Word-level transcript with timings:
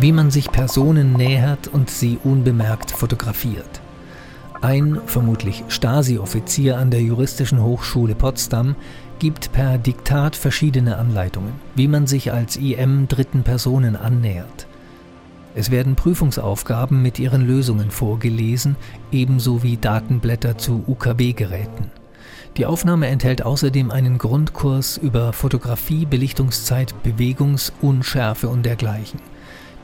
Wie 0.00 0.12
man 0.12 0.30
sich 0.30 0.50
Personen 0.50 1.12
nähert 1.12 1.68
und 1.68 1.88
sie 1.88 2.18
unbemerkt 2.24 2.90
fotografiert. 2.90 3.80
Ein 4.60 5.00
vermutlich 5.06 5.62
Stasi-Offizier 5.68 6.78
an 6.78 6.90
der 6.90 7.00
Juristischen 7.00 7.62
Hochschule 7.62 8.14
Potsdam 8.14 8.74
gibt 9.20 9.52
per 9.52 9.78
Diktat 9.78 10.34
verschiedene 10.34 10.96
Anleitungen, 10.96 11.52
wie 11.76 11.86
man 11.86 12.06
sich 12.06 12.32
als 12.32 12.56
IM 12.56 13.06
dritten 13.06 13.44
Personen 13.44 13.94
annähert. 13.94 14.66
Es 15.54 15.70
werden 15.70 15.94
Prüfungsaufgaben 15.94 17.00
mit 17.00 17.20
ihren 17.20 17.46
Lösungen 17.46 17.92
vorgelesen, 17.92 18.74
ebenso 19.12 19.62
wie 19.62 19.76
Datenblätter 19.76 20.58
zu 20.58 20.82
UKW-Geräten. 20.88 21.90
Die 22.56 22.66
Aufnahme 22.66 23.06
enthält 23.06 23.44
außerdem 23.44 23.92
einen 23.92 24.18
Grundkurs 24.18 24.96
über 24.96 25.32
Fotografie, 25.32 26.04
Belichtungszeit, 26.04 26.94
Bewegungsunschärfe 27.04 28.48
und 28.48 28.66
dergleichen. 28.66 29.20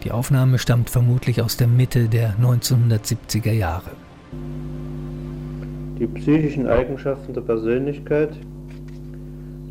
Die 0.04 0.12
Aufnahme 0.12 0.58
stammt 0.58 0.88
vermutlich 0.88 1.42
aus 1.42 1.58
der 1.58 1.66
Mitte 1.66 2.08
der 2.08 2.34
1970er 2.36 3.52
Jahre. 3.52 3.90
Die 5.98 6.06
psychischen 6.06 6.66
Eigenschaften 6.66 7.34
der 7.34 7.42
Persönlichkeit, 7.42 8.30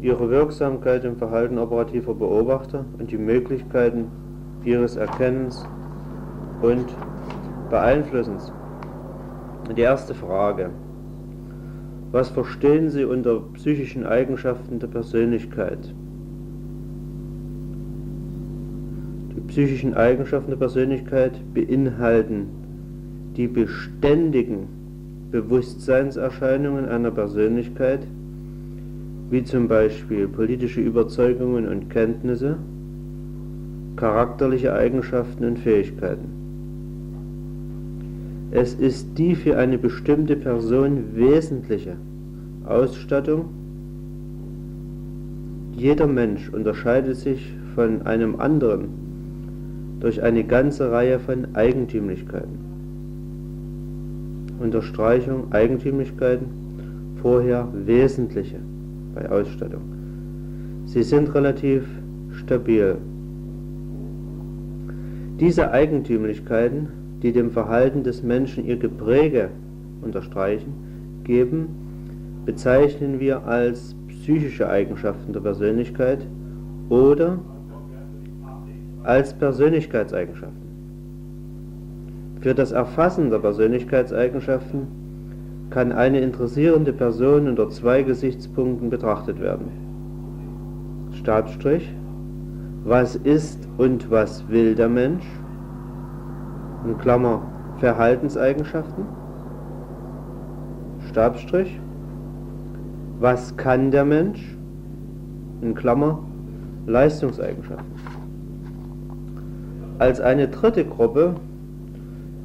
ihre 0.01 0.29
Wirksamkeit 0.29 1.03
im 1.03 1.17
Verhalten 1.17 1.57
operativer 1.57 2.13
Beobachter 2.13 2.85
und 2.99 3.09
die 3.09 3.17
Möglichkeiten 3.17 4.05
ihres 4.63 4.95
Erkennens 4.95 5.65
und 6.61 6.85
Beeinflussens. 7.71 8.51
Die 9.75 9.81
erste 9.81 10.13
Frage. 10.13 10.69
Was 12.11 12.29
verstehen 12.29 12.89
Sie 12.89 13.05
unter 13.05 13.39
psychischen 13.53 14.05
Eigenschaften 14.05 14.79
der 14.79 14.87
Persönlichkeit? 14.87 15.93
Die 19.35 19.38
psychischen 19.49 19.95
Eigenschaften 19.95 20.51
der 20.51 20.57
Persönlichkeit 20.57 21.33
beinhalten 21.53 22.45
die 23.35 23.47
beständigen 23.47 24.67
Bewusstseinserscheinungen 25.31 26.85
einer 26.85 27.11
Persönlichkeit, 27.11 28.01
wie 29.29 29.43
zum 29.43 29.67
Beispiel 29.67 30.27
politische 30.27 30.81
Überzeugungen 30.81 31.67
und 31.67 31.89
Kenntnisse, 31.89 32.57
charakterliche 33.95 34.73
Eigenschaften 34.73 35.45
und 35.45 35.59
Fähigkeiten. 35.59 36.29
Es 38.51 38.75
ist 38.75 39.17
die 39.17 39.35
für 39.35 39.57
eine 39.57 39.77
bestimmte 39.77 40.35
Person 40.35 41.15
wesentliche 41.15 41.97
Ausstattung. 42.65 43.45
Jeder 45.75 46.07
Mensch 46.07 46.49
unterscheidet 46.49 47.17
sich 47.17 47.53
von 47.75 48.03
einem 48.03 48.39
anderen 48.39 49.08
durch 49.99 50.21
eine 50.21 50.43
ganze 50.43 50.91
Reihe 50.91 51.19
von 51.19 51.55
Eigentümlichkeiten. 51.55 52.57
Unterstreichung 54.59 55.51
Eigentümlichkeiten, 55.51 56.47
vorher 57.21 57.67
wesentliche 57.73 58.57
bei 59.15 59.29
Ausstattung. 59.29 59.81
Sie 60.85 61.03
sind 61.03 61.33
relativ 61.33 61.83
stabil. 62.31 62.97
Diese 65.39 65.71
Eigentümlichkeiten 65.71 66.89
die 67.21 67.31
dem 67.31 67.51
Verhalten 67.51 68.03
des 68.03 68.23
Menschen 68.23 68.65
ihr 68.65 68.77
Gepräge 68.77 69.49
unterstreichen, 70.01 70.73
geben, 71.23 71.67
bezeichnen 72.45 73.19
wir 73.19 73.45
als 73.45 73.95
psychische 74.07 74.69
Eigenschaften 74.69 75.33
der 75.33 75.41
Persönlichkeit 75.41 76.25
oder 76.89 77.39
als 79.03 79.33
Persönlichkeitseigenschaften. 79.33 80.69
Für 82.41 82.53
das 82.53 82.71
Erfassen 82.71 83.29
der 83.29 83.39
Persönlichkeitseigenschaften 83.39 84.87
kann 85.69 85.91
eine 85.91 86.19
interessierende 86.19 86.93
Person 86.93 87.47
unter 87.47 87.69
zwei 87.69 88.03
Gesichtspunkten 88.03 88.89
betrachtet 88.89 89.39
werden. 89.39 89.67
Stabstrich, 91.13 91.93
was 92.83 93.15
ist 93.15 93.67
und 93.77 94.09
was 94.09 94.47
will 94.49 94.75
der 94.75 94.89
Mensch? 94.89 95.25
in 96.85 96.97
Klammer 96.97 97.41
Verhaltenseigenschaften, 97.79 99.05
Stabstrich, 101.09 101.79
was 103.19 103.55
kann 103.57 103.91
der 103.91 104.05
Mensch, 104.05 104.57
in 105.61 105.75
Klammer 105.75 106.19
Leistungseigenschaften. 106.87 108.08
Als 109.99 110.19
eine 110.19 110.47
dritte 110.47 110.85
Gruppe 110.85 111.35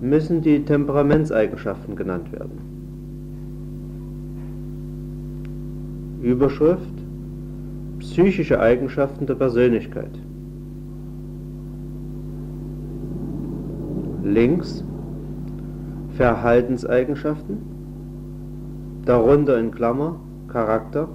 müssen 0.00 0.42
die 0.42 0.64
Temperamentseigenschaften 0.64 1.96
genannt 1.96 2.30
werden. 2.32 2.58
Überschrift 6.20 6.92
Psychische 8.00 8.60
Eigenschaften 8.60 9.26
der 9.26 9.36
Persönlichkeit. 9.36 10.10
links 14.24 14.82
Verhaltenseigenschaften, 16.16 17.58
darunter 19.04 19.58
in 19.58 19.70
Klammer 19.70 20.16
Charakter, 20.48 21.08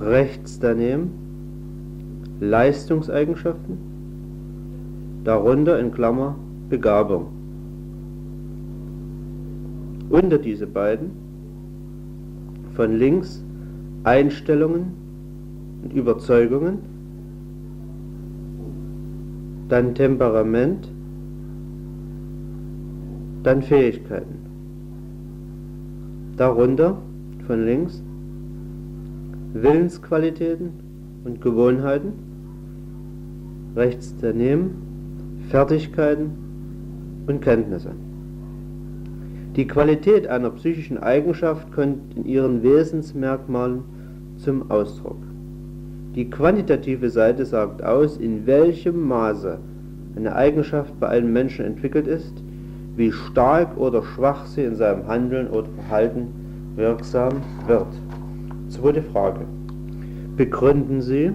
rechts 0.00 0.58
daneben 0.58 1.25
Leistungseigenschaften, 2.40 3.78
darunter 5.24 5.78
in 5.78 5.92
Klammer 5.92 6.36
Begabung. 6.68 7.26
Unter 10.10 10.38
diese 10.38 10.66
beiden 10.66 11.10
von 12.74 12.96
links 12.96 13.42
Einstellungen 14.04 14.92
und 15.82 15.92
Überzeugungen 15.92 16.78
dann 19.68 19.94
Temperament, 19.94 20.88
dann 23.42 23.62
Fähigkeiten. 23.62 24.36
Darunter 26.36 26.98
von 27.46 27.64
links 27.64 28.02
Willensqualitäten 29.54 30.70
und 31.24 31.40
Gewohnheiten, 31.40 32.12
rechts 33.76 34.14
daneben 34.20 35.44
Fertigkeiten 35.50 36.30
und 37.26 37.40
Kenntnisse. 37.40 37.92
Die 39.54 39.66
Qualität 39.66 40.26
einer 40.26 40.50
psychischen 40.50 40.98
Eigenschaft 40.98 41.70
kommt 41.72 42.16
in 42.16 42.24
ihren 42.24 42.62
Wesensmerkmalen 42.62 43.84
zum 44.36 44.70
Ausdruck. 44.70 45.18
Die 46.14 46.28
quantitative 46.28 47.10
Seite 47.10 47.44
sagt 47.44 47.82
aus, 47.82 48.16
in 48.16 48.46
welchem 48.46 49.06
Maße 49.06 49.58
eine 50.16 50.34
Eigenschaft 50.34 50.98
bei 50.98 51.08
einem 51.08 51.32
Menschen 51.32 51.64
entwickelt 51.64 52.06
ist, 52.06 52.42
wie 52.96 53.12
stark 53.12 53.76
oder 53.76 54.02
schwach 54.02 54.46
sie 54.46 54.64
in 54.64 54.74
seinem 54.74 55.06
Handeln 55.06 55.48
oder 55.48 55.68
Verhalten 55.76 56.28
wirksam 56.76 57.34
wird. 57.66 57.86
Zweite 58.68 59.02
Frage. 59.02 59.40
Begründen 60.36 61.02
Sie, 61.02 61.32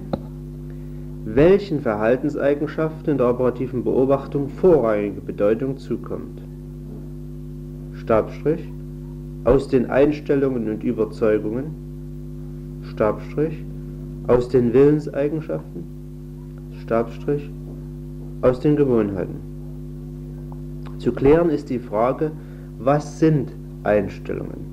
welchen 1.26 1.82
Verhaltenseigenschaften 1.82 3.12
in 3.12 3.18
der 3.18 3.30
operativen 3.30 3.84
Beobachtung 3.84 4.50
vorrangige 4.50 5.22
Bedeutung 5.22 5.78
zukommt. 5.78 6.42
Stabstrich 7.94 8.68
aus 9.44 9.68
den 9.68 9.90
Einstellungen 9.90 10.70
und 10.70 10.84
Überzeugungen, 10.84 12.82
Stabstrich 12.84 13.64
aus 14.28 14.50
den 14.50 14.74
Willenseigenschaften, 14.74 15.84
Stabstrich, 16.82 17.50
aus 18.42 18.60
den 18.60 18.76
Gewohnheiten. 18.76 19.36
Zu 20.98 21.12
klären 21.12 21.50
ist 21.50 21.70
die 21.70 21.80
Frage, 21.80 22.32
was 22.80 23.20
sind 23.20 23.52
Einstellungen? 23.84 24.72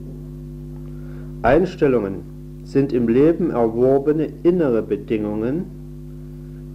Einstellungen 1.43 2.23
sind 2.65 2.93
im 2.93 3.09
Leben 3.09 3.51
erworbene 3.51 4.29
innere 4.43 4.83
Bedingungen, 4.83 5.78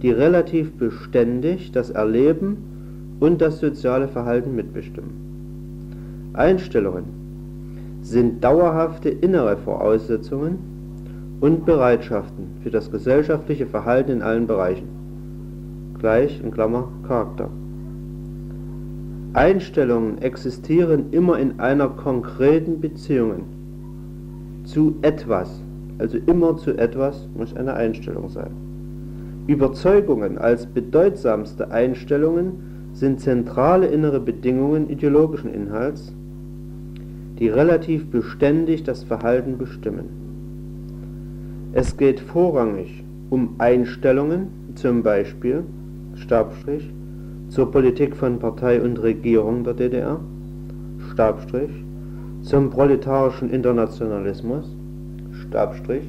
die 0.04 0.10
relativ 0.10 0.72
beständig 0.74 1.72
das 1.72 1.90
Erleben 1.90 3.16
und 3.18 3.40
das 3.40 3.58
soziale 3.58 4.06
Verhalten 4.06 4.54
mitbestimmen. 4.54 6.30
Einstellungen 6.34 7.04
sind 8.02 8.44
dauerhafte 8.44 9.08
innere 9.08 9.56
Voraussetzungen, 9.56 10.58
und 11.44 11.66
Bereitschaften 11.66 12.46
für 12.62 12.70
das 12.70 12.90
gesellschaftliche 12.90 13.66
Verhalten 13.66 14.12
in 14.12 14.22
allen 14.22 14.46
Bereichen. 14.46 14.88
Gleich 15.98 16.40
in 16.42 16.50
Klammer 16.50 16.88
Charakter. 17.06 17.50
Einstellungen 19.34 20.22
existieren 20.22 21.06
immer 21.10 21.38
in 21.38 21.60
einer 21.60 21.88
konkreten 21.88 22.80
Beziehung 22.80 23.42
zu 24.64 24.94
etwas. 25.02 25.60
Also 25.98 26.16
immer 26.24 26.56
zu 26.56 26.78
etwas 26.78 27.28
muss 27.36 27.54
eine 27.54 27.74
Einstellung 27.74 28.30
sein. 28.30 28.63
Überzeugungen 29.46 30.38
als 30.38 30.66
bedeutsamste 30.66 31.70
Einstellungen 31.70 32.90
sind 32.94 33.20
zentrale 33.20 33.86
innere 33.86 34.20
Bedingungen 34.20 34.88
ideologischen 34.88 35.52
Inhalts, 35.52 36.14
die 37.38 37.48
relativ 37.48 38.10
beständig 38.10 38.84
das 38.84 39.02
Verhalten 39.02 39.58
bestimmen. 39.58 40.08
Es 41.72 41.96
geht 41.96 42.20
vorrangig 42.20 43.04
um 43.30 43.56
Einstellungen, 43.58 44.48
zum 44.76 45.02
Beispiel 45.02 45.64
Stabstrich, 46.14 46.90
zur 47.48 47.70
Politik 47.70 48.16
von 48.16 48.38
Partei 48.38 48.80
und 48.80 49.02
Regierung 49.02 49.64
der 49.64 49.74
DDR, 49.74 50.20
Stabstrich, 51.12 51.70
zum 52.42 52.70
proletarischen 52.70 53.50
Internationalismus, 53.50 54.74
Stabstrich, 55.32 56.04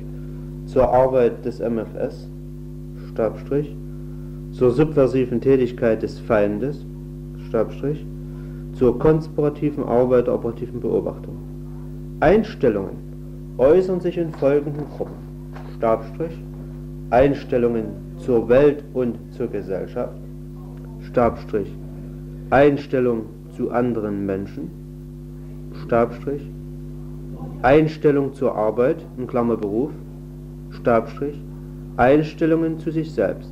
zur 0.66 0.88
Arbeit 0.88 1.44
des 1.46 1.60
MFS, 1.60 2.30
zur 4.52 4.72
subversiven 4.72 5.42
Tätigkeit 5.42 6.02
des 6.02 6.20
Feindes, 6.20 6.86
Stabstrich, 7.48 8.06
zur 8.74 9.00
konspirativen 9.00 9.84
Arbeit 9.84 10.28
der 10.28 10.36
operativen 10.36 10.80
Beobachtung. 10.80 11.38
Einstellungen 12.20 12.98
äußern 13.58 14.02
sich 14.02 14.18
in 14.18 14.32
folgenden 14.32 14.86
Gruppen. 14.96 15.16
Stabstrich, 15.78 16.38
Einstellungen 17.10 17.88
zur 18.18 18.48
Welt 18.50 18.84
und 18.94 19.18
zur 19.32 19.48
Gesellschaft, 19.48 20.18
Stabstrich, 21.02 21.72
Einstellung 22.50 23.26
zu 23.56 23.72
anderen 23.72 24.26
Menschen, 24.26 24.72
Stabstrich, 25.86 26.50
Einstellung 27.62 28.34
zur 28.34 28.56
Arbeit, 28.56 29.06
in 29.18 29.28
Klammer 29.28 29.58
Beruf, 29.58 29.92
Stabstrich, 30.72 31.40
Einstellungen 31.98 32.80
zu 32.80 32.92
sich 32.92 33.12
selbst. 33.12 33.52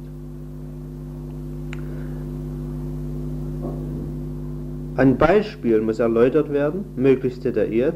Ein 4.96 5.18
Beispiel 5.18 5.82
muss 5.82 6.00
erläutert 6.00 6.52
werden, 6.52 6.86
möglichst 6.96 7.44
detailliert, 7.46 7.96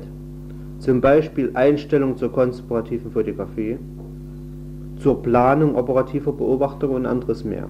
zum 0.79 1.01
Beispiel 1.01 1.51
Einstellung 1.53 2.17
zur 2.17 2.31
konspirativen 2.31 3.11
Fotografie, 3.11 3.77
zur 4.99 5.21
Planung 5.21 5.75
operativer 5.75 6.31
Beobachtung 6.31 6.95
und 6.95 7.05
anderes 7.05 7.43
mehr. 7.43 7.67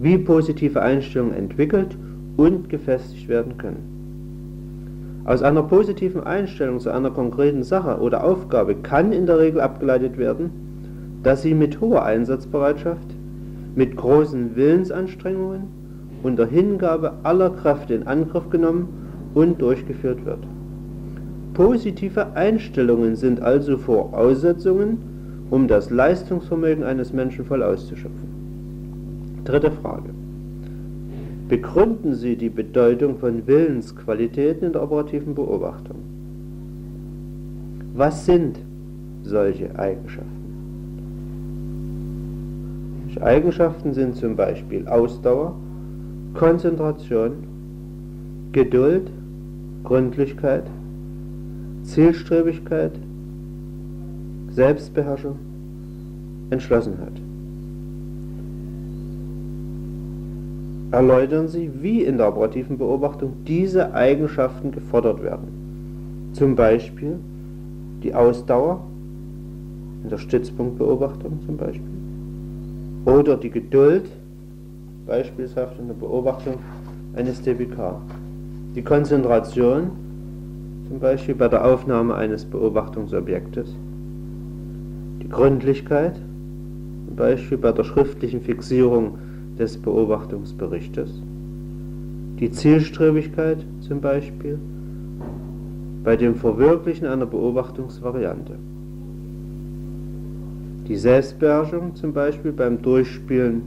Wie 0.00 0.18
positive 0.18 0.80
Einstellungen 0.80 1.34
entwickelt 1.34 1.96
und 2.36 2.68
gefestigt 2.70 3.28
werden 3.28 3.56
können. 3.58 5.22
Aus 5.24 5.42
einer 5.42 5.62
positiven 5.62 6.24
Einstellung 6.24 6.80
zu 6.80 6.90
einer 6.90 7.10
konkreten 7.10 7.62
Sache 7.62 8.00
oder 8.00 8.24
Aufgabe 8.24 8.74
kann 8.74 9.12
in 9.12 9.26
der 9.26 9.38
Regel 9.38 9.60
abgeleitet 9.60 10.18
werden, 10.18 10.61
dass 11.22 11.42
sie 11.42 11.54
mit 11.54 11.80
hoher 11.80 12.04
Einsatzbereitschaft, 12.04 13.06
mit 13.74 13.96
großen 13.96 14.56
Willensanstrengungen 14.56 15.62
und 16.22 16.38
der 16.38 16.46
Hingabe 16.46 17.14
aller 17.22 17.50
Kräfte 17.50 17.94
in 17.94 18.06
Angriff 18.06 18.50
genommen 18.50 18.88
und 19.34 19.60
durchgeführt 19.60 20.24
wird. 20.24 20.40
Positive 21.54 22.34
Einstellungen 22.34 23.16
sind 23.16 23.40
also 23.42 23.76
Voraussetzungen, 23.76 24.98
um 25.50 25.68
das 25.68 25.90
Leistungsvermögen 25.90 26.82
eines 26.82 27.12
Menschen 27.12 27.44
voll 27.44 27.62
auszuschöpfen. 27.62 29.42
Dritte 29.44 29.70
Frage. 29.70 30.10
Begründen 31.48 32.14
Sie 32.14 32.36
die 32.36 32.48
Bedeutung 32.48 33.18
von 33.18 33.46
Willensqualitäten 33.46 34.68
in 34.68 34.72
der 34.72 34.82
operativen 34.82 35.34
Beobachtung. 35.34 35.96
Was 37.94 38.24
sind 38.24 38.58
solche 39.22 39.78
Eigenschaften? 39.78 40.31
Eigenschaften 43.20 43.92
sind 43.92 44.16
zum 44.16 44.36
Beispiel 44.36 44.86
Ausdauer, 44.86 45.54
Konzentration, 46.34 47.32
Geduld, 48.52 49.10
Gründlichkeit, 49.84 50.64
Zielstrebigkeit, 51.82 52.92
Selbstbeherrschung, 54.50 55.38
Entschlossenheit. 56.50 57.20
erläutern 60.92 61.48
Sie, 61.48 61.70
wie 61.80 62.02
in 62.02 62.18
der 62.18 62.28
operativen 62.28 62.78
Beobachtung 62.78 63.32
diese 63.46 63.94
Eigenschaften 63.94 64.70
gefordert 64.70 65.22
werden. 65.22 66.30
Zum 66.34 66.54
Beispiel 66.54 67.18
die 68.02 68.14
Ausdauer 68.14 68.84
in 70.04 70.10
der 70.10 70.18
Stützpunktbeobachtung 70.18 71.40
zum 71.46 71.56
Beispiel 71.56 71.91
oder 73.04 73.36
die 73.36 73.50
Geduld 73.50 74.08
beispielshaft 75.06 75.78
in 75.78 75.88
der 75.88 75.94
Beobachtung 75.94 76.54
eines 77.14 77.42
DBK. 77.42 77.96
Die 78.74 78.82
Konzentration 78.82 79.90
zum 80.88 81.00
Beispiel 81.00 81.34
bei 81.34 81.48
der 81.48 81.64
Aufnahme 81.64 82.14
eines 82.14 82.44
Beobachtungsobjektes. 82.44 83.74
Die 85.22 85.28
Gründlichkeit 85.28 86.16
zum 87.06 87.16
Beispiel 87.16 87.58
bei 87.58 87.72
der 87.72 87.84
schriftlichen 87.84 88.40
Fixierung 88.40 89.18
des 89.58 89.76
Beobachtungsberichtes, 89.76 91.10
die 92.40 92.50
Zielstrebigkeit 92.50 93.58
zum 93.80 94.00
Beispiel 94.00 94.58
bei 96.04 96.16
dem 96.16 96.34
Verwirklichen 96.34 97.06
einer 97.06 97.26
Beobachtungsvariante, 97.26 98.56
die 100.92 100.98
Selbstbeherrschung 100.98 101.94
zum 101.94 102.12
Beispiel 102.12 102.52
beim 102.52 102.82
Durchspielen 102.82 103.62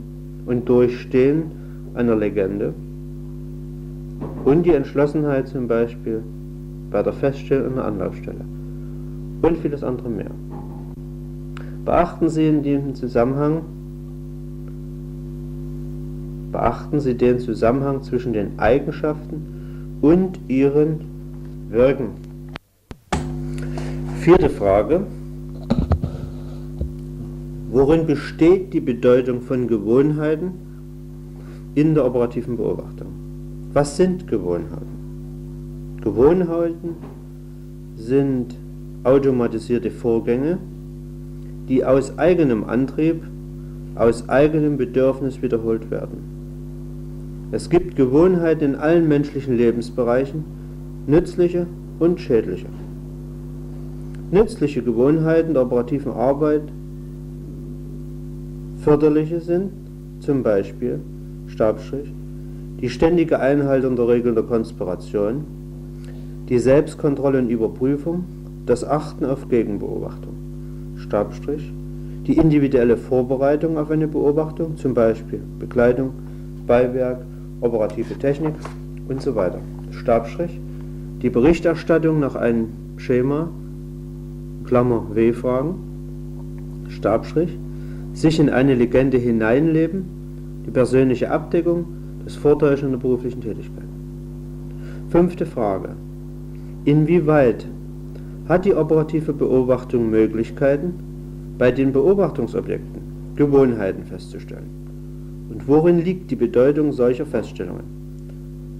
und 0.46 0.68
Durchstehen 0.68 1.50
einer 1.94 2.14
Legende 2.14 2.72
und 4.44 4.62
die 4.62 4.70
Entschlossenheit 4.70 5.48
zum 5.48 5.66
Beispiel 5.66 6.22
bei 6.88 7.02
der 7.02 7.12
Feststellung 7.12 7.72
einer 7.72 7.86
Anlaufstelle 7.86 8.44
und 9.42 9.58
vieles 9.58 9.82
andere 9.82 10.08
mehr. 10.08 10.30
Beachten 11.84 12.28
Sie 12.28 12.46
in 12.46 12.62
diesem 12.62 12.94
Zusammenhang 12.94 13.62
Beachten 16.52 17.00
Sie 17.00 17.16
den 17.16 17.40
Zusammenhang 17.40 18.04
zwischen 18.04 18.34
den 18.34 18.56
Eigenschaften 18.60 19.98
und 20.00 20.38
ihren 20.46 21.00
Wirken. 21.70 22.10
Vierte 24.20 24.48
Frage. 24.48 25.00
Worin 27.70 28.06
besteht 28.06 28.72
die 28.72 28.80
Bedeutung 28.80 29.40
von 29.40 29.66
Gewohnheiten 29.66 30.52
in 31.74 31.94
der 31.94 32.06
operativen 32.06 32.56
Beobachtung? 32.56 33.08
Was 33.72 33.96
sind 33.96 34.28
Gewohnheiten? 34.28 35.98
Gewohnheiten 36.00 36.96
sind 37.96 38.54
automatisierte 39.02 39.90
Vorgänge, 39.90 40.58
die 41.68 41.84
aus 41.84 42.16
eigenem 42.18 42.62
Antrieb, 42.64 43.22
aus 43.96 44.28
eigenem 44.28 44.76
Bedürfnis 44.76 45.42
wiederholt 45.42 45.90
werden. 45.90 46.18
Es 47.50 47.68
gibt 47.68 47.96
Gewohnheiten 47.96 48.64
in 48.64 48.74
allen 48.76 49.08
menschlichen 49.08 49.56
Lebensbereichen, 49.56 50.44
nützliche 51.06 51.66
und 51.98 52.20
schädliche. 52.20 52.66
Nützliche 54.30 54.82
Gewohnheiten 54.82 55.54
der 55.54 55.62
operativen 55.62 56.12
Arbeit 56.12 56.62
förderliche 58.86 59.40
sind 59.40 59.72
zum 60.20 60.44
Beispiel 60.44 61.00
Stabstrich, 61.48 62.08
die 62.80 62.88
ständige 62.88 63.40
Einhaltung 63.40 63.96
der 63.96 64.06
Regeln 64.06 64.36
der 64.36 64.44
Konspiration, 64.44 65.44
die 66.48 66.60
Selbstkontrolle 66.60 67.40
und 67.40 67.50
Überprüfung, 67.50 68.22
das 68.64 68.84
Achten 68.84 69.24
auf 69.24 69.48
Gegenbeobachtung, 69.48 70.34
Stabstrich, 70.98 71.72
die 72.28 72.36
individuelle 72.36 72.96
Vorbereitung 72.96 73.76
auf 73.76 73.90
eine 73.90 74.06
Beobachtung, 74.06 74.76
zum 74.76 74.94
Beispiel 74.94 75.40
Bekleidung, 75.58 76.10
Beiwerk, 76.68 77.22
operative 77.62 78.16
Technik 78.16 78.54
und 79.08 79.20
so 79.20 79.34
weiter. 79.34 79.58
Stabstrich, 79.90 80.60
die 81.22 81.30
Berichterstattung 81.30 82.20
nach 82.20 82.36
einem 82.36 82.68
Schema, 82.98 83.48
Klammer 84.64 85.08
W-Fragen, 85.12 85.74
Stabstrich, 86.88 87.58
sich 88.16 88.40
in 88.40 88.48
eine 88.48 88.74
Legende 88.74 89.18
hineinleben, 89.18 90.04
die 90.66 90.70
persönliche 90.70 91.30
Abdeckung, 91.30 91.84
das 92.24 92.34
Vortäuschen 92.34 92.90
der 92.90 92.98
beruflichen 92.98 93.42
Tätigkeit. 93.42 93.84
Fünfte 95.10 95.44
Frage. 95.44 95.90
Inwieweit 96.86 97.66
hat 98.48 98.64
die 98.64 98.74
operative 98.74 99.34
Beobachtung 99.34 100.08
Möglichkeiten, 100.08 100.94
bei 101.58 101.70
den 101.70 101.92
Beobachtungsobjekten 101.92 103.02
Gewohnheiten 103.36 104.04
festzustellen? 104.04 104.70
Und 105.50 105.68
worin 105.68 105.98
liegt 105.98 106.30
die 106.30 106.36
Bedeutung 106.36 106.92
solcher 106.92 107.26
Feststellungen? 107.26 107.84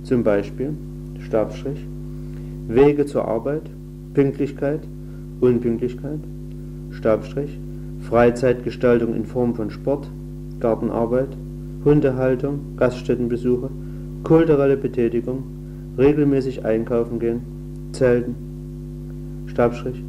Zum 0.02 0.24
Beispiel 0.24 0.72
Stabstrich, 1.20 1.86
Wege 2.68 3.04
zur 3.04 3.28
Arbeit, 3.28 3.70
Pünktlichkeit, 4.14 4.80
Unpünktlichkeit, 5.40 6.20
Stabstrich, 6.90 7.58
Freizeitgestaltung 8.08 9.14
in 9.16 9.25
Form 9.25 9.54
von 9.54 9.70
Sport, 9.70 10.08
Gartenarbeit, 10.60 11.36
Hundehaltung, 11.84 12.60
Gaststättenbesuche, 12.76 13.68
kulturelle 14.22 14.76
Betätigung, 14.76 15.42
regelmäßig 15.98 16.64
einkaufen 16.64 17.18
gehen, 17.18 17.40
Zelten, 17.92 18.36
Stabstrich, 19.46 20.02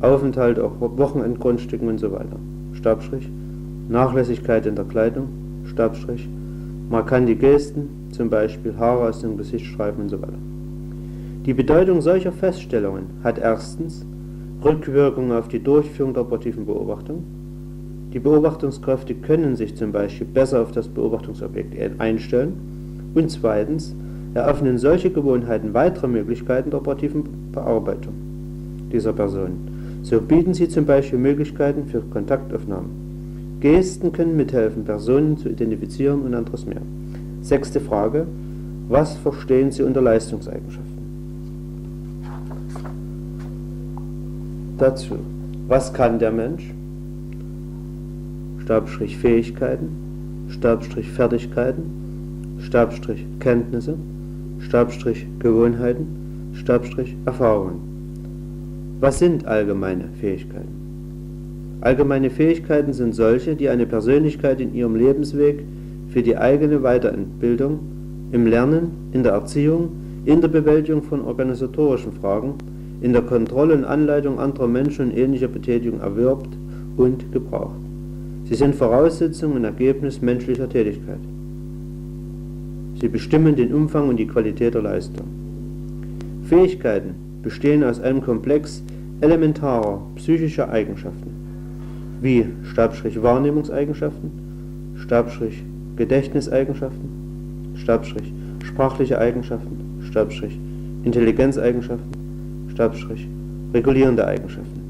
Aufenthalt 0.00 0.58
auf 0.58 0.72
Wochenendgrundstücken 0.80 1.88
und 1.88 1.98
so 1.98 2.12
weiter. 2.12 2.36
Stabstrich, 2.74 3.30
Nachlässigkeit 3.88 4.66
in 4.66 4.76
der 4.76 4.84
Kleidung, 4.84 5.28
Stabstrich, 5.64 6.28
markante 6.90 7.36
Gesten, 7.36 7.88
zum 8.10 8.28
Beispiel 8.28 8.76
Haare 8.76 9.08
aus 9.08 9.20
dem 9.20 9.38
Gesicht 9.38 9.64
streifen 9.64 10.02
und 10.02 10.08
so 10.10 10.20
weiter. 10.20 10.38
Die 11.46 11.54
Bedeutung 11.54 12.02
solcher 12.02 12.32
Feststellungen 12.32 13.06
hat 13.24 13.38
erstens 13.38 14.04
Rückwirkungen 14.64 15.32
auf 15.32 15.48
die 15.48 15.62
Durchführung 15.62 16.14
der 16.14 16.22
operativen 16.22 16.66
Beobachtung. 16.66 17.24
Die 18.12 18.18
Beobachtungskräfte 18.18 19.14
können 19.14 19.56
sich 19.56 19.76
zum 19.76 19.92
Beispiel 19.92 20.26
besser 20.26 20.62
auf 20.62 20.72
das 20.72 20.88
Beobachtungsobjekt 20.88 22.00
einstellen 22.00 23.10
und 23.14 23.30
zweitens 23.30 23.94
eröffnen 24.34 24.78
solche 24.78 25.10
Gewohnheiten 25.10 25.74
weitere 25.74 26.08
Möglichkeiten 26.08 26.70
der 26.70 26.80
operativen 26.80 27.24
Bearbeitung 27.52 28.14
dieser 28.92 29.12
Person. 29.12 29.52
So 30.02 30.20
bieten 30.20 30.54
sie 30.54 30.68
zum 30.68 30.86
Beispiel 30.86 31.18
Möglichkeiten 31.18 31.86
für 31.86 32.00
Kontaktaufnahmen. 32.00 33.58
Gesten 33.60 34.12
können 34.12 34.36
mithelfen, 34.36 34.84
Personen 34.84 35.36
zu 35.36 35.48
identifizieren 35.48 36.22
und 36.22 36.34
anderes 36.34 36.66
mehr. 36.66 36.82
Sechste 37.42 37.80
Frage. 37.80 38.26
Was 38.88 39.16
verstehen 39.16 39.70
Sie 39.70 39.82
unter 39.82 40.00
Leistungseigenschaften? 40.00 40.89
Dazu. 44.80 45.18
Was 45.68 45.92
kann 45.92 46.18
der 46.18 46.32
Mensch? 46.32 46.72
Stabstrich 48.62 49.18
Fähigkeiten, 49.18 49.90
Stabstrich 50.48 51.10
Fertigkeiten, 51.10 51.82
Stabstrich 52.60 53.26
Kenntnisse, 53.40 53.96
Stabstrich 54.60 55.26
Gewohnheiten, 55.38 56.06
Stabstrich 56.54 57.14
Erfahrungen. 57.26 58.96
Was 59.00 59.18
sind 59.18 59.46
allgemeine 59.46 60.08
Fähigkeiten? 60.18 61.78
Allgemeine 61.82 62.30
Fähigkeiten 62.30 62.94
sind 62.94 63.14
solche, 63.14 63.56
die 63.56 63.68
eine 63.68 63.84
Persönlichkeit 63.84 64.62
in 64.62 64.74
ihrem 64.74 64.96
Lebensweg 64.96 65.62
für 66.08 66.22
die 66.22 66.38
eigene 66.38 66.82
Weiterentbildung, 66.82 67.80
im 68.32 68.46
Lernen, 68.46 68.92
in 69.12 69.24
der 69.24 69.32
Erziehung, 69.32 69.90
in 70.24 70.40
der 70.40 70.48
Bewältigung 70.48 71.02
von 71.02 71.22
organisatorischen 71.22 72.12
Fragen, 72.12 72.54
in 73.00 73.12
der 73.12 73.22
Kontrolle 73.22 73.74
und 73.74 73.84
Anleitung 73.84 74.38
anderer 74.38 74.68
Menschen 74.68 75.06
und 75.06 75.16
ähnlicher 75.16 75.48
Betätigung 75.48 76.00
erwirbt 76.00 76.48
und 76.96 77.32
gebraucht. 77.32 77.80
Sie 78.44 78.54
sind 78.54 78.74
Voraussetzung 78.74 79.52
und 79.52 79.64
Ergebnis 79.64 80.20
menschlicher 80.20 80.68
Tätigkeit. 80.68 81.20
Sie 83.00 83.08
bestimmen 83.08 83.56
den 83.56 83.72
Umfang 83.72 84.08
und 84.08 84.16
die 84.16 84.26
Qualität 84.26 84.74
der 84.74 84.82
Leistung. 84.82 85.26
Fähigkeiten 86.44 87.14
bestehen 87.42 87.84
aus 87.84 88.00
einem 88.00 88.20
Komplex 88.22 88.82
elementarer 89.20 90.02
psychischer 90.16 90.70
Eigenschaften, 90.70 91.30
wie 92.20 92.46
Stabstrich 92.64 93.22
Wahrnehmungseigenschaften, 93.22 94.30
Stabstrich 94.96 95.62
Gedächtniseigenschaften, 95.96 97.76
Stabstrich 97.76 98.32
sprachliche 98.64 99.18
Eigenschaften, 99.18 100.02
Stabstrich 100.08 100.58
Intelligenzeigenschaften, 101.04 102.19
Stabstrich 102.80 103.28
regulierende 103.74 104.26
Eigenschaften. 104.26 104.80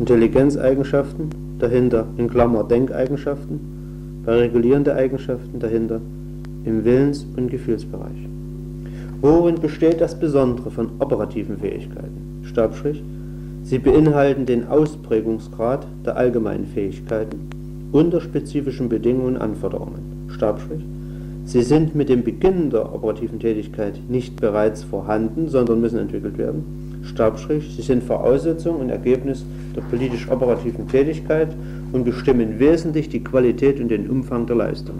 Intelligenzeigenschaften, 0.00 1.30
dahinter 1.60 2.08
in 2.16 2.28
Klammer 2.28 2.64
Denkeigenschaften, 2.64 3.60
bei 4.26 4.32
regulierende 4.32 4.96
Eigenschaften 4.96 5.60
dahinter 5.60 6.00
im 6.64 6.84
Willens- 6.84 7.24
und 7.36 7.48
Gefühlsbereich. 7.48 8.26
Worin 9.20 9.60
besteht 9.60 10.00
das 10.00 10.18
Besondere 10.18 10.72
von 10.72 10.90
operativen 10.98 11.58
Fähigkeiten? 11.58 12.42
Stabstrich. 12.42 13.00
Sie 13.62 13.78
beinhalten 13.78 14.44
den 14.44 14.66
Ausprägungsgrad 14.66 15.86
der 16.04 16.16
allgemeinen 16.16 16.66
Fähigkeiten 16.66 17.61
unter 17.92 18.20
spezifischen 18.20 18.88
Bedingungen 18.88 19.36
Anforderungen. 19.36 20.26
Stabstrich. 20.28 20.82
Sie 21.44 21.62
sind 21.62 21.94
mit 21.94 22.08
dem 22.08 22.22
Beginn 22.24 22.70
der 22.70 22.94
operativen 22.94 23.38
Tätigkeit 23.38 24.00
nicht 24.08 24.40
bereits 24.40 24.82
vorhanden, 24.82 25.48
sondern 25.48 25.80
müssen 25.80 25.98
entwickelt 25.98 26.38
werden. 26.38 27.00
Stabstrich. 27.04 27.74
Sie 27.76 27.82
sind 27.82 28.02
Voraussetzung 28.02 28.76
und 28.76 28.90
Ergebnis 28.90 29.44
der 29.76 29.82
politisch-operativen 29.82 30.88
Tätigkeit 30.88 31.48
und 31.92 32.04
bestimmen 32.04 32.58
wesentlich 32.58 33.08
die 33.08 33.24
Qualität 33.24 33.80
und 33.80 33.88
den 33.88 34.08
Umfang 34.08 34.46
der 34.46 34.56
Leistung. 34.56 34.96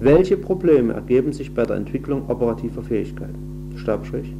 Welche 0.00 0.38
Probleme 0.38 0.94
ergeben 0.94 1.32
sich 1.32 1.54
bei 1.54 1.64
der 1.64 1.76
Entwicklung 1.76 2.22
operativer 2.28 2.82
Fähigkeiten? 2.82 3.74
Stabstrich. 3.76 4.32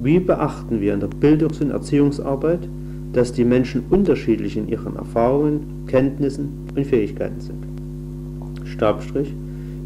Wie 0.00 0.20
beachten 0.20 0.80
wir 0.80 0.94
in 0.94 1.00
der 1.00 1.08
Bildungs- 1.08 1.60
und 1.60 1.72
Erziehungsarbeit, 1.72 2.60
dass 3.12 3.32
die 3.32 3.44
Menschen 3.44 3.84
unterschiedlich 3.90 4.56
in 4.56 4.68
ihren 4.68 4.96
Erfahrungen, 4.96 5.84
Kenntnissen 5.86 6.48
und 6.74 6.86
Fähigkeiten 6.86 7.40
sind? 7.40 7.64
Stabstrich. 8.66 9.34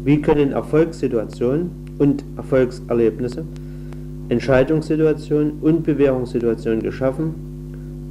Wie 0.03 0.21
können 0.21 0.51
Erfolgssituationen 0.51 1.69
und 1.99 2.23
Erfolgserlebnisse 2.35 3.45
Entscheidungssituationen 4.31 5.59
und 5.59 5.83
Bewährungssituationen 5.83 6.81
geschaffen 6.81 7.35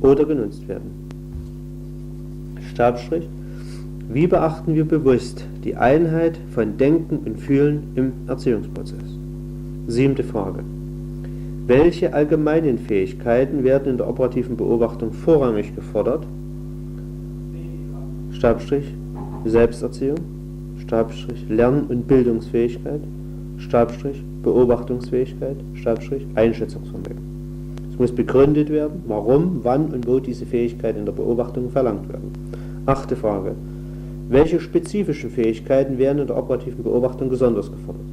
oder 0.02 0.26
genutzt 0.26 0.68
werden. 0.68 0.90
Stabstrich. 2.72 3.26
Wie 4.12 4.26
beachten 4.26 4.74
wir 4.74 4.84
bewusst 4.84 5.46
die 5.64 5.76
Einheit 5.76 6.38
von 6.52 6.76
Denken 6.76 7.20
und 7.24 7.40
Fühlen 7.40 7.84
im 7.94 8.12
Erziehungsprozess? 8.26 8.98
Siebte 9.86 10.22
Frage. 10.22 10.62
Welche 11.70 12.12
allgemeinen 12.12 12.78
Fähigkeiten 12.78 13.62
werden 13.62 13.90
in 13.92 13.96
der 13.96 14.08
operativen 14.08 14.56
Beobachtung 14.56 15.12
vorrangig 15.12 15.72
gefordert? 15.72 16.26
Stabstrich 18.32 18.92
Selbsterziehung, 19.44 20.18
Stabstrich 20.78 21.48
Lern- 21.48 21.84
und 21.88 22.08
Bildungsfähigkeit, 22.08 23.02
Stabstrich 23.58 24.20
Beobachtungsfähigkeit, 24.42 25.58
Stabstrich, 25.74 26.26
Einschätzungsvermögen. 26.34 27.76
Es 27.92 27.98
muss 28.00 28.10
begründet 28.10 28.68
werden, 28.68 29.04
warum, 29.06 29.60
wann 29.62 29.90
und 29.90 30.08
wo 30.08 30.18
diese 30.18 30.46
Fähigkeiten 30.46 30.98
in 30.98 31.06
der 31.06 31.12
Beobachtung 31.12 31.70
verlangt 31.70 32.08
werden. 32.08 32.32
Achte 32.86 33.14
Frage. 33.14 33.54
Welche 34.28 34.58
spezifischen 34.58 35.30
Fähigkeiten 35.30 35.98
werden 35.98 36.18
in 36.18 36.26
der 36.26 36.36
operativen 36.36 36.82
Beobachtung 36.82 37.28
besonders 37.28 37.70
gefordert? 37.70 38.06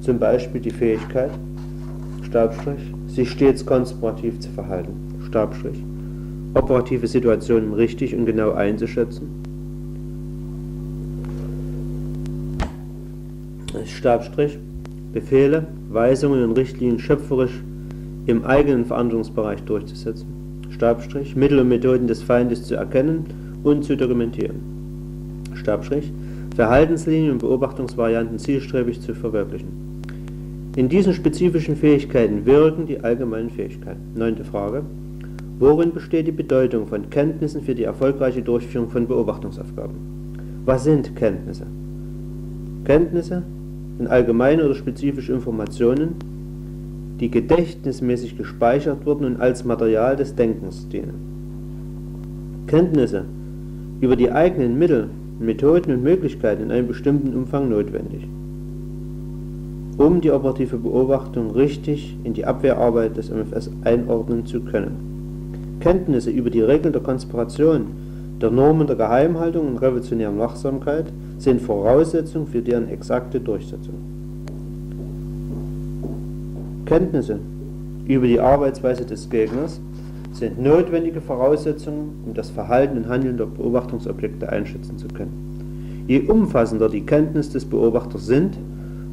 Zum 0.00 0.18
Beispiel 0.18 0.60
die 0.60 0.72
Fähigkeit, 0.72 1.30
sich 3.06 3.30
stets 3.30 3.64
konspirativ 3.64 4.40
zu 4.40 4.50
verhalten, 4.50 4.92
Stabstrich, 5.26 5.82
operative 6.54 7.06
Situationen 7.06 7.72
richtig 7.74 8.14
und 8.14 8.26
genau 8.26 8.52
einzuschätzen, 8.52 9.28
Stabstrich, 13.86 14.58
Befehle, 15.12 15.66
Weisungen 15.90 16.42
und 16.42 16.58
Richtlinien 16.58 16.98
schöpferisch 16.98 17.62
im 18.26 18.44
eigenen 18.44 18.84
Verantwortungsbereich 18.84 19.62
durchzusetzen. 19.62 20.26
Stabstrich, 20.70 21.36
Mittel 21.36 21.60
und 21.60 21.68
Methoden 21.68 22.06
des 22.06 22.22
Feindes 22.22 22.64
zu 22.64 22.74
erkennen 22.74 23.26
und 23.62 23.84
zu 23.84 23.96
dokumentieren. 23.96 24.56
Stabstrich, 25.54 26.12
Verhaltenslinien 26.56 27.32
und 27.32 27.38
Beobachtungsvarianten 27.38 28.38
zielstrebig 28.38 29.00
zu 29.00 29.14
verwirklichen. 29.14 29.83
In 30.76 30.88
diesen 30.88 31.14
spezifischen 31.14 31.76
Fähigkeiten 31.76 32.46
wirken 32.46 32.86
die 32.86 32.98
allgemeinen 32.98 33.48
Fähigkeiten. 33.48 34.00
Neunte 34.16 34.42
Frage. 34.42 34.82
Worin 35.60 35.92
besteht 35.92 36.26
die 36.26 36.32
Bedeutung 36.32 36.88
von 36.88 37.10
Kenntnissen 37.10 37.62
für 37.62 37.76
die 37.76 37.84
erfolgreiche 37.84 38.42
Durchführung 38.42 38.90
von 38.90 39.06
Beobachtungsaufgaben? 39.06 39.94
Was 40.64 40.82
sind 40.82 41.14
Kenntnisse? 41.14 41.66
Kenntnisse 42.84 43.44
sind 43.98 44.08
allgemeine 44.08 44.64
oder 44.64 44.74
spezifische 44.74 45.32
Informationen, 45.32 46.16
die 47.20 47.30
gedächtnismäßig 47.30 48.36
gespeichert 48.36 49.06
wurden 49.06 49.26
und 49.26 49.40
als 49.40 49.64
Material 49.64 50.16
des 50.16 50.34
Denkens 50.34 50.88
dienen. 50.88 52.64
Kenntnisse 52.66 53.26
über 54.00 54.16
die 54.16 54.32
eigenen 54.32 54.76
Mittel, 54.76 55.08
Methoden 55.38 55.92
und 55.92 56.02
Möglichkeiten 56.02 56.64
in 56.64 56.72
einem 56.72 56.88
bestimmten 56.88 57.32
Umfang 57.32 57.68
notwendig, 57.68 58.26
um 59.96 60.20
die 60.20 60.30
operative 60.30 60.76
Beobachtung 60.76 61.50
richtig 61.50 62.16
in 62.24 62.34
die 62.34 62.44
Abwehrarbeit 62.44 63.16
des 63.16 63.30
MFS 63.30 63.70
einordnen 63.84 64.46
zu 64.46 64.60
können. 64.60 65.78
Kenntnisse 65.80 66.30
über 66.30 66.50
die 66.50 66.62
Regeln 66.62 66.92
der 66.92 67.02
Konspiration, 67.02 67.86
der 68.40 68.50
Normen 68.50 68.86
der 68.86 68.96
Geheimhaltung 68.96 69.68
und 69.68 69.78
revolutionären 69.78 70.38
Wachsamkeit 70.38 71.06
sind 71.38 71.60
Voraussetzung 71.60 72.46
für 72.46 72.62
deren 72.62 72.88
exakte 72.88 73.40
Durchsetzung. 73.40 73.94
Kenntnisse 76.86 77.38
über 78.06 78.26
die 78.26 78.40
Arbeitsweise 78.40 79.06
des 79.06 79.30
Gegners 79.30 79.80
sind 80.32 80.60
notwendige 80.60 81.20
Voraussetzungen, 81.20 82.24
um 82.26 82.34
das 82.34 82.50
Verhalten 82.50 82.98
und 82.98 83.08
Handeln 83.08 83.36
der 83.36 83.46
Beobachtungsobjekte 83.46 84.48
einschätzen 84.48 84.98
zu 84.98 85.06
können. 85.08 86.04
Je 86.08 86.20
umfassender 86.20 86.88
die 86.88 87.06
Kenntnis 87.06 87.50
des 87.50 87.64
Beobachters 87.64 88.26
sind, 88.26 88.58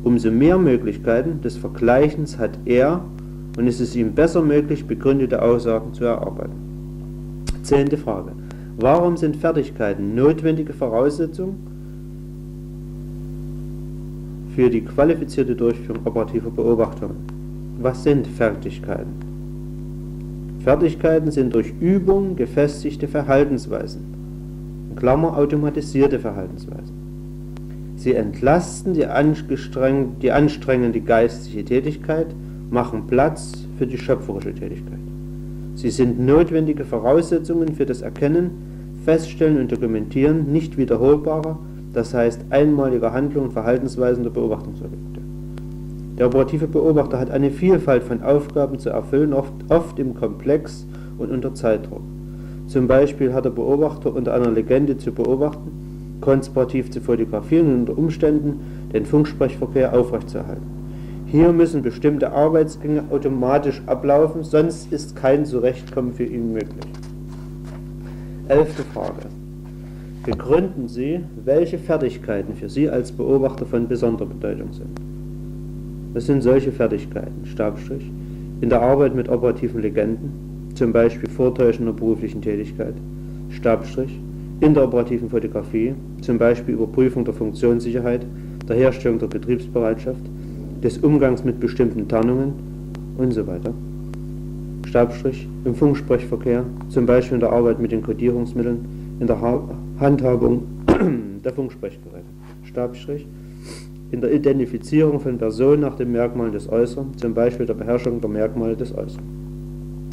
umso 0.03 0.31
mehr 0.31 0.57
Möglichkeiten 0.57 1.41
des 1.41 1.57
Vergleichens 1.57 2.37
hat 2.37 2.57
er 2.65 3.01
und 3.57 3.67
ist 3.67 3.79
es 3.79 3.95
ihm 3.95 4.13
besser 4.13 4.41
möglich, 4.41 4.85
begründete 4.85 5.41
Aussagen 5.41 5.93
zu 5.93 6.05
erarbeiten. 6.05 6.55
Zehnte 7.63 7.97
Frage. 7.97 8.31
Warum 8.77 9.17
sind 9.17 9.35
Fertigkeiten 9.35 10.15
notwendige 10.15 10.73
Voraussetzungen 10.73 11.55
für 14.55 14.69
die 14.69 14.81
qualifizierte 14.81 15.55
Durchführung 15.55 16.05
operativer 16.05 16.49
Beobachtungen? 16.49 17.17
Was 17.79 18.03
sind 18.03 18.27
Fertigkeiten? 18.27 19.31
Fertigkeiten 20.63 21.31
sind 21.31 21.53
durch 21.55 21.73
Übung 21.79 22.35
gefestigte 22.35 23.07
Verhaltensweisen, 23.07 24.01
in 24.89 24.95
Klammer 24.95 25.35
automatisierte 25.37 26.19
Verhaltensweisen. 26.19 27.00
Sie 28.01 28.15
entlasten 28.15 28.95
die, 28.95 29.05
die 30.21 30.31
anstrengende 30.31 31.01
geistige 31.01 31.63
Tätigkeit, 31.63 32.25
machen 32.71 33.05
Platz 33.05 33.51
für 33.77 33.85
die 33.85 33.99
schöpferische 33.99 34.55
Tätigkeit. 34.55 34.97
Sie 35.75 35.91
sind 35.91 36.19
notwendige 36.19 36.83
Voraussetzungen 36.83 37.75
für 37.75 37.85
das 37.85 38.01
Erkennen, 38.01 38.95
Feststellen 39.05 39.59
und 39.59 39.71
Dokumentieren 39.71 40.51
nicht 40.51 40.79
wiederholbarer, 40.79 41.59
das 41.93 42.15
heißt 42.15 42.45
einmaliger 42.49 43.13
Handlungen 43.13 43.49
und 43.49 43.53
Verhaltensweisen 43.53 44.23
der 44.23 44.31
Beobachtungsobjekte. 44.31 45.21
Der 46.17 46.25
operative 46.25 46.65
Beobachter 46.65 47.19
hat 47.19 47.29
eine 47.29 47.51
Vielfalt 47.51 48.01
von 48.01 48.23
Aufgaben 48.23 48.79
zu 48.79 48.89
erfüllen, 48.89 49.31
oft, 49.31 49.53
oft 49.69 49.99
im 49.99 50.15
Komplex 50.15 50.87
und 51.19 51.29
unter 51.29 51.53
Zeitdruck. 51.53 52.01
Zum 52.65 52.87
Beispiel 52.87 53.31
hat 53.31 53.45
der 53.45 53.51
Beobachter 53.51 54.11
unter 54.15 54.33
einer 54.33 54.49
Legende 54.49 54.97
zu 54.97 55.11
beobachten, 55.11 55.90
konspirativ 56.21 56.91
zu 56.91 57.01
fotografieren 57.01 57.67
und 57.67 57.79
unter 57.81 57.97
Umständen 57.97 58.89
den 58.93 59.05
Funksprechverkehr 59.05 59.93
aufrechtzuerhalten. 59.93 60.81
Hier 61.25 61.51
müssen 61.51 61.81
bestimmte 61.81 62.31
Arbeitsgänge 62.31 63.03
automatisch 63.09 63.81
ablaufen, 63.85 64.43
sonst 64.43 64.91
ist 64.91 65.15
kein 65.15 65.45
Zurechtkommen 65.45 66.13
für 66.13 66.25
ihn 66.25 66.53
möglich. 66.53 66.85
Elfte 68.47 68.83
Frage. 68.83 69.27
Begründen 70.25 70.87
Sie, 70.87 71.21
welche 71.43 71.79
Fertigkeiten 71.79 72.53
für 72.53 72.69
Sie 72.69 72.89
als 72.89 73.11
Beobachter 73.11 73.65
von 73.65 73.87
besonderer 73.87 74.27
Bedeutung 74.27 74.73
sind. 74.73 74.99
Das 76.13 76.25
sind 76.25 76.41
solche 76.41 76.71
Fertigkeiten, 76.71 77.45
Stabstrich, 77.45 78.11
in 78.59 78.69
der 78.69 78.81
Arbeit 78.81 79.15
mit 79.15 79.29
operativen 79.29 79.81
Legenden, 79.81 80.69
zum 80.75 80.91
Beispiel 80.91 81.29
vortäuschender 81.29 81.93
beruflichen 81.93 82.41
Tätigkeit, 82.41 82.93
Stabstrich, 83.49 84.19
in 84.61 84.75
der 84.75 84.83
operativen 84.83 85.29
Fotografie, 85.29 85.95
zum 86.21 86.37
Beispiel 86.37 86.75
Überprüfung 86.75 87.25
der 87.25 87.33
Funktionssicherheit, 87.33 88.25
der 88.69 88.75
Herstellung 88.75 89.17
der 89.17 89.27
Betriebsbereitschaft, 89.27 90.21
des 90.83 90.99
Umgangs 90.99 91.43
mit 91.43 91.59
bestimmten 91.59 92.07
Tarnungen 92.07 92.53
und 93.17 93.31
so 93.33 93.45
weiter. 93.47 93.73
Stabstrich 94.87 95.47
im 95.65 95.73
Funksprechverkehr, 95.73 96.63
zum 96.89 97.05
Beispiel 97.05 97.35
in 97.35 97.39
der 97.39 97.51
Arbeit 97.51 97.79
mit 97.79 97.91
den 97.91 98.03
Kodierungsmitteln, 98.03 99.17
in 99.19 99.27
der 99.27 99.39
Handhabung 99.99 100.63
der 101.43 101.53
Funksprechgeräte. 101.53 102.25
Stabstrich 102.63 103.27
in 104.11 104.21
der 104.21 104.31
Identifizierung 104.31 105.19
von 105.19 105.37
Personen 105.37 105.81
nach 105.81 105.95
den 105.95 106.11
Merkmalen 106.11 106.51
des 106.51 106.69
Äußeren, 106.69 107.17
zum 107.17 107.33
Beispiel 107.33 107.65
der 107.65 107.73
Beherrschung 107.73 108.21
der 108.21 108.29
Merkmale 108.29 108.75
des 108.75 108.95
Äußeren. 108.95 109.23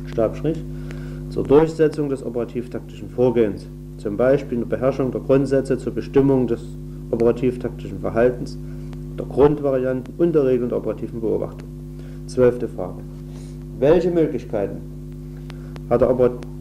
Stabstrich 0.06 0.64
zur 1.38 1.46
Durchsetzung 1.46 2.08
des 2.08 2.26
operativ-taktischen 2.26 3.10
Vorgehens, 3.10 3.64
zum 3.98 4.16
Beispiel 4.16 4.54
in 4.58 4.68
der 4.68 4.76
Beherrschung 4.76 5.12
der 5.12 5.20
Grundsätze 5.20 5.78
zur 5.78 5.94
Bestimmung 5.94 6.48
des 6.48 6.60
operativ-taktischen 7.12 8.00
Verhaltens, 8.00 8.58
der 9.16 9.24
Grundvarianten 9.24 10.14
und 10.18 10.34
der 10.34 10.46
Regeln 10.46 10.68
der 10.68 10.78
operativen 10.78 11.20
Beobachtung. 11.20 11.68
Zwölfte 12.26 12.66
Frage. 12.66 13.02
Welche 13.78 14.10
Möglichkeiten 14.10 14.78
hat, 15.88 16.02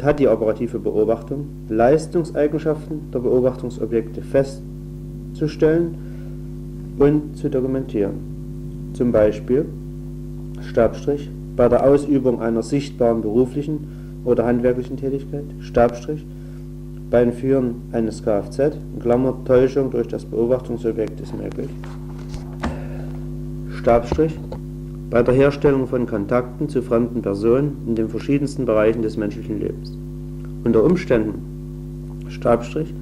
hat 0.03 0.19
die 0.19 0.27
operative 0.27 0.77
Beobachtung, 0.77 1.47
Leistungseigenschaften 1.69 3.09
der 3.11 3.17
Beobachtungsobjekte 3.17 4.21
festzustellen 4.21 5.95
und 6.99 7.35
zu 7.35 7.49
dokumentieren. 7.49 8.91
Zum 8.93 9.11
Beispiel 9.11 9.65
Stabstrich 10.61 11.31
bei 11.55 11.67
der 11.67 11.83
Ausübung 11.83 12.39
einer 12.39 12.61
sichtbaren 12.61 13.21
beruflichen 13.21 13.96
oder 14.27 14.45
handwerklichen 14.45 14.97
Tätigkeit, 14.97 15.45
Stabstrich 15.61 16.25
beim 17.09 17.31
Führen 17.31 17.75
eines 17.93 18.21
Kfz, 18.21 18.59
in 18.93 19.01
Klammer 19.01 19.33
Täuschung 19.45 19.89
durch 19.89 20.09
das 20.09 20.25
Beobachtungsobjekt 20.25 21.21
ist 21.21 21.35
möglich, 21.35 21.69
Stabstrich 23.79 24.37
bei 25.09 25.23
der 25.23 25.33
Herstellung 25.33 25.87
von 25.87 26.05
Kontakten 26.05 26.67
zu 26.67 26.81
fremden 26.81 27.21
Personen 27.21 27.77
in 27.87 27.95
den 27.95 28.09
verschiedensten 28.09 28.65
Bereichen 28.65 29.01
des 29.01 29.15
menschlichen 29.15 29.61
Lebens. 29.61 29.97
Unter 30.65 30.83
Umständen, 30.83 32.25
Stabstrich, 32.27 32.93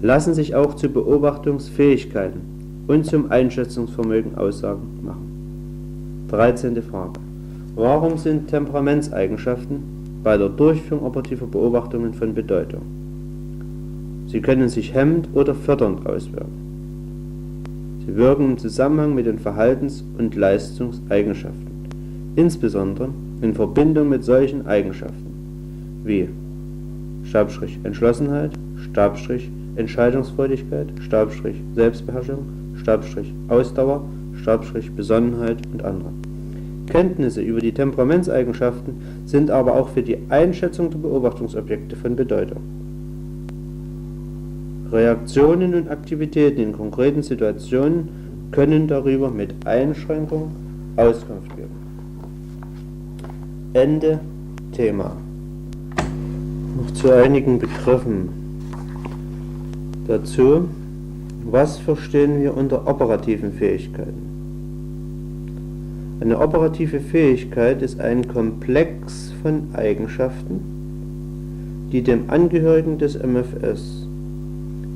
lassen 0.00 0.34
sich 0.34 0.54
auch 0.54 0.74
zu 0.76 0.88
Beobachtungsfähigkeiten 0.88 2.42
und 2.86 3.04
zum 3.04 3.32
Einschätzungsvermögen 3.32 4.38
Aussagen 4.38 5.00
machen. 5.02 6.28
13. 6.28 6.80
Frage. 6.80 7.18
Warum 7.74 8.16
sind 8.16 8.46
Temperamentseigenschaften 8.48 9.99
bei 10.22 10.36
der 10.36 10.48
Durchführung 10.48 11.04
operativer 11.04 11.46
Beobachtungen 11.46 12.14
von 12.14 12.34
Bedeutung? 12.34 12.82
Sie 14.26 14.40
können 14.40 14.68
sich 14.68 14.94
hemmend 14.94 15.28
oder 15.34 15.54
fördernd 15.54 16.06
auswirken. 16.06 18.00
Sie 18.06 18.16
wirken 18.16 18.50
im 18.50 18.58
Zusammenhang 18.58 19.14
mit 19.14 19.26
den 19.26 19.38
Verhaltens- 19.38 20.04
und 20.18 20.34
Leistungseigenschaften, 20.34 22.32
insbesondere 22.36 23.08
in 23.40 23.54
Verbindung 23.54 24.08
mit 24.08 24.24
solchen 24.24 24.66
Eigenschaften 24.66 25.30
wie 26.04 26.28
Stabstrich 27.24 27.78
Entschlossenheit, 27.84 28.52
Stabstrich 28.90 29.50
Entscheidungsfreudigkeit, 29.76 30.88
Stabstrich 31.00 31.56
Selbstbeherrschung, 31.74 32.46
Stabstrich 32.76 33.32
Ausdauer, 33.48 34.02
Stabstrich 34.40 34.90
Besonnenheit 34.92 35.58
und 35.72 35.84
andere. 35.84 36.12
Kenntnisse 36.90 37.40
über 37.40 37.60
die 37.60 37.72
Temperamentseigenschaften 37.72 38.96
sind 39.24 39.50
aber 39.50 39.76
auch 39.76 39.88
für 39.88 40.02
die 40.02 40.18
Einschätzung 40.28 40.90
der 40.90 40.98
Beobachtungsobjekte 40.98 41.96
von 41.96 42.16
Bedeutung. 42.16 42.60
Reaktionen 44.92 45.74
und 45.74 45.88
Aktivitäten 45.88 46.60
in 46.60 46.72
konkreten 46.72 47.22
Situationen 47.22 48.08
können 48.50 48.88
darüber 48.88 49.30
mit 49.30 49.54
Einschränkung 49.64 50.50
Auskunft 50.96 51.56
geben. 51.56 51.70
Ende 53.72 54.18
Thema. 54.72 55.16
Noch 56.76 56.90
zu 56.92 57.12
einigen 57.12 57.58
Begriffen 57.58 58.28
dazu. 60.06 60.68
Was 61.50 61.78
verstehen 61.78 62.42
wir 62.42 62.56
unter 62.56 62.86
operativen 62.86 63.52
Fähigkeiten? 63.52 64.29
Eine 66.20 66.38
operative 66.38 67.00
Fähigkeit 67.00 67.80
ist 67.80 67.98
ein 67.98 68.28
Komplex 68.28 69.32
von 69.42 69.68
Eigenschaften, 69.72 70.60
die 71.90 72.02
dem 72.02 72.28
Angehörigen 72.28 72.98
des 72.98 73.16
MFS 73.16 74.06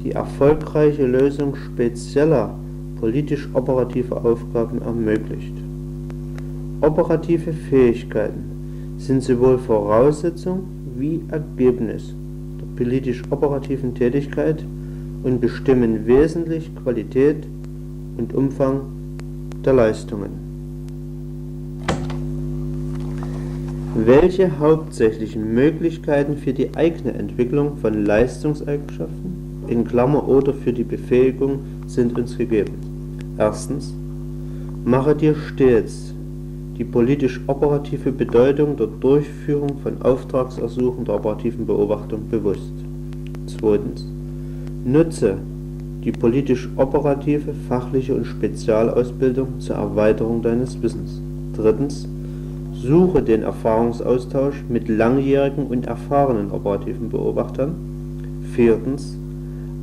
die 0.05 0.13
erfolgreiche 0.13 1.07
Lösung 1.07 1.57
spezieller 1.57 2.55
politisch 3.01 3.49
operativer 3.55 4.23
Aufgaben 4.23 4.83
ermöglicht. 4.83 5.55
Operative 6.83 7.55
Fähigkeiten 7.55 8.97
sind 8.99 9.23
sowohl 9.23 9.57
Voraussetzung 9.57 10.65
wie 10.99 11.23
Ergebnis 11.31 12.15
der 12.61 12.67
politisch 12.77 13.23
operativen 13.31 13.95
Tätigkeit 13.95 14.63
und 15.23 15.41
bestimmen 15.41 16.07
wesentlich 16.07 16.71
Qualität 16.83 17.47
und 18.19 18.35
Umfang 18.35 18.83
der 19.65 19.73
Leistungen. 19.73 20.44
Welche 23.97 24.59
hauptsächlichen 24.59 25.55
Möglichkeiten 25.55 26.37
für 26.37 26.53
die 26.53 26.75
eigene 26.75 27.13
Entwicklung 27.15 27.77
von 27.77 28.05
Leistungseigenschaften 28.05 29.63
in 29.69 29.85
Klammer 29.85 30.29
oder 30.29 30.53
für 30.53 30.73
die 30.73 30.83
Befähigung 30.83 31.61
sind 31.87 32.19
uns 32.19 32.37
gegeben? 32.37 32.73
Mache 34.85 35.15
dir 35.15 35.37
stets 35.37 36.13
die 36.77 36.83
politisch 36.83 37.41
operative 37.47 38.11
Bedeutung 38.11 38.77
der 38.77 38.89
Durchführung 38.89 39.79
von 39.81 40.03
Auftragsersuchen 40.03 41.05
der 41.05 41.15
operativen 41.15 41.65
Beobachtung 41.65 42.29
bewusst. 42.29 42.73
Nutze 44.85 45.37
die 46.03 46.11
politisch-operative, 46.11 47.55
fachliche 47.69 48.17
und 48.17 48.25
Spezialausbildung 48.25 49.61
zur 49.61 49.77
Erweiterung 49.77 50.43
deines 50.43 50.83
Wissens. 50.83 51.21
Suche 52.87 53.23
den 53.23 53.43
Erfahrungsaustausch 53.43 54.63
mit 54.69 54.89
langjährigen 54.89 55.69
und 55.69 55.87
erfahrenen 55.87 56.51
operativen 56.51 57.09
Beobachtern. 57.09 57.75
Viertens. 58.55 59.17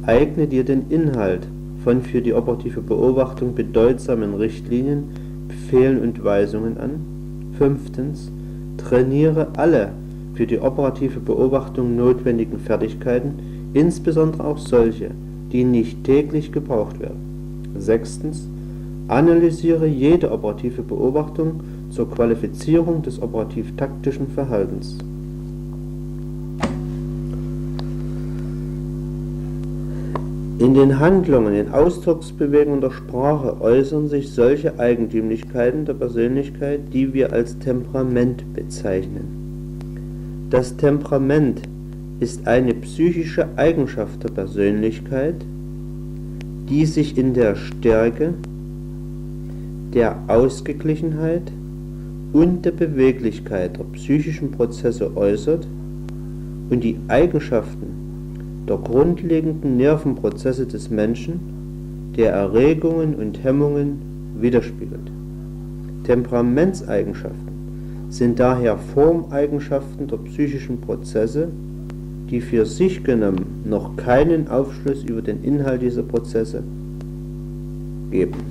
Eigne 0.06 0.46
dir 0.46 0.64
den 0.64 0.84
Inhalt 0.90 1.48
von 1.84 2.04
für 2.04 2.22
die 2.22 2.34
operative 2.34 2.82
Beobachtung 2.82 3.56
bedeutsamen 3.56 4.36
Richtlinien, 4.36 5.06
Befehlen 5.48 6.00
und 6.00 6.24
Weisungen 6.24 6.78
an. 6.78 7.00
Fünftens. 7.58 8.32
Trainiere 8.78 9.48
alle 9.58 9.94
für 10.36 10.46
die 10.46 10.60
operative 10.60 11.20
Beobachtung 11.20 11.96
notwendigen 11.96 12.60
Fertigkeiten, 12.60 13.34
insbesondere 13.74 14.46
auch 14.46 14.60
solche, 14.60 15.10
die 15.52 15.64
nicht 15.64 16.04
täglich 16.04 16.52
gebraucht 16.52 17.00
werden. 17.00 17.72
Sechstens. 17.80 18.48
Analysiere 19.08 19.88
jede 19.88 20.32
operative 20.32 20.84
Beobachtung 20.84 21.62
zur 21.92 22.10
Qualifizierung 22.10 23.02
des 23.02 23.22
operativ-taktischen 23.22 24.28
Verhaltens. 24.28 24.98
In 30.60 30.76
den 30.76 31.00
Handlungen, 31.00 31.56
in 31.56 31.72
Ausdrucksbewegungen 31.72 32.82
der 32.82 32.92
Sprache 32.92 33.60
äußern 33.62 34.10
sich 34.10 34.30
solche 34.30 34.80
Eigentümlichkeiten 34.80 35.86
der 35.86 35.96
Persönlichkeit, 35.96 36.82
die 36.94 37.16
wir 37.16 37.34
als 37.34 37.58
Temperament 37.58 38.44
bezeichnen. 38.54 40.48
Das 40.52 40.78
Temperament 40.78 41.64
ist 42.20 42.48
eine 42.48 42.76
psychische 42.76 43.48
Eigenschaft 43.56 44.24
der 44.24 44.30
Persönlichkeit, 44.30 45.36
die 46.70 46.86
sich 46.86 47.18
in 47.18 47.34
der 47.34 47.56
Stärke, 47.56 48.36
der 49.96 50.20
Ausgeglichenheit 50.28 51.52
und 52.34 52.64
der 52.64 52.72
Beweglichkeit 52.72 53.78
der 53.78 53.84
psychischen 53.94 54.52
Prozesse 54.52 55.16
äußert 55.16 55.68
und 56.70 56.84
die 56.84 56.98
Eigenschaften 57.08 57.88
der 58.68 58.78
grundlegenden 58.78 59.78
Nervenprozesse 59.78 60.66
des 60.66 60.90
Menschen, 60.90 62.14
der 62.16 62.32
Erregungen 62.32 63.16
und 63.16 63.44
Hemmungen 63.44 64.02
widerspiegelt. 64.40 65.12
Temperamentseigenschaften 66.06 67.52
sind 68.10 68.40
daher 68.40 68.78
Formeigenschaften 68.78 70.08
der 70.08 70.18
psychischen 70.18 70.80
Prozesse, 70.82 71.50
die 72.30 72.42
für 72.42 72.66
sich 72.66 73.04
genommen 73.04 73.64
noch 73.66 73.96
keinen 73.98 74.48
Aufschluss 74.48 75.04
über 75.04 75.22
den 75.22 75.44
Inhalt 75.44 75.82
dieser 75.82 76.04
Prozesse 76.04 76.64
geben. 78.10 78.51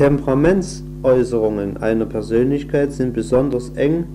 Die 0.00 0.04
Temperaments 0.06 0.82
Äußerungen 1.02 1.76
einer 1.76 2.06
Persönlichkeit 2.06 2.90
sind 2.90 3.12
besonders 3.12 3.68
eng 3.74 4.06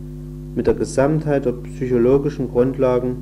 mit 0.56 0.66
der 0.66 0.74
Gesamtheit 0.74 1.46
der 1.46 1.52
psychologischen 1.52 2.50
Grundlagen 2.50 3.18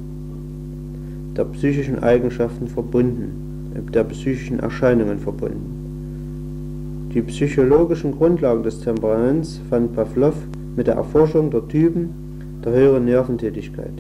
der 1.36 1.44
psychischen 1.44 2.02
Eigenschaften 2.02 2.70
verbunden, 2.70 3.92
der 3.94 4.06
psychischen 4.06 4.60
Erscheinungen 4.60 5.20
verbunden. 5.20 7.12
Die 7.14 7.22
psychologischen 7.24 8.14
Grundlagen 8.14 8.64
des 8.64 8.80
Temperaments 8.80 9.60
fand 9.70 9.94
Pavlov 9.94 10.36
mit 10.78 10.88
der 10.88 10.96
Erforschung 10.96 11.52
der 11.52 11.68
Typen 11.68 12.62
der 12.64 12.72
höheren 12.72 13.04
Nerventätigkeit. 13.04 13.92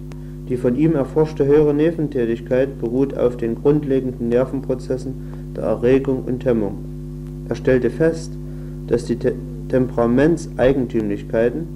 Die 0.47 0.55
von 0.55 0.77
ihm 0.77 0.95
erforschte 0.95 1.45
höhere 1.45 1.73
Nerventätigkeit 1.73 2.79
beruht 2.79 3.17
auf 3.17 3.35
den 3.35 3.55
grundlegenden 3.55 4.29
Nervenprozessen 4.29 5.53
der 5.53 5.65
Erregung 5.65 6.23
und 6.23 6.45
Hemmung. 6.45 6.77
Er 7.49 7.55
stellte 7.55 7.89
fest, 7.89 8.31
dass 8.87 9.05
die 9.05 9.17
Temperamentseigentümlichkeiten 9.69 11.67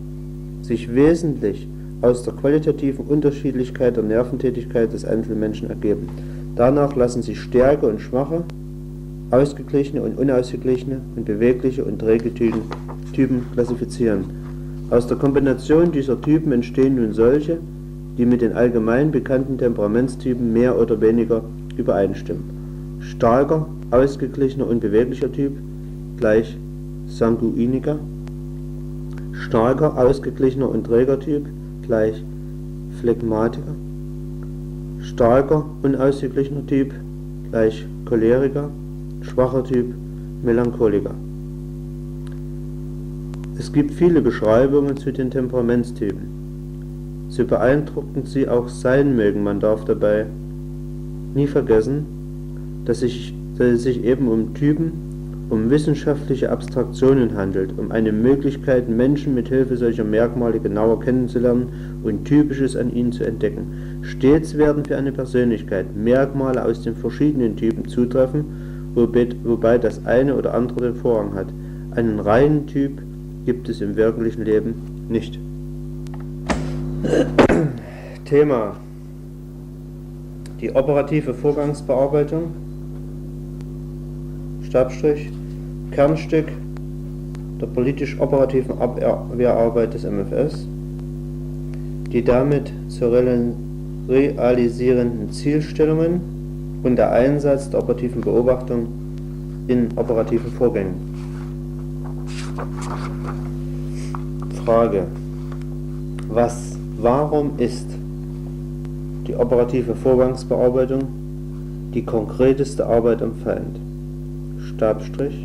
sich 0.62 0.94
wesentlich 0.94 1.68
aus 2.02 2.24
der 2.24 2.34
qualitativen 2.34 3.06
Unterschiedlichkeit 3.06 3.96
der 3.96 4.04
Nerventätigkeit 4.04 4.94
des 4.94 5.06
Einzelmenschen 5.06 5.70
ergeben. 5.70 6.10
Danach 6.56 6.96
lassen 6.96 7.22
sich 7.22 7.40
Stärke 7.40 7.88
und 7.88 8.02
Schwache, 8.02 8.44
ausgeglichene 9.32 10.02
und 10.02 10.18
unausgeglichene 10.18 11.02
und 11.16 11.26
bewegliche 11.26 11.84
und 11.84 12.00
träge 12.00 12.34
Typen 12.34 13.46
klassifizieren. 13.54 14.26
Aus 14.90 15.06
der 15.08 15.18
Kombination 15.18 15.92
dieser 15.92 16.22
Typen 16.22 16.52
entstehen 16.52 16.96
nun 16.96 17.14
solche, 17.14 17.60
die 18.18 18.26
mit 18.26 18.42
den 18.42 18.54
allgemein 18.54 19.12
bekannten 19.12 19.58
Temperamentstypen 19.58 20.54
mehr 20.54 20.80
oder 20.80 21.02
weniger 21.02 21.44
übereinstimmen. 21.76 22.98
Starker, 23.00 23.68
ausgeglichener 23.92 24.66
und 24.68 24.80
beweglicher 24.80 25.32
Typ 25.32 25.54
gleich 26.18 26.58
Sanguiniker, 27.18 27.98
starker, 29.34 29.98
ausgeglichener 29.98 30.70
und 30.70 30.84
träger 30.84 31.20
Typ 31.20 31.48
gleich 31.82 32.24
Phlegmatiker, 33.00 33.76
starker, 35.02 35.66
unausgeglichener 35.82 36.68
Typ 36.68 36.94
gleich 37.50 37.88
Choleriker, 38.06 38.70
schwacher 39.22 39.64
Typ 39.64 39.96
Melancholiker. 40.44 41.16
Es 43.58 43.74
gibt 43.74 43.94
viele 43.94 44.22
Beschreibungen 44.22 44.98
zu 44.98 45.12
den 45.12 45.32
Temperamentstypen. 45.32 47.26
So 47.30 47.46
beeindruckend 47.46 48.28
sie 48.28 48.48
auch 48.48 48.70
sein 48.70 49.16
mögen, 49.16 49.42
man 49.42 49.60
darf 49.60 49.86
dabei 49.86 50.28
nie 51.34 51.48
vergessen, 51.48 52.06
dass, 52.86 53.02
ich, 53.02 53.34
dass 53.58 53.68
es 53.68 53.84
sich 53.84 54.04
eben 54.04 54.28
um 54.28 54.54
Typen 54.54 55.07
um 55.50 55.70
wissenschaftliche 55.70 56.52
Abstraktionen 56.52 57.36
handelt, 57.36 57.78
um 57.78 57.92
eine 57.92 58.12
Möglichkeit, 58.12 58.90
Menschen 58.90 59.34
mit 59.34 59.48
Hilfe 59.48 59.78
solcher 59.78 60.04
Merkmale 60.04 60.60
genauer 60.60 61.00
kennenzulernen 61.00 62.02
und 62.04 62.26
Typisches 62.26 62.76
an 62.76 62.94
ihnen 62.94 63.12
zu 63.12 63.24
entdecken. 63.24 64.02
Stets 64.02 64.58
werden 64.58 64.84
für 64.84 64.98
eine 64.98 65.12
Persönlichkeit 65.12 65.96
Merkmale 65.96 66.64
aus 66.66 66.82
den 66.82 66.96
verschiedenen 66.96 67.56
Typen 67.56 67.88
zutreffen, 67.88 68.44
wobei 68.94 69.78
das 69.78 70.06
eine 70.06 70.36
oder 70.36 70.54
andere 70.54 70.92
den 70.92 70.96
Vorrang 70.96 71.34
hat. 71.34 71.48
Einen 71.92 72.20
reinen 72.20 72.68
Typ 72.68 73.02
gibt 73.46 73.70
es 73.70 73.80
im 73.80 73.96
wirklichen 73.96 74.44
Leben 74.44 74.76
nicht. 75.08 75.40
Thema 78.26 78.76
die 80.60 80.76
operative 80.76 81.34
Vorgangsbearbeitung 81.34 82.67
Stabstrich 84.68 85.32
Kernstück 85.92 86.48
der 87.62 87.68
politisch-operativen 87.68 88.78
Abwehrarbeit 88.80 89.94
des 89.94 90.04
MFS, 90.04 90.68
die 92.12 92.22
damit 92.22 92.74
zu 92.90 93.10
realisierenden 94.10 95.32
Zielstellungen 95.32 96.20
und 96.84 96.98
der 96.98 97.14
Einsatz 97.14 97.70
der 97.70 97.80
operativen 97.80 98.20
Beobachtung 98.20 98.88
in 99.68 99.88
operativen 99.96 100.52
Vorgängen. 100.52 100.96
Frage. 104.66 105.06
Was, 106.28 106.78
warum 107.00 107.52
ist 107.58 107.88
die 109.28 109.36
operative 109.38 109.96
Vorgangsbearbeitung 109.96 111.04
die 111.94 112.04
konkreteste 112.04 112.86
Arbeit 112.86 113.22
am 113.22 113.34
Feind? 113.36 113.87
Stabstrich 114.78 115.44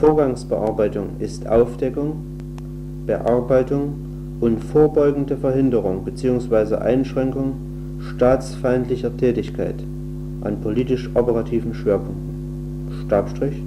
Vorgangsbearbeitung 0.00 1.08
ist 1.18 1.46
Aufdeckung, 1.46 2.24
Bearbeitung 3.06 3.92
und 4.40 4.64
vorbeugende 4.64 5.36
Verhinderung 5.36 6.06
bzw. 6.06 6.76
Einschränkung 6.76 7.52
staatsfeindlicher 8.00 9.14
Tätigkeit 9.14 9.74
an 10.40 10.58
politisch-operativen 10.62 11.74
Schwerpunkten. 11.74 13.04
Stabstrich 13.04 13.62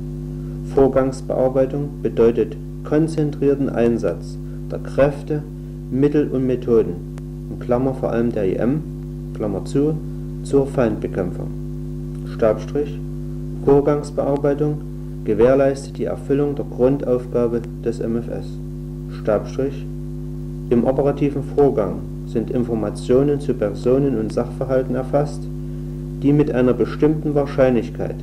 Vorgangsbearbeitung 0.74 1.90
bedeutet 2.02 2.58
konzentrierten 2.84 3.70
Einsatz 3.70 4.40
der 4.72 4.80
Kräfte, 4.80 5.44
Mittel 5.92 6.30
und 6.30 6.48
Methoden 6.48 6.96
in 7.52 7.60
Klammer 7.60 7.94
vor 7.94 8.10
allem 8.10 8.32
der 8.32 8.46
IM 8.46 8.82
Klammer 9.36 9.66
zu, 9.66 9.94
zur 10.42 10.66
Feindbekämpfung. 10.66 11.52
Stabstrich 12.34 13.00
Vorgangsbearbeitung 13.68 14.78
gewährleistet 15.26 15.98
die 15.98 16.06
Erfüllung 16.06 16.56
der 16.56 16.64
Grundaufgabe 16.64 17.62
des 17.84 18.00
MFS. 18.00 18.48
Stabstrich 19.22 19.86
Im 20.70 20.86
operativen 20.86 21.44
Vorgang 21.54 21.96
sind 22.28 22.50
Informationen 22.50 23.42
zu 23.42 23.54
Personen 23.54 24.18
und 24.18 24.32
Sachverhalten 24.32 24.96
erfasst, 24.96 25.42
die 26.24 26.32
mit 26.32 26.50
einer 26.50 26.72
bestimmten 26.72 27.36
Wahrscheinlichkeit 27.36 28.16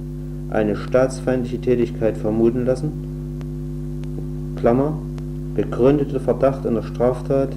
eine 0.49 0.77
staatsfeindliche 0.77 1.61
Tätigkeit 1.61 2.17
vermuten 2.17 2.65
lassen 2.65 2.93
Klammer, 4.57 4.95
begründeter 5.55 6.21
Verdacht 6.21 6.67
einer 6.67 6.83
Straftat 6.83 7.51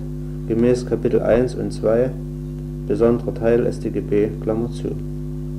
gemäß 0.50 0.88
Kapitel 0.88 1.22
1 1.22 1.56
und 1.56 1.72
2 1.72 2.10
besonderer 2.86 3.34
Teil 3.34 3.72
StGB. 3.72 4.28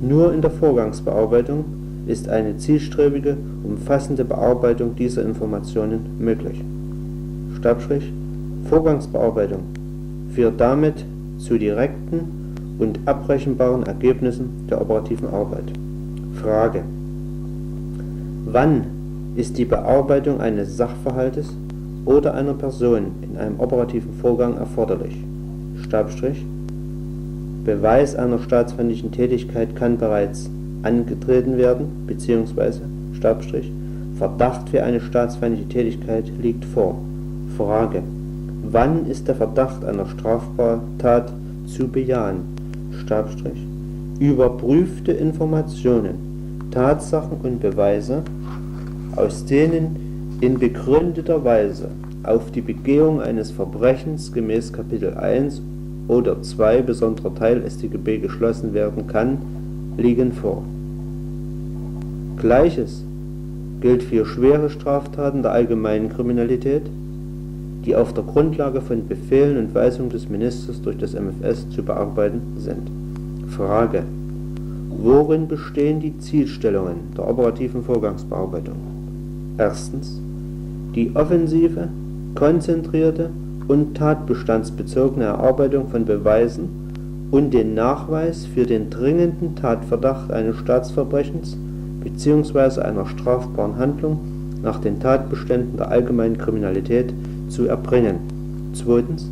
Nur 0.07 0.31
in 0.31 0.41
der 0.43 0.51
Vorgangsbearbeitung 0.51 1.78
ist 2.09 2.27
eine 2.27 2.57
zielstrebige, 2.57 3.37
umfassende 3.63 4.25
Bearbeitung 4.25 4.95
dieser 4.95 5.23
Informationen 5.23 6.17
möglich. 6.19 6.59
Stabstrich 7.59 8.11
Vorgangsbearbeitung 8.67 9.59
führt 10.33 10.59
damit 10.59 11.05
zu 11.37 11.57
direkten 11.59 12.55
und 12.79 12.99
abrechenbaren 13.05 13.83
Ergebnissen 13.83 14.67
der 14.69 14.81
operativen 14.81 15.27
Arbeit. 15.29 15.71
Frage 16.41 16.81
Wann 18.45 18.85
ist 19.35 19.59
die 19.59 19.65
Bearbeitung 19.65 20.41
eines 20.41 20.77
Sachverhaltes 20.77 21.55
oder 22.05 22.33
einer 22.33 22.53
Person 22.53 23.11
in 23.21 23.37
einem 23.37 23.59
operativen 23.59 24.13
Vorgang 24.13 24.57
erforderlich? 24.57 25.15
Stabstrich 25.83 26.43
Beweis 27.63 28.15
einer 28.15 28.39
staatsfeindlichen 28.39 29.11
Tätigkeit 29.11 29.75
kann 29.75 29.97
bereits 29.97 30.49
angetreten 30.83 31.57
werden 31.57 32.05
bzw. 32.07 32.81
Verdacht 34.17 34.69
für 34.69 34.83
eine 34.83 34.99
staatsfeindliche 34.99 35.69
Tätigkeit 35.69 36.25
liegt 36.41 36.65
vor. 36.65 36.97
Frage 37.57 38.03
Wann 38.71 39.05
ist 39.07 39.27
der 39.27 39.35
Verdacht 39.35 39.83
einer 39.85 40.05
Straftat 40.05 41.33
zu 41.65 41.87
bejahen? 41.87 42.57
Überprüfte 44.19 45.13
Informationen, 45.13 46.69
Tatsachen 46.69 47.37
und 47.41 47.61
Beweise, 47.61 48.21
aus 49.15 49.45
denen 49.45 50.37
in 50.41 50.59
begründeter 50.59 51.43
Weise 51.43 51.89
auf 52.23 52.51
die 52.51 52.61
Begehung 52.61 53.21
eines 53.21 53.49
Verbrechens 53.51 54.31
gemäß 54.31 54.73
Kapitel 54.73 55.15
1 55.15 55.61
oder 56.07 56.41
2 56.41 56.81
besonderer 56.81 57.33
Teil 57.33 57.63
StGB 57.67 58.19
geschlossen 58.19 58.73
werden 58.73 59.07
kann, 59.07 59.37
liegen 59.99 60.31
vor. 60.31 60.63
Gleiches 62.37 63.03
gilt 63.81 64.03
für 64.03 64.25
schwere 64.25 64.69
Straftaten 64.69 65.41
der 65.41 65.51
allgemeinen 65.51 66.09
Kriminalität, 66.09 66.83
die 67.85 67.95
auf 67.95 68.13
der 68.13 68.23
Grundlage 68.23 68.81
von 68.81 69.07
Befehlen 69.07 69.57
und 69.57 69.75
Weisungen 69.75 70.09
des 70.09 70.29
Ministers 70.29 70.81
durch 70.81 70.97
das 70.97 71.13
MfS 71.13 71.69
zu 71.69 71.83
bearbeiten 71.83 72.41
sind. 72.57 72.89
Frage 73.49 74.03
Worin 75.01 75.47
bestehen 75.47 76.01
die 76.01 76.17
Zielstellungen 76.17 77.13
der 77.15 77.29
operativen 77.29 77.83
Vorgangsbearbeitung? 77.83 78.75
Erstens 79.57 80.19
die 80.95 81.15
offensive, 81.15 81.87
konzentrierte 82.35 83.29
und 83.67 83.95
tatbestandsbezogene 83.95 85.25
Erarbeitung 85.25 85.87
von 85.87 86.03
Beweisen 86.03 86.88
und 87.31 87.53
den 87.53 87.75
Nachweis 87.75 88.45
für 88.45 88.65
den 88.65 88.89
dringenden 88.89 89.55
Tatverdacht 89.55 90.31
eines 90.31 90.57
Staatsverbrechens 90.57 91.57
bzw. 92.03 92.81
einer 92.81 93.05
strafbaren 93.05 93.77
Handlung 93.77 94.19
nach 94.63 94.79
den 94.79 94.99
Tatbeständen 94.99 95.77
der 95.77 95.89
allgemeinen 95.89 96.37
Kriminalität 96.37 97.13
zu 97.49 97.67
erbringen. 97.67 98.17
Zweitens 98.73 99.29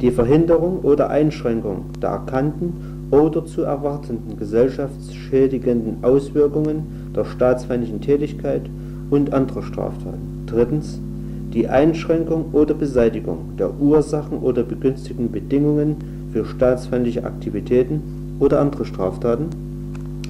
die 0.00 0.10
Verhinderung 0.10 0.80
oder 0.80 1.10
Einschränkung 1.10 1.84
der 2.00 2.10
erkannten 2.10 3.08
oder 3.10 3.44
zu 3.44 3.62
erwartenden 3.62 4.38
gesellschaftsschädigenden 4.38 5.98
Auswirkungen 6.02 7.10
der 7.14 7.24
staatsfeindlichen 7.24 8.00
Tätigkeit 8.00 8.62
und 9.10 9.32
anderer 9.32 9.62
Straftaten. 9.62 10.44
Drittens 10.46 11.00
die 11.52 11.68
Einschränkung 11.68 12.46
oder 12.52 12.74
Beseitigung 12.74 13.56
der 13.58 13.78
Ursachen 13.80 14.38
oder 14.38 14.62
begünstigenden 14.62 15.32
Bedingungen 15.32 15.96
für 16.32 16.44
staatsfeindliche 16.44 17.24
Aktivitäten 17.24 18.36
oder 18.38 18.60
andere 18.60 18.84
Straftaten. 18.84 19.48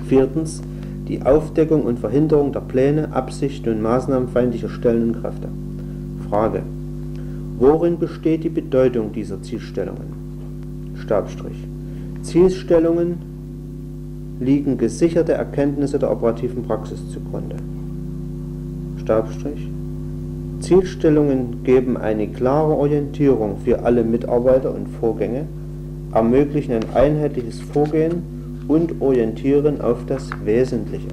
Viertens 0.08 0.62
die 1.08 1.22
Aufdeckung 1.22 1.82
und 1.82 1.98
Verhinderung 1.98 2.52
der 2.52 2.60
Pläne, 2.60 3.12
Absichten 3.12 3.70
und 3.70 3.82
Maßnahmen 3.82 4.28
feindlicher 4.28 4.68
Stellen 4.68 5.08
und 5.08 5.20
Kräfte. 5.20 5.48
Frage 6.28 6.62
Worin 7.58 7.98
besteht 7.98 8.44
die 8.44 8.48
Bedeutung 8.48 9.12
dieser 9.12 9.42
Zielstellungen? 9.42 10.94
Stabstrich. 10.94 11.66
Zielstellungen 12.22 13.18
liegen 14.40 14.78
gesicherte 14.78 15.32
Erkenntnisse 15.32 15.98
der 15.98 16.10
operativen 16.10 16.62
Praxis 16.62 17.00
zugrunde. 17.10 17.56
Stabstrich. 19.02 19.68
Zielstellungen 20.60 21.64
geben 21.64 21.96
eine 21.96 22.28
klare 22.28 22.74
Orientierung 22.76 23.58
für 23.64 23.82
alle 23.82 24.04
Mitarbeiter 24.04 24.74
und 24.74 24.88
Vorgänge, 24.88 25.46
ermöglichen 26.12 26.74
ein 26.74 26.84
einheitliches 26.94 27.60
Vorgehen 27.60 28.64
und 28.68 29.00
orientieren 29.00 29.80
auf 29.80 29.98
das 30.06 30.28
Wesentliche. 30.44 31.08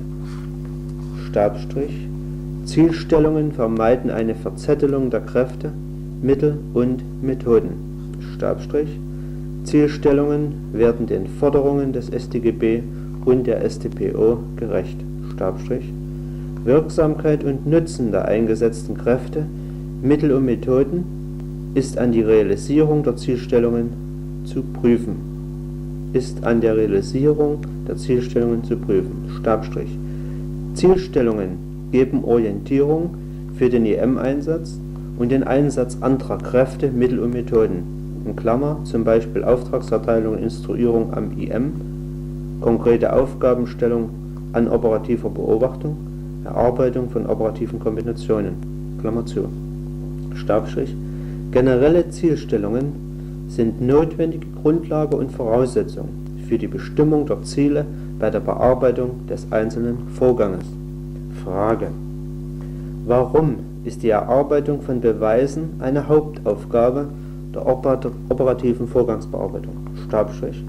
Stabstrich. 1.29 2.07
Zielstellungen 2.65 3.51
vermeiden 3.51 4.11
eine 4.11 4.35
Verzettelung 4.35 5.09
der 5.09 5.21
Kräfte, 5.21 5.71
Mittel 6.21 6.57
und 6.73 7.03
Methoden. 7.21 8.15
Stabstrich. 8.35 8.89
Zielstellungen 9.63 10.53
werden 10.73 11.07
den 11.07 11.27
Forderungen 11.27 11.93
des 11.93 12.07
StGB 12.07 12.81
und 13.25 13.45
der 13.45 13.67
StPO 13.69 14.39
gerecht. 14.55 14.97
Stabstrich. 15.33 15.91
Wirksamkeit 16.63 17.43
und 17.43 17.67
Nutzen 17.67 18.11
der 18.11 18.25
eingesetzten 18.25 18.97
Kräfte, 18.97 19.45
Mittel 20.01 20.31
und 20.31 20.45
Methoden 20.45 21.71
ist 21.75 21.97
an 21.97 22.11
die 22.11 22.21
Realisierung 22.21 23.03
der 23.03 23.15
Zielstellungen 23.15 24.06
zu 24.47 24.63
prüfen. 24.63 25.15
Ist 26.13 26.43
an 26.45 26.61
der 26.61 26.75
Realisierung 26.75 27.59
der 27.87 27.97
Zielstellungen 27.97 28.63
zu 28.63 28.77
prüfen. 28.77 29.29
Stabstrich. 29.39 29.97
Zielstellungen 30.73 31.89
geben 31.91 32.23
Orientierung 32.23 33.11
für 33.55 33.69
den 33.69 33.85
EM-Einsatz 33.85 34.79
und 35.19 35.31
den 35.31 35.43
Einsatz 35.43 35.97
anderer 36.01 36.37
Kräfte, 36.37 36.89
Mittel 36.91 37.19
und 37.19 37.33
Methoden 37.33 38.23
in 38.25 38.35
Klammer 38.35 38.79
(z. 38.83 39.03
B. 39.03 39.43
Auftragserteilung 39.43 40.33
und 40.33 40.43
Instruierung 40.43 41.13
am 41.13 41.37
IM), 41.37 41.71
konkrete 42.61 43.13
Aufgabenstellung 43.13 44.09
an 44.53 44.67
operativer 44.67 45.29
Beobachtung, 45.29 45.97
Erarbeitung 46.45 47.09
von 47.09 47.25
operativen 47.25 47.79
Kombinationen 47.79 48.97
Klammer 49.01 49.25
zu). 49.25 49.45
Stabstrich 50.35 50.95
Generelle 51.51 52.09
Zielstellungen 52.09 53.06
sind 53.47 53.81
notwendige 53.81 54.47
Grundlage 54.61 55.15
und 55.15 55.31
Voraussetzung 55.31 56.09
für 56.47 56.57
die 56.57 56.67
Bestimmung 56.67 57.25
der 57.25 57.41
Ziele 57.43 57.85
bei 58.19 58.29
der 58.29 58.39
Bearbeitung 58.39 59.27
des 59.27 59.51
einzelnen 59.51 60.09
Vorganges. 60.09 60.65
Frage 61.43 61.87
Warum 63.05 63.55
ist 63.85 64.03
die 64.03 64.09
Erarbeitung 64.09 64.81
von 64.81 64.99
Beweisen 64.99 65.75
eine 65.79 66.09
Hauptaufgabe 66.09 67.07
der 67.57 67.65
operativen 68.29 68.87
Vorgangsbearbeitung. 68.87 69.73
Stabstrich. 70.07 70.63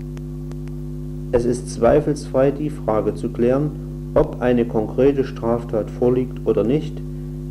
Es 1.32 1.44
ist 1.44 1.70
zweifelsfrei 1.70 2.50
die 2.50 2.70
Frage 2.70 3.14
zu 3.14 3.28
klären, 3.28 4.12
ob 4.14 4.40
eine 4.40 4.64
konkrete 4.64 5.24
Straftat 5.24 5.90
vorliegt 5.90 6.46
oder 6.46 6.64
nicht, 6.64 6.96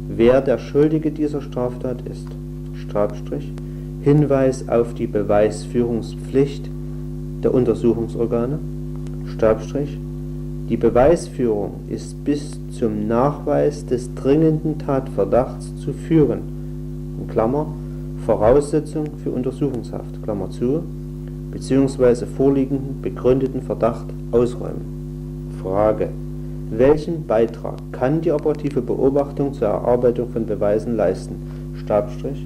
wer 0.10 0.42
der 0.42 0.58
Schuldige 0.58 1.12
dieser 1.12 1.42
Straftat 1.42 2.02
ist. 2.02 2.28
Stabstrich. 2.74 3.52
Hinweis 4.08 4.70
auf 4.70 4.93
die 4.93 5.06
Beweisführungspflicht 5.06 6.70
der 7.43 7.54
Untersuchungsorgane. 7.54 8.58
Stabstrich. 9.34 10.00
Die 10.70 10.78
Beweisführung 10.78 11.82
ist 11.89 12.24
bis 12.24 12.58
zum 12.72 13.10
Nachweis 13.10 13.86
des 13.86 14.15
dringenden 14.15 14.78
Tatverdachts 14.80 15.76
zu 15.82 15.91
führen 15.91 17.17
in 17.20 17.28
Klammer, 17.28 17.67
Voraussetzung 18.26 19.08
für 19.22 19.32
Untersuchungshaft 19.32 20.24
Klammer 20.24 20.52
zu, 20.52 20.84
bzw. 21.52 22.28
vorliegenden 22.28 23.02
begründeten 23.02 23.62
Verdacht 23.62 24.08
ausräumen. 24.32 25.52
Frage 25.62 26.08
Welchen 26.72 27.28
Beitrag 27.28 27.76
kann 27.91 28.22
die 28.22 28.32
operative 28.32 28.82
Beobachtung 28.82 29.54
zur 29.54 29.67
Erarbeitung 29.67 30.30
von 30.30 30.46
Beweisen 30.46 30.96
leisten? 30.96 31.36
Stabstrich 31.84 32.46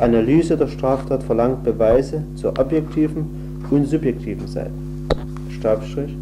Analyse 0.00 0.56
der 0.56 0.68
Straftat 0.68 1.22
verlangt 1.22 1.62
Beweise 1.62 2.22
zur 2.34 2.58
objektiven 2.58 3.26
und 3.70 3.86
subjektiven 3.86 4.46
Seite. 4.46 4.70
Stabstrich 5.50 6.16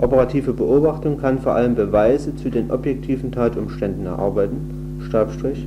Operative 0.00 0.52
Beobachtung 0.52 1.18
kann 1.18 1.38
vor 1.38 1.54
allem 1.54 1.74
Beweise 1.74 2.36
zu 2.36 2.50
den 2.50 2.70
objektiven 2.70 3.32
Tatumständen 3.32 4.06
erarbeiten, 4.06 5.00
Stabstrich, 5.08 5.66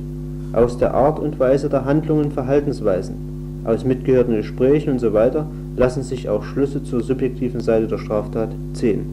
aus 0.52 0.78
der 0.78 0.94
Art 0.94 1.18
und 1.18 1.38
Weise 1.38 1.68
der 1.68 1.84
Handlungen 1.84 2.26
und 2.26 2.32
Verhaltensweisen, 2.32 3.62
aus 3.64 3.84
mitgehörten 3.84 4.36
Gesprächen 4.36 4.94
usw. 4.94 5.42
lassen 5.76 6.02
sich 6.02 6.28
auch 6.28 6.44
Schlüsse 6.44 6.82
zur 6.82 7.02
subjektiven 7.02 7.60
Seite 7.60 7.88
der 7.88 7.98
Straftat 7.98 8.50
ziehen. 8.72 9.04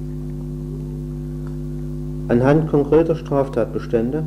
Anhand 2.29 2.69
konkreter 2.69 3.15
Straftatbestände, 3.15 4.23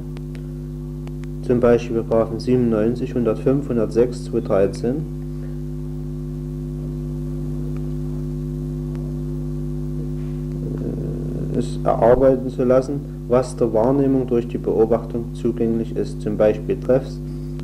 zum 1.43 1.61
Beispiel§ 1.61 2.01
97, 2.39 3.11
105, 3.11 3.65
106, 3.69 4.25
213, 4.25 4.95
es 11.57 11.79
erarbeiten 11.85 12.49
zu 12.49 12.65
lassen, 12.65 13.01
was 13.29 13.57
der 13.57 13.73
Wahrnehmung 13.73 14.27
durch 14.27 14.49
die 14.49 14.59
Beobachtung 14.59 15.35
zugänglich 15.35 15.97
ist, 15.97 16.21
zum 16.23 16.37
Beispiel 16.37 16.79
Treffs, 16.81 17.21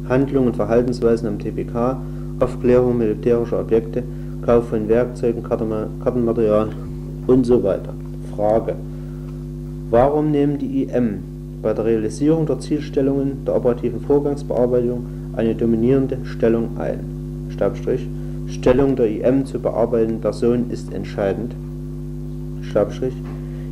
Handlungen 0.09 0.49
und 0.49 0.57
Verhaltensweisen 0.57 1.29
am 1.29 1.39
TPK, 1.39 2.01
Aufklärung 2.41 2.99
militärischer 2.99 3.61
Objekte, 3.61 4.03
Kauf 4.45 4.69
von 4.69 4.89
Werkzeugen, 4.89 5.43
Kartenmaterial 5.43 6.69
und 7.27 7.45
so 7.45 7.63
weiter. 7.63 7.93
Frage. 8.35 8.77
Warum 9.91 10.31
nehmen 10.31 10.59
die 10.59 10.85
IM 10.85 11.25
bei 11.63 11.73
der 11.73 11.85
Realisierung 11.85 12.47
der 12.47 12.59
Zielstellungen 12.59 13.45
der 13.45 13.57
operativen 13.57 14.01
Vorgangsbearbeitung 14.01 15.05
eine 15.37 15.55
dominierende 15.55 16.19
Stellung 16.25 16.79
ein? 16.79 17.01
Stellung 18.47 18.97
der 18.97 19.11
IM 19.11 19.45
zu 19.45 19.59
bearbeitenden 19.59 20.21
Person 20.21 20.71
ist 20.71 20.93
entscheidend. 20.93 21.55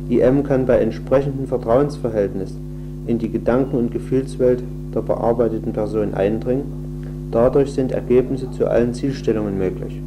IM 0.09 0.43
kann 0.43 0.65
bei 0.65 0.79
entsprechendem 0.79 1.47
Vertrauensverhältnis 1.47 2.53
in 3.07 3.17
die 3.17 3.29
Gedanken- 3.29 3.77
und 3.77 3.91
Gefühlswelt 3.91 4.61
der 4.93 5.01
bearbeiteten 5.01 5.73
Person 5.73 6.13
eindringen. 6.13 6.63
Dadurch 7.31 7.73
sind 7.73 7.91
Ergebnisse 7.91 8.51
zu 8.51 8.67
allen 8.67 8.93
Zielstellungen 8.93 9.57
möglich. 9.57 10.01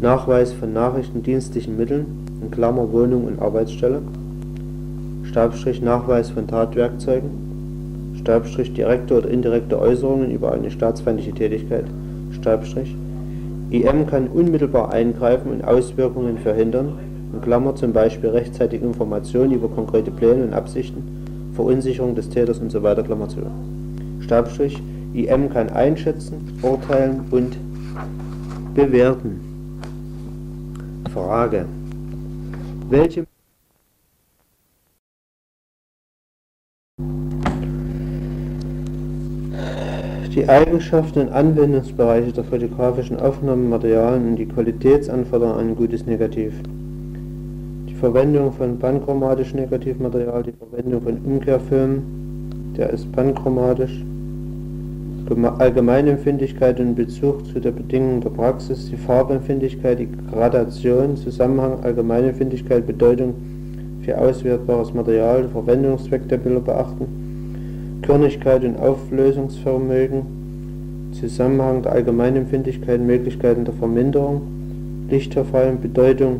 Nachweis 0.00 0.52
von 0.52 0.72
nachrichtendienstlichen 0.72 1.76
Mitteln 1.76 2.06
in 2.42 2.50
Klammer 2.50 2.92
(Wohnung 2.92 3.24
und 3.24 3.40
Arbeitsstelle), 3.40 4.02
Stabstrich 5.36 5.82
Nachweis 5.82 6.30
von 6.30 6.46
Tatwerkzeugen, 6.46 8.14
Stabstrich 8.18 8.72
direkte 8.72 9.18
oder 9.18 9.28
indirekte 9.28 9.78
Äußerungen 9.78 10.30
über 10.30 10.52
eine 10.52 10.70
staatsfeindliche 10.70 11.32
Tätigkeit, 11.32 11.84
Stabstrich 12.32 12.96
IM 13.68 14.06
kann 14.06 14.28
unmittelbar 14.28 14.94
eingreifen 14.94 15.52
und 15.52 15.62
Auswirkungen 15.62 16.38
verhindern 16.38 16.94
in 17.34 17.42
Klammer 17.42 17.76
(z. 17.76 17.92
B. 17.92 17.98
rechtzeitige 18.28 18.86
Information 18.86 19.52
über 19.52 19.68
konkrete 19.68 20.10
Pläne 20.10 20.42
und 20.42 20.54
Absichten, 20.54 21.02
Verunsicherung 21.52 22.14
des 22.14 22.30
Täters 22.30 22.58
usw.), 22.58 23.04
Stabstrich 24.20 24.82
IM 25.12 25.50
kann 25.50 25.68
einschätzen, 25.68 26.58
urteilen 26.62 27.26
und 27.30 27.58
bewerten. 28.74 29.40
Frage 31.12 31.66
welche 32.88 33.26
die 40.36 40.46
Eigenschaften 40.50 41.20
und 41.20 41.28
Anwendungsbereiche 41.30 42.30
der 42.30 42.44
fotografischen 42.44 43.18
Aufnahmematerialien 43.18 44.28
und 44.28 44.36
die 44.36 44.44
Qualitätsanforderungen 44.44 45.58
an 45.58 45.68
ein 45.68 45.76
gutes 45.76 46.04
Negativ. 46.04 46.52
Die 47.88 47.94
Verwendung 47.94 48.52
von 48.52 48.78
panchromatischem 48.78 49.60
Negativmaterial, 49.60 50.42
die 50.42 50.52
Verwendung 50.52 51.00
von 51.00 51.16
Umkehrfilmen, 51.24 52.74
der 52.76 52.90
ist 52.90 53.10
panchromatisch, 53.12 54.04
Allgemeinempfindlichkeit 55.58 56.78
in 56.80 56.94
Bezug 56.94 57.46
zu 57.46 57.58
der 57.58 57.70
Bedingung 57.70 58.20
der 58.20 58.30
Praxis, 58.30 58.90
die 58.90 58.96
Farbempfindlichkeit, 58.98 59.98
die 59.98 60.08
Gradation, 60.30 61.16
Zusammenhang, 61.16 61.80
Allgemeinempfindlichkeit, 61.82 62.86
Bedeutung 62.86 63.34
für 64.06 64.16
auswertbares 64.16 64.94
Material, 64.94 65.48
Verwendungszweck 65.48 66.28
der 66.28 66.36
Bilder 66.36 66.60
beachten, 66.60 67.98
Körnigkeit 68.02 68.64
und 68.64 68.78
Auflösungsvermögen, 68.78 71.10
Zusammenhang 71.10 71.82
der 71.82 71.92
Allgemeinempfindlichkeit, 71.92 73.00
Möglichkeiten 73.00 73.64
der 73.64 73.74
Verminderung, 73.74 74.42
Lichtverfall 75.10 75.70
und 75.70 75.82
Bedeutung 75.82 76.38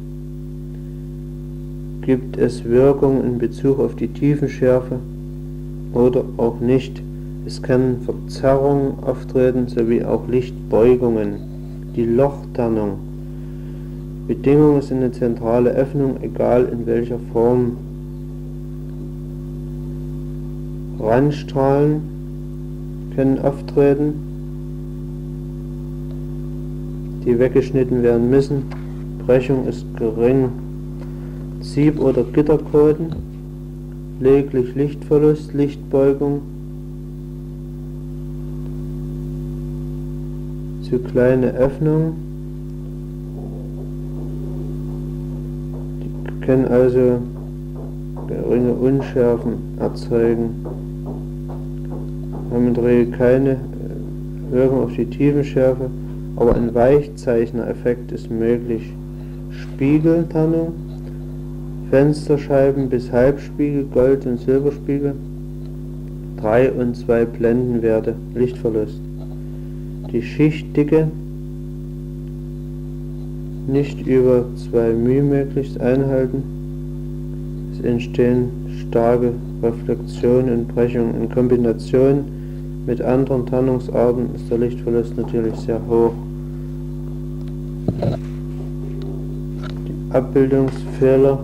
gibt 2.03 2.38
es 2.38 2.64
Wirkung 2.64 3.22
in 3.22 3.38
Bezug 3.38 3.79
auf 3.79 3.94
die 3.96 4.09
Tiefenschärfe 4.09 4.98
oder 5.92 6.24
auch 6.38 6.61
nicht. 6.61 7.03
Es 7.46 7.61
können 7.62 8.00
Verzerrungen 8.05 9.00
auftreten 9.03 9.68
sowie 9.68 10.05
auch 10.05 10.26
Lichtbeugungen. 10.29 11.92
Die 11.96 12.07
Lochtarnung 12.07 12.98
Bedingung 14.31 14.79
ist 14.79 14.92
eine 14.92 15.11
zentrale 15.11 15.70
Öffnung, 15.70 16.18
egal 16.22 16.68
in 16.70 16.87
welcher 16.87 17.18
Form. 17.33 17.76
Randstrahlen 21.00 22.00
können 23.16 23.40
auftreten, 23.40 24.29
die 27.24 27.38
weggeschnitten 27.38 28.02
werden 28.02 28.30
müssen. 28.30 28.64
Brechung 29.26 29.66
ist 29.66 29.85
gering. 29.96 30.50
Sieb- 31.61 32.00
oder 32.00 32.24
Gitterkoden, 32.24 33.14
lediglich 34.18 34.74
Lichtverlust, 34.74 35.52
Lichtbeugung, 35.52 36.40
zu 40.83 40.98
kleine 40.98 41.52
Öffnungen. 41.52 42.30
können 46.50 46.66
also 46.66 47.20
geringe 48.26 48.72
Unschärfen 48.72 49.52
erzeugen, 49.78 50.66
haben 52.50 52.66
in 52.66 52.74
der 52.74 52.85
Regel 52.85 53.12
keine 53.16 53.50
äh, 53.50 53.56
Wirkung 54.50 54.83
auf 54.83 54.92
die 54.96 55.06
Tiefenschärfe, 55.06 55.88
aber 56.40 56.57
ein 56.57 56.74
Weichzeichner-Effekt 56.74 58.12
ist 58.12 58.31
möglich. 58.31 58.94
Spiegeltarnung, 59.50 60.72
Fensterscheiben 61.90 62.88
bis 62.88 63.12
Halbspiegel, 63.12 63.85
Gold- 63.92 64.24
und 64.24 64.40
Silberspiegel, 64.40 65.14
3 66.40 66.72
und 66.72 66.96
2 66.96 67.26
Blendenwerte, 67.26 68.14
Lichtverlust. 68.35 68.98
Die 70.11 70.22
Schichtdicke 70.22 71.09
nicht 73.68 74.07
über 74.07 74.46
2 74.70 74.94
μ 74.94 75.22
möglichst 75.22 75.79
einhalten. 75.79 76.42
Es 77.74 77.85
entstehen 77.85 78.48
starke 78.88 79.33
Reflexionen 79.62 80.61
und 80.61 80.68
Brechungen. 80.68 81.22
In 81.22 81.31
Kombination 81.31 82.24
mit 82.87 83.03
anderen 83.03 83.45
Tarnungsarten 83.45 84.34
ist 84.34 84.51
der 84.51 84.57
Lichtverlust 84.57 85.18
natürlich 85.18 85.55
sehr 85.57 85.80
hoch. 85.86 86.14
Die 89.88 90.14
Abbildungsfehler 90.14 91.38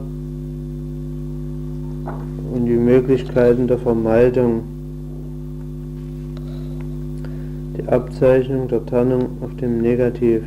und 2.53 2.67
die 2.67 2.77
Möglichkeiten 2.77 3.67
der 3.67 3.79
Vermeidung. 3.79 4.63
Die 7.77 7.89
Abzeichnung 7.89 8.69
der 8.69 8.85
Tarnung 8.87 9.29
auf 9.43 9.55
dem 9.57 9.83
Negativ. 9.83 10.43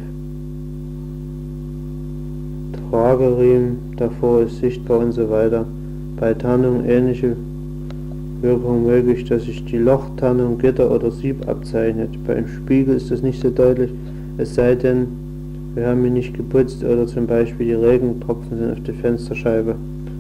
Trageriemen 2.90 3.78
davor 3.98 4.42
ist 4.42 4.60
sichtbar 4.60 5.00
und 5.00 5.12
so 5.12 5.30
weiter. 5.30 5.66
Bei 6.20 6.34
Tarnung 6.34 6.86
ähnliche 6.86 7.36
Wirkung 8.42 8.86
möglich, 8.86 9.26
dass 9.26 9.44
sich 9.44 9.64
die 9.66 9.78
Lochtarnung 9.78 10.58
Gitter 10.58 10.90
oder 10.90 11.12
Sieb 11.12 11.48
abzeichnet. 11.48 12.10
Beim 12.26 12.48
Spiegel 12.48 12.96
ist 12.96 13.12
das 13.12 13.22
nicht 13.22 13.42
so 13.42 13.50
deutlich, 13.50 13.92
es 14.38 14.56
sei 14.56 14.76
denn, 14.76 15.08
wir 15.80 15.88
haben 15.88 16.04
ihn 16.04 16.14
nicht 16.14 16.34
geputzt 16.34 16.84
oder 16.84 17.08
zum 17.08 17.26
Beispiel 17.26 17.68
die 17.68 17.74
Regentropfen 17.74 18.58
sind 18.58 18.72
auf 18.72 18.84
der 18.84 18.96
Fensterscheibe 18.96 19.76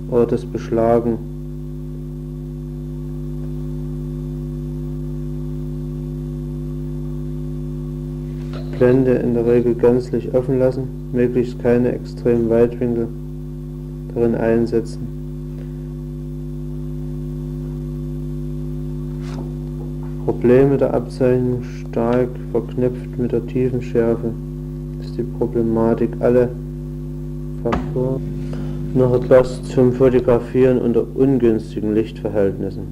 oder 0.09 0.25
das 0.25 0.45
Beschlagen. 0.45 1.17
Blende 8.77 9.11
in 9.15 9.33
der 9.33 9.45
Regel 9.45 9.73
gänzlich 9.75 10.33
offen 10.33 10.59
lassen, 10.59 10.87
möglichst 11.11 11.59
keine 11.61 11.91
extremen 11.91 12.49
Weitwinkel 12.49 13.09
darin 14.15 14.35
einsetzen. 14.35 15.05
Probleme 20.23 20.77
der 20.77 20.93
Abzeichnung 20.93 21.63
stark 21.63 22.29
verknüpft 22.53 23.17
mit 23.17 23.33
der 23.33 23.45
Tiefenschärfe 23.45 24.27
ist 24.27 24.48
die 25.19 25.37
Problematik 25.37 26.09
alle 26.19 26.49
Faktoren. 27.61 28.21
Noch 28.95 29.13
etwas 29.13 29.61
zum 29.63 29.93
Fotografieren 29.93 30.79
unter 30.79 31.05
ungünstigen 31.15 31.93
Lichtverhältnissen. 31.93 32.83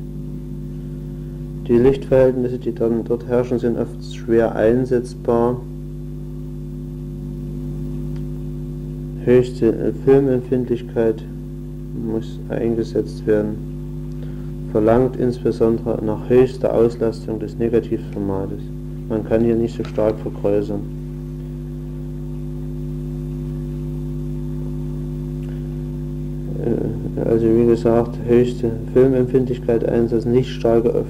Die 1.68 1.78
Lichtverhältnisse, 1.78 2.60
die 2.60 2.74
dann 2.74 3.04
dort 3.04 3.26
herrschen, 3.28 3.60
sind 3.60 3.78
oft 3.78 4.14
schwer 4.14 4.56
einsetzbar. 4.56 5.60
Höchste 9.26 9.94
Filmempfindlichkeit 10.06 11.24
muss 12.06 12.40
eingesetzt 12.50 13.26
werden. 13.26 14.70
Verlangt 14.72 15.16
insbesondere 15.18 16.04
nach 16.06 16.30
höchster 16.30 16.74
Auslastung 16.74 17.40
des 17.40 17.58
Negativformates. 17.58 18.62
Man 19.10 19.26
kann 19.26 19.44
hier 19.44 19.56
nicht 19.56 19.76
so 19.76 19.84
stark 19.84 20.16
vergrößern. 20.20 21.07
Also 27.26 27.46
wie 27.46 27.66
gesagt, 27.66 28.18
höchste 28.28 28.72
Filmempfindlichkeit 28.94 29.84
einsetzen, 29.88 30.32
nicht 30.32 30.50
starke 30.50 31.06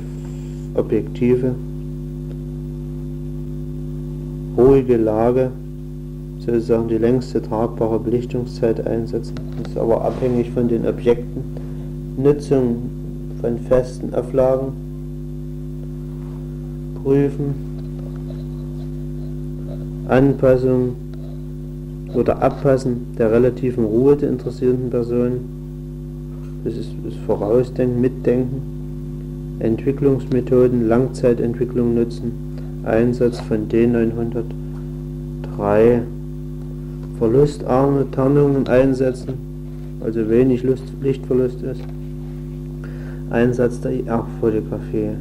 Objektive, 0.75 1.55
ruhige 4.57 4.97
Lage, 4.97 5.51
sozusagen 6.39 6.87
die 6.87 6.97
längste 6.97 7.41
tragbare 7.41 7.99
Belichtungszeit 7.99 8.85
einsetzen. 8.85 9.35
Das 9.61 9.71
ist 9.71 9.77
aber 9.77 10.03
abhängig 10.03 10.51
von 10.51 10.67
den 10.67 10.85
Objekten. 10.87 11.43
Nutzung 12.17 12.77
von 13.41 13.57
festen 13.59 14.13
Auflagen 14.13 14.73
prüfen, 17.03 17.53
Anpassung 20.07 20.95
oder 22.13 22.41
Abpassen 22.41 23.15
der 23.17 23.31
relativen 23.31 23.85
Ruhe 23.85 24.15
der 24.15 24.29
interessierten 24.29 24.89
Person. 24.89 25.39
Das 26.63 26.75
ist 26.75 26.89
das 27.05 27.15
Vorausdenken, 27.25 28.01
Mitdenken. 28.01 28.77
Entwicklungsmethoden 29.59 30.87
Langzeitentwicklung 30.87 31.95
nutzen, 31.95 32.83
Einsatz 32.83 33.39
von 33.39 33.67
D903, 33.67 34.43
verlustarme 37.17 38.05
Tarnungen 38.11 38.67
einsetzen, 38.67 39.33
also 40.03 40.29
wenig 40.29 40.63
Lichtverlust 41.01 41.63
ist, 41.63 41.81
Einsatz 43.31 43.81
der 43.81 43.93
IR-Fotografie. 43.93 45.15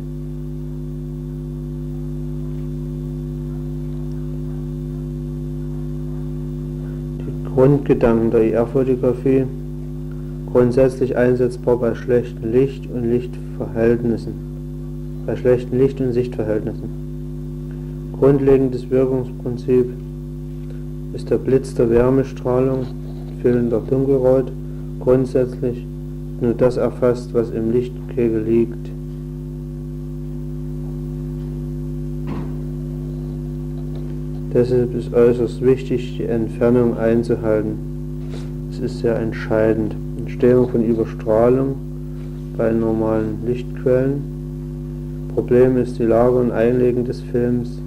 Grundgedanken 7.57 8.31
der 8.31 8.51
IR-Fotografie 8.51 9.47
grundsätzlich 10.53 11.17
einsetzbar 11.17 11.79
bei 11.79 11.95
schlechtem 11.95 12.53
Licht 12.53 12.87
und 12.93 13.11
Lichtverhältnissen, 13.11 14.35
bei 15.25 15.37
schlechten 15.37 15.79
Licht- 15.79 15.99
und 15.99 16.13
Sichtverhältnissen. 16.13 18.13
Grundlegendes 18.19 18.91
Wirkungsprinzip 18.91 19.87
ist 21.15 21.31
der 21.31 21.39
Blitz 21.39 21.75
der 21.75 21.89
Wärmestrahlung, 21.89 22.89
fehlender 23.41 23.81
Dunkelrot, 23.89 24.53
grundsätzlich 25.01 25.87
nur 26.43 26.53
das 26.53 26.77
erfasst, 26.77 27.33
was 27.33 27.49
im 27.53 27.73
Lichtkegel 27.73 28.43
liegt. 28.43 28.86
Deshalb 34.53 34.95
ist 34.95 35.13
äußerst 35.13 35.61
wichtig, 35.63 36.17
die 36.19 36.25
Entfernung 36.25 36.97
einzuhalten. 36.97 37.77
Es 38.71 38.79
ist 38.79 39.01
sehr 39.01 39.19
entscheidend. 39.19 39.95
Entstehung 40.19 40.69
von 40.69 40.85
Überstrahlung 40.85 41.77
bei 42.57 42.73
normalen 42.73 43.39
Lichtquellen. 43.47 44.37
Problem 45.35 45.77
ist 45.77 45.99
die 45.99 46.05
Lage 46.05 46.37
und 46.37 46.51
Einlegen 46.53 47.05
des 47.05 47.21
Films. 47.21 47.79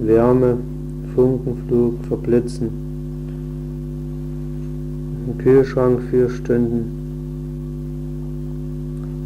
Wärme, 0.00 0.58
Funkenflug, 1.14 2.04
Verblitzen. 2.06 2.68
Im 5.26 5.38
Kühlschrank 5.38 6.02
vier 6.10 6.28
Stunden 6.28 7.04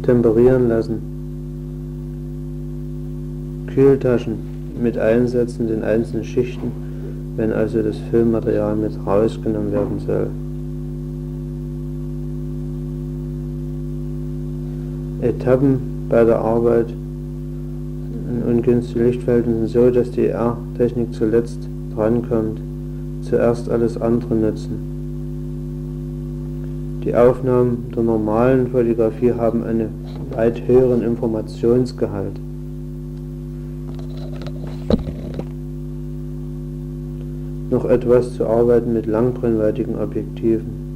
temperieren 0.03 0.69
lassen. 0.69 1.18
Kühltaschen 3.79 4.35
mit 4.81 4.97
Einsetzen 4.97 5.67
den 5.67 5.83
einzelnen 5.83 6.25
Schichten 6.25 6.71
wenn 7.39 7.53
also 7.53 7.81
das 7.81 7.95
Filmmaterial 8.11 8.75
mit 8.75 8.91
rausgenommen 9.05 9.71
werden 9.71 9.99
soll. 10.05 10.27
Etappen 15.21 16.07
bei 16.09 16.25
der 16.25 16.39
Arbeit 16.39 16.89
in 16.89 18.43
ungünstigen 18.45 19.05
Lichtverhältnissen 19.05 19.67
so, 19.67 19.89
dass 19.89 20.11
die 20.11 20.27
R-Technik 20.27 21.13
zuletzt 21.13 21.59
drankommt, 21.95 22.59
zuerst 23.21 23.69
alles 23.69 23.95
andere 23.99 24.35
nutzen. 24.35 24.79
Die 27.05 27.15
Aufnahmen 27.15 27.85
der 27.95 28.03
normalen 28.03 28.67
Fotografie 28.67 29.31
haben 29.31 29.63
einen 29.63 29.91
weit 30.35 30.67
höheren 30.67 31.03
Informationsgehalt. 31.03 32.37
Noch 37.71 37.85
etwas 37.85 38.33
zu 38.35 38.45
arbeiten 38.45 38.93
mit 38.93 39.05
langbrennweitigen 39.05 39.95
Objektiven. 39.95 40.87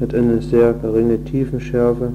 Hat 0.00 0.14
eine 0.14 0.40
sehr 0.40 0.72
geringe 0.72 1.22
Tiefenschärfe. 1.24 2.12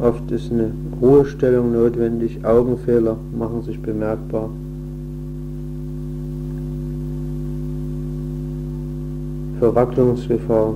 Oft 0.00 0.30
ist 0.30 0.52
eine 0.52 0.70
Ruhestellung 1.00 1.72
notwendig, 1.72 2.44
Augenfehler 2.44 3.16
machen 3.36 3.62
sich 3.62 3.80
bemerkbar. 3.80 4.50
Verwacklungsgefahr. 9.58 10.74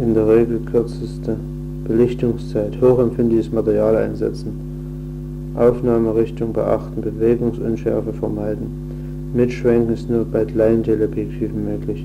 In 0.00 0.14
der 0.14 0.28
Regel 0.28 0.60
kürzeste 0.70 1.36
Belichtungszeit, 1.88 2.80
hochempfindliches 2.80 3.50
Material 3.50 3.96
einsetzen. 3.96 4.65
Aufnahmerichtung 5.56 6.52
beachten, 6.52 7.00
Bewegungsunschärfe 7.00 8.12
vermeiden. 8.12 9.30
Mitschwenken 9.34 9.94
ist 9.94 10.08
nur 10.08 10.24
bei 10.24 10.44
kleinen 10.44 10.82
Teleobjektiven 10.82 11.64
möglich. 11.64 12.04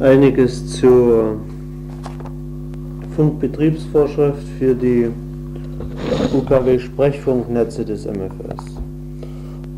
Einiges 0.00 0.66
zur 0.78 1.36
Funkbetriebsvorschrift 3.16 4.46
für 4.58 4.74
die 4.74 5.08
UKW-Sprechfunknetze 6.34 7.84
des 7.84 8.04
MFS. 8.04 8.85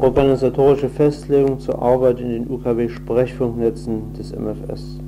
Organisatorische 0.00 0.88
Festlegung 0.88 1.58
zur 1.58 1.82
Arbeit 1.82 2.20
in 2.20 2.30
den 2.30 2.48
UKW-Sprechfunknetzen 2.48 4.12
des 4.16 4.32
MFS. 4.32 5.00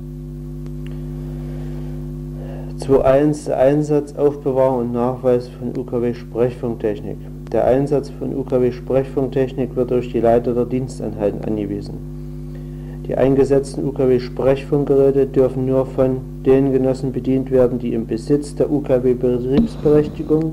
2.1 2.79 3.51
Einsatz, 3.51 4.13
Aufbewahrung 4.17 4.79
und 4.79 4.91
Nachweis 4.91 5.47
von 5.47 5.69
UKW-Sprechfunktechnik. 5.77 7.15
Der 7.53 7.65
Einsatz 7.67 8.09
von 8.09 8.35
UKW-Sprechfunktechnik 8.35 9.77
wird 9.77 9.91
durch 9.91 10.11
die 10.11 10.19
Leiter 10.19 10.53
der 10.53 10.65
Diensteinheiten 10.65 11.45
angewiesen. 11.45 13.01
Die 13.07 13.15
eingesetzten 13.15 13.87
UKW-Sprechfunkgeräte 13.87 15.25
dürfen 15.25 15.67
nur 15.67 15.85
von 15.85 16.17
den 16.45 16.73
Genossen 16.73 17.13
bedient 17.13 17.49
werden, 17.49 17.79
die 17.79 17.93
im 17.93 18.07
Besitz 18.07 18.55
der 18.55 18.69
UKW-Betriebsberechtigung 18.69 20.51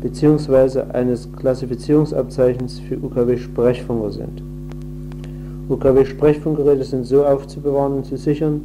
bzw. 0.00 0.82
eines 0.92 1.28
Klassifizierungsabzeichens 1.32 2.80
für 2.80 2.96
UKW-Sprechfunker 2.96 4.10
sind. 4.10 4.42
UKW-Sprechfunkgeräte 5.68 6.84
sind 6.84 7.04
so 7.04 7.24
aufzubewahren 7.24 7.94
und 7.94 8.06
zu 8.06 8.16
sichern, 8.16 8.60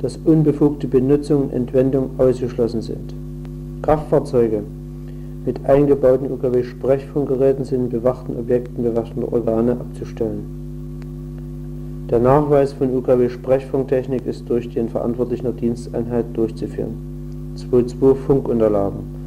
dass 0.00 0.16
unbefugte 0.16 0.86
Benutzung 0.86 1.42
und 1.44 1.52
Entwendung 1.52 2.10
ausgeschlossen 2.18 2.82
sind. 2.82 3.14
Kraftfahrzeuge, 3.82 4.62
mit 5.44 5.64
eingebauten 5.66 6.30
UKW-Sprechfunkgeräten 6.30 7.64
sind 7.64 7.84
in 7.84 7.88
bewachten 7.88 8.36
Objekten 8.36 8.84
bewaffneter 8.84 9.32
Organe 9.32 9.72
abzustellen. 9.72 10.58
Der 12.10 12.18
Nachweis 12.20 12.72
von 12.72 12.94
UKW-Sprechfunktechnik 12.96 14.26
ist 14.26 14.48
durch 14.48 14.68
den 14.70 14.88
Verantwortlichen 14.88 15.54
Diensteinheit 15.56 16.24
durchzuführen. 16.34 17.54
2.2 17.56 18.14
Funkunterlagen 18.14 19.17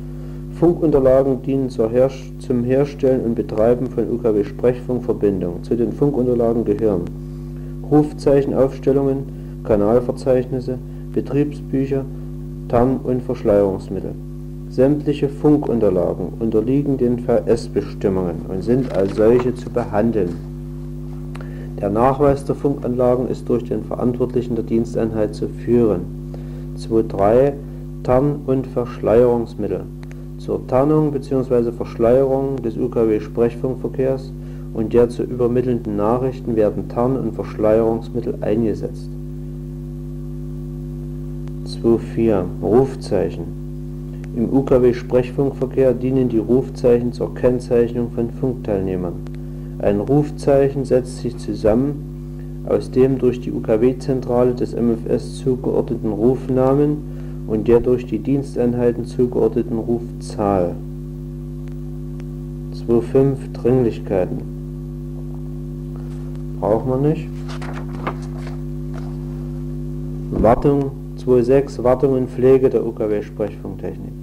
Funkunterlagen 0.61 1.41
dienen 1.41 1.71
zum 1.71 2.63
Herstellen 2.63 3.21
und 3.21 3.33
Betreiben 3.33 3.87
von 3.87 4.11
UKW-Sprechfunkverbindungen. 4.11 5.63
Zu 5.63 5.75
den 5.75 5.91
Funkunterlagen 5.91 6.65
gehören 6.65 7.05
Rufzeichenaufstellungen, 7.89 9.63
Kanalverzeichnisse, 9.63 10.77
Betriebsbücher, 11.13 12.05
Tarn- 12.67 12.99
und 13.03 13.23
Verschleierungsmittel. 13.23 14.11
Sämtliche 14.69 15.29
Funkunterlagen 15.29 16.27
unterliegen 16.39 16.95
den 16.95 17.17
VS-Bestimmungen 17.17 18.45
und 18.47 18.61
sind 18.61 18.95
als 18.95 19.15
solche 19.15 19.55
zu 19.55 19.67
behandeln. 19.71 20.35
Der 21.81 21.89
Nachweis 21.89 22.45
der 22.45 22.53
Funkanlagen 22.53 23.27
ist 23.29 23.49
durch 23.49 23.63
den 23.63 23.83
Verantwortlichen 23.83 24.53
der 24.53 24.65
Diensteinheit 24.65 25.33
zu 25.33 25.47
führen. 25.47 26.01
2.3 26.77 27.53
Tarn- 28.03 28.41
und 28.45 28.67
Verschleierungsmittel 28.67 29.85
zur 30.43 30.65
Tarnung 30.65 31.11
bzw. 31.11 31.71
Verschleierung 31.71 32.55
des 32.63 32.75
UKW-Sprechfunkverkehrs 32.75 34.31
und 34.73 34.91
der 34.91 35.07
zu 35.07 35.23
übermittelnden 35.23 35.95
Nachrichten 35.95 36.55
werden 36.55 36.89
Tarn- 36.89 37.17
und 37.17 37.35
Verschleierungsmittel 37.35 38.35
eingesetzt. 38.41 39.09
2.4 41.67 42.43
Rufzeichen 42.63 43.43
Im 44.35 44.51
UKW-Sprechfunkverkehr 44.51 45.93
dienen 45.93 46.29
die 46.29 46.39
Rufzeichen 46.39 47.13
zur 47.13 47.35
Kennzeichnung 47.35 48.09
von 48.09 48.31
Funkteilnehmern. 48.31 49.13
Ein 49.77 49.99
Rufzeichen 49.99 50.85
setzt 50.85 51.19
sich 51.19 51.37
zusammen 51.37 52.63
aus 52.67 52.89
dem 52.89 53.19
durch 53.19 53.41
die 53.41 53.51
UKW-Zentrale 53.51 54.55
des 54.55 54.73
MFS 54.73 55.37
zugeordneten 55.37 56.11
Rufnamen 56.11 57.10
und 57.51 57.67
der 57.67 57.81
durch 57.81 58.05
die 58.05 58.19
Diensteinheiten 58.19 59.03
zugeordneten 59.03 59.77
Rufzahl. 59.77 60.73
2.5 62.87 63.51
Dringlichkeiten 63.51 64.37
braucht 66.61 66.87
man 66.87 67.01
nicht. 67.01 67.27
Wartung 70.31 70.91
2.6 71.17 71.83
Wartung 71.83 72.13
und 72.13 72.29
Pflege 72.29 72.69
der 72.69 72.85
UKW-Sprechfunktechnik. 72.85 74.13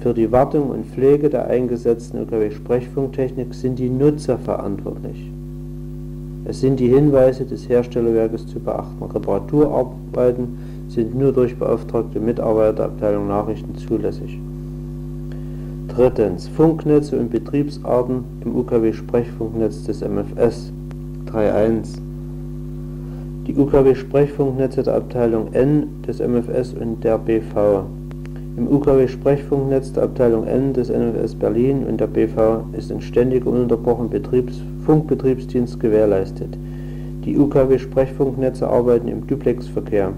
Für 0.00 0.12
die 0.12 0.32
Wartung 0.32 0.70
und 0.70 0.84
Pflege 0.86 1.30
der 1.30 1.46
eingesetzten 1.46 2.20
UKW-Sprechfunktechnik 2.22 3.54
sind 3.54 3.78
die 3.78 3.88
Nutzer 3.88 4.36
verantwortlich. 4.36 5.30
Es 6.44 6.60
sind 6.60 6.80
die 6.80 6.88
Hinweise 6.88 7.44
des 7.44 7.68
Herstellerwerkes 7.68 8.48
zu 8.48 8.58
beachten. 8.58 9.04
Reparaturarbeiten 9.04 10.77
sind 10.88 11.16
nur 11.16 11.32
durch 11.32 11.56
beauftragte 11.56 12.18
Mitarbeiter 12.18 12.72
der 12.72 12.84
Abteilung 12.86 13.28
Nachrichten 13.28 13.76
zulässig. 13.76 14.38
Drittens. 15.88 16.48
Funknetze 16.48 17.18
und 17.18 17.30
Betriebsarten 17.30 18.24
im 18.44 18.54
UKW-Sprechfunknetz 18.56 19.84
des 19.84 20.00
MFS 20.00 20.72
3.1 21.26 21.98
Die 23.46 23.56
UKW-Sprechfunknetze 23.56 24.82
der 24.84 24.94
Abteilung 24.94 25.52
N 25.52 25.88
des 26.06 26.20
MFS 26.20 26.74
und 26.74 27.02
der 27.02 27.18
BV 27.18 27.84
Im 28.56 28.68
UKW-Sprechfunknetz 28.68 29.92
der 29.92 30.04
Abteilung 30.04 30.46
N 30.46 30.72
des 30.72 30.88
MFS 30.88 31.34
Berlin 31.34 31.84
und 31.88 32.00
der 32.00 32.06
BV 32.06 32.64
ist 32.76 32.92
ein 32.92 33.00
ständiger 33.00 33.48
ununterbrochener 33.50 34.20
Funkbetriebsdienst 34.86 35.80
gewährleistet. 35.80 36.56
Die 37.24 37.36
UKW-Sprechfunknetze 37.36 38.68
arbeiten 38.68 39.08
im 39.08 39.26
Duplexverkehr 39.26 40.12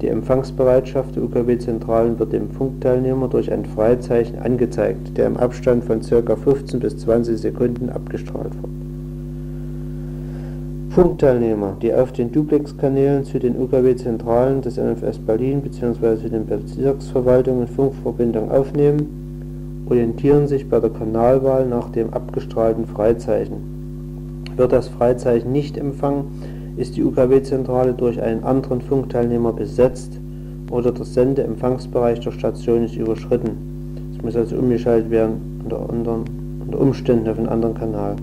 die 0.00 0.08
Empfangsbereitschaft 0.08 1.16
der 1.16 1.22
UKW-Zentralen 1.22 2.18
wird 2.18 2.32
dem 2.32 2.50
Funkteilnehmer 2.50 3.28
durch 3.28 3.52
ein 3.52 3.64
Freizeichen 3.64 4.38
angezeigt, 4.38 5.16
der 5.16 5.26
im 5.26 5.36
Abstand 5.36 5.84
von 5.84 6.00
ca. 6.00 6.36
15 6.36 6.80
bis 6.80 6.98
20 6.98 7.38
Sekunden 7.38 7.90
abgestrahlt 7.90 8.54
wird. 8.54 8.72
Funkteilnehmer, 10.94 11.76
die 11.82 11.92
auf 11.92 12.12
den 12.12 12.30
Duplex-Kanälen 12.30 13.24
zu 13.24 13.38
den 13.38 13.60
UKW-Zentralen 13.60 14.62
des 14.62 14.76
MFS 14.76 15.18
Berlin 15.18 15.60
bzw. 15.60 16.28
den 16.28 16.46
Bezirksverwaltungen 16.46 17.66
Funkverbindung 17.66 18.50
aufnehmen, 18.50 19.86
orientieren 19.88 20.46
sich 20.46 20.68
bei 20.68 20.80
der 20.80 20.90
Kanalwahl 20.90 21.66
nach 21.66 21.90
dem 21.90 22.12
abgestrahlten 22.12 22.86
Freizeichen. 22.86 24.44
Wird 24.56 24.72
das 24.72 24.88
Freizeichen 24.88 25.50
nicht 25.50 25.76
empfangen, 25.76 26.26
ist 26.76 26.96
die 26.96 27.04
UKW-Zentrale 27.04 27.94
durch 27.94 28.20
einen 28.20 28.44
anderen 28.44 28.80
Funkteilnehmer 28.80 29.52
besetzt 29.52 30.18
oder 30.70 30.90
der 30.92 31.04
Sende-Empfangsbereich 31.04 32.20
der 32.20 32.32
Station 32.32 32.84
ist 32.84 32.96
überschritten. 32.96 34.12
Es 34.16 34.22
muss 34.22 34.36
also 34.36 34.56
umgeschaltet 34.56 35.10
werden 35.10 35.60
unter, 35.62 35.88
anderen, 35.88 36.24
unter 36.64 36.80
Umständen 36.80 37.28
auf 37.28 37.38
einen 37.38 37.48
anderen 37.48 37.74
Kanal. 37.74 38.16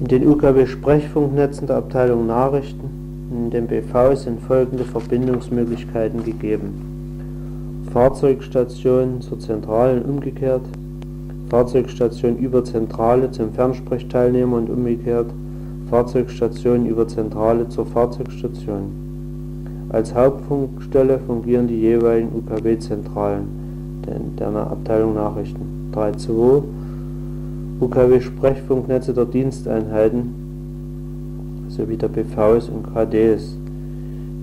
In 0.00 0.06
den 0.06 0.28
UKW-Sprechfunknetzen 0.28 1.66
der 1.66 1.76
Abteilung 1.76 2.26
Nachrichten 2.26 2.88
in 3.32 3.50
dem 3.50 3.66
BV 3.66 4.14
sind 4.14 4.40
folgende 4.40 4.84
Verbindungsmöglichkeiten 4.84 6.24
gegeben. 6.24 7.84
Fahrzeugstation 7.92 9.20
zur 9.20 9.40
Zentrale 9.40 10.00
und 10.00 10.08
umgekehrt, 10.08 10.62
Fahrzeugstation 11.48 12.36
über 12.36 12.62
Zentrale 12.64 13.30
zum 13.30 13.52
Fernsprechteilnehmer 13.52 14.56
und 14.56 14.70
umgekehrt, 14.70 15.26
Fahrzeugstation 15.90 16.86
über 16.86 17.08
Zentrale 17.08 17.68
zur 17.68 17.86
Fahrzeugstation. 17.86 18.92
Als 19.90 20.14
Hauptfunkstelle 20.14 21.18
fungieren 21.18 21.66
die 21.66 21.80
jeweiligen 21.80 22.30
UKW-Zentralen 22.34 23.46
der 24.38 24.70
Abteilung 24.70 25.14
Nachrichten. 25.14 25.90
3.2 25.94 26.62
UKW-Sprechfunknetze 27.80 29.14
der 29.14 29.24
Diensteinheiten 29.24 30.34
sowie 31.68 31.96
der 31.96 32.08
BVs 32.08 32.68
und 32.68 32.92
KDs. 32.92 33.56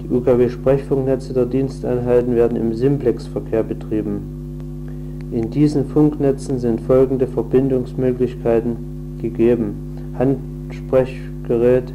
Die 0.01 0.09
UKW-Sprechfunknetze 0.13 1.33
der 1.33 1.45
Diensteinheiten 1.45 2.35
werden 2.35 2.57
im 2.57 2.73
Simplex-Verkehr 2.73 3.63
betrieben. 3.63 5.27
In 5.31 5.49
diesen 5.51 5.85
Funknetzen 5.85 6.59
sind 6.59 6.81
folgende 6.81 7.27
Verbindungsmöglichkeiten 7.27 9.17
gegeben: 9.21 10.15
Handsprech 10.17 11.19
Gerät 11.47 11.93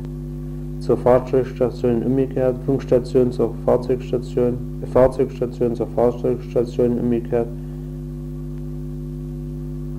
zur 0.81 0.97
Fahrzeugstation 0.97 2.03
umgekehrt, 2.03 2.57
Funkstation 2.65 3.31
zur 3.33 3.55
Fahrzeugstation, 3.65 4.59
äh, 4.83 4.87
Fahrzeugstation 4.87 5.75
zur 5.75 5.87
Fahrzeugstation 5.89 6.99
umgekehrt, 6.99 7.49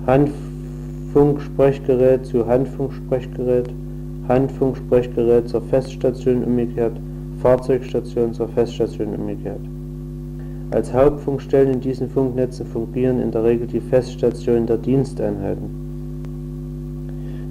Handfunksprechgerät 0.06 2.26
zu 2.26 2.46
Handfunksprechgerät, 2.46 3.70
Handfunksprechgerät 4.28 5.48
zur 5.48 5.62
Feststation 5.62 6.44
umgekehrt, 6.44 7.00
Fahrzeugstation 7.40 8.34
zur 8.34 8.48
Feststation 8.48 9.14
umgekehrt. 9.14 9.60
Als 10.72 10.92
Hauptfunkstellen 10.92 11.74
in 11.74 11.80
diesen 11.80 12.08
Funknetzen 12.08 12.66
fungieren 12.66 13.20
in 13.20 13.30
der 13.30 13.44
Regel 13.44 13.66
die 13.66 13.80
Feststationen 13.80 14.66
der 14.66 14.78
Diensteinheiten. 14.78 15.81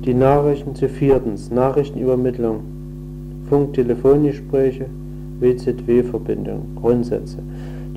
Die 0.04 0.16
Nachrichten 0.16 0.74
zu 0.74 0.90
viertens 0.90 1.52
Nachrichtenübermittlung, 1.52 2.62
Funk-Telefongespräche, 3.48 4.88
WZW-Verbindung, 5.40 6.62
Grundsätze. 6.76 7.38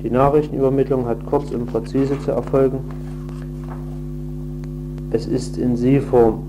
Die 0.03 0.11
Nachrichtenübermittlung 0.11 1.07
hat 1.07 1.25
kurz 1.25 1.49
und 1.49 1.65
präzise 1.65 2.19
zu 2.19 2.29
erfolgen. 2.29 2.77
Es 5.09 5.25
ist 5.25 5.57
in 5.57 5.75
Sie-Form. 5.75 6.43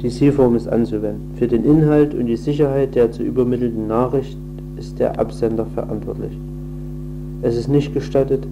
Die 0.00 0.08
Sie-Form 0.08 0.54
ist 0.54 0.68
anzuwenden. 0.68 1.32
Für 1.34 1.48
den 1.48 1.64
Inhalt 1.64 2.14
und 2.14 2.26
die 2.26 2.36
Sicherheit 2.36 2.94
der 2.94 3.10
zu 3.10 3.24
übermittelnden 3.24 3.88
Nachricht 3.88 4.38
ist 4.76 5.00
der 5.00 5.18
Absender 5.18 5.66
verantwortlich. 5.66 6.38
Es 7.42 7.56
ist 7.56 7.66
nicht 7.66 7.92
gestattet, 7.92 8.46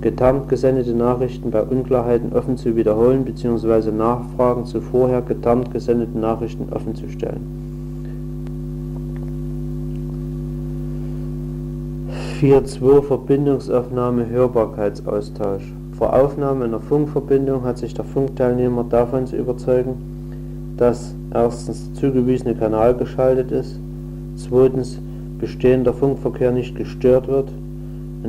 getarnt 0.00 0.48
gesendete 0.48 0.94
Nachrichten 0.94 1.50
bei 1.50 1.62
Unklarheiten 1.62 2.32
offen 2.32 2.56
zu 2.56 2.76
wiederholen 2.76 3.24
bzw. 3.24 3.90
Nachfragen 3.90 4.64
zu 4.64 4.80
vorher 4.80 5.22
getarnt 5.22 5.72
gesendeten 5.72 6.20
Nachrichten 6.20 6.72
offenzustellen. 6.72 7.58
4.2 12.40 13.02
Verbindungsaufnahme 13.02 14.28
Hörbarkeitsaustausch 14.28 15.72
Vor 15.96 16.12
Aufnahme 16.12 16.66
einer 16.66 16.78
Funkverbindung 16.78 17.64
hat 17.64 17.78
sich 17.78 17.94
der 17.94 18.04
Funkteilnehmer 18.04 18.84
davon 18.84 19.26
zu 19.26 19.34
überzeugen, 19.34 20.74
dass 20.76 21.16
erstens 21.34 21.90
der 21.90 22.00
zugewiesene 22.00 22.54
Kanal 22.54 22.94
geschaltet 22.94 23.50
ist, 23.50 23.80
zweitens 24.36 25.00
bestehender 25.40 25.92
Funkverkehr 25.92 26.52
nicht 26.52 26.76
gestört 26.76 27.26
wird 27.26 27.48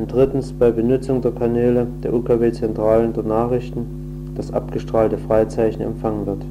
und 0.00 0.10
drittens 0.10 0.54
bei 0.54 0.70
Benutzung 0.70 1.20
der 1.20 1.32
Kanäle 1.32 1.86
der 2.02 2.14
UKW-Zentralen 2.14 3.12
der 3.12 3.22
Nachrichten 3.22 4.32
das 4.34 4.50
abgestrahlte 4.50 5.18
Freizeichen 5.18 5.82
empfangen 5.82 6.24
wird. 6.24 6.42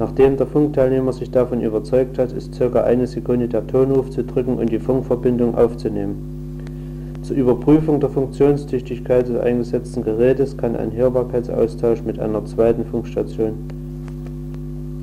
Nachdem 0.00 0.36
der 0.36 0.48
Funkteilnehmer 0.48 1.12
sich 1.12 1.30
davon 1.30 1.60
überzeugt 1.60 2.18
hat, 2.18 2.32
ist 2.32 2.58
ca. 2.58 2.82
eine 2.82 3.06
Sekunde 3.06 3.46
der 3.46 3.64
Tonruf 3.68 4.10
zu 4.10 4.24
drücken 4.24 4.54
und 4.54 4.72
die 4.72 4.80
Funkverbindung 4.80 5.54
aufzunehmen. 5.54 7.20
Zur 7.22 7.36
Überprüfung 7.36 8.00
der 8.00 8.08
Funktionstüchtigkeit 8.08 9.28
des 9.28 9.38
eingesetzten 9.38 10.02
Gerätes 10.02 10.56
kann 10.56 10.74
ein 10.74 10.92
Hörbarkeitsaustausch 10.92 12.02
mit 12.02 12.18
einer 12.18 12.44
zweiten 12.46 12.84
Funkstation 12.84 13.54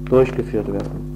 durchgeführt 0.09 0.67
werden. 0.67 1.06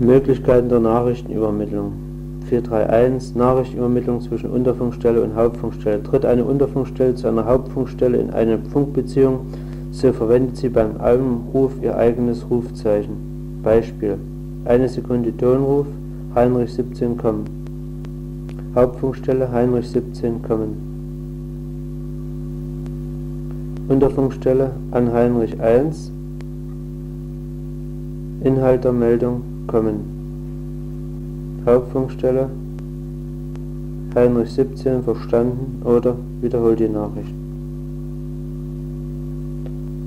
Möglichkeiten 0.00 0.70
der 0.70 0.80
Nachrichtenübermittlung 0.80 1.92
431 2.46 3.36
Nachrichtenübermittlung 3.36 4.22
zwischen 4.22 4.50
Unterfunkstelle 4.50 5.22
und 5.22 5.34
Hauptfunkstelle. 5.34 6.02
Tritt 6.02 6.24
eine 6.24 6.42
Unterfunkstelle 6.42 7.14
zu 7.14 7.28
einer 7.28 7.44
Hauptfunkstelle 7.44 8.16
in 8.16 8.30
eine 8.30 8.58
Funkbeziehung, 8.58 9.40
so 9.90 10.10
verwendet 10.12 10.56
sie 10.56 10.70
beim 10.70 10.98
Anruf 11.00 11.72
ihr 11.82 11.96
eigenes 11.96 12.48
Rufzeichen. 12.48 13.60
Beispiel: 13.62 14.16
Eine 14.64 14.88
Sekunde 14.88 15.36
Tonruf, 15.36 15.86
Heinrich 16.34 16.72
17 16.72 17.18
kommen. 17.18 17.44
Hauptfunkstelle 18.74 19.52
Heinrich 19.52 19.90
17 19.90 20.40
kommen. 20.42 20.88
Unterfunkstelle 23.86 24.70
an 24.92 25.12
Heinrich 25.12 25.60
1 25.60 26.10
Inhalt 28.42 28.84
der 28.84 28.92
Meldung 28.92 29.42
kommen. 29.70 31.62
Hauptfunkstelle 31.64 32.50
Heinrich 34.14 34.50
17 34.50 35.04
verstanden 35.04 35.82
oder 35.84 36.16
wiederholt 36.40 36.80
die 36.80 36.88
Nachricht. 36.88 37.32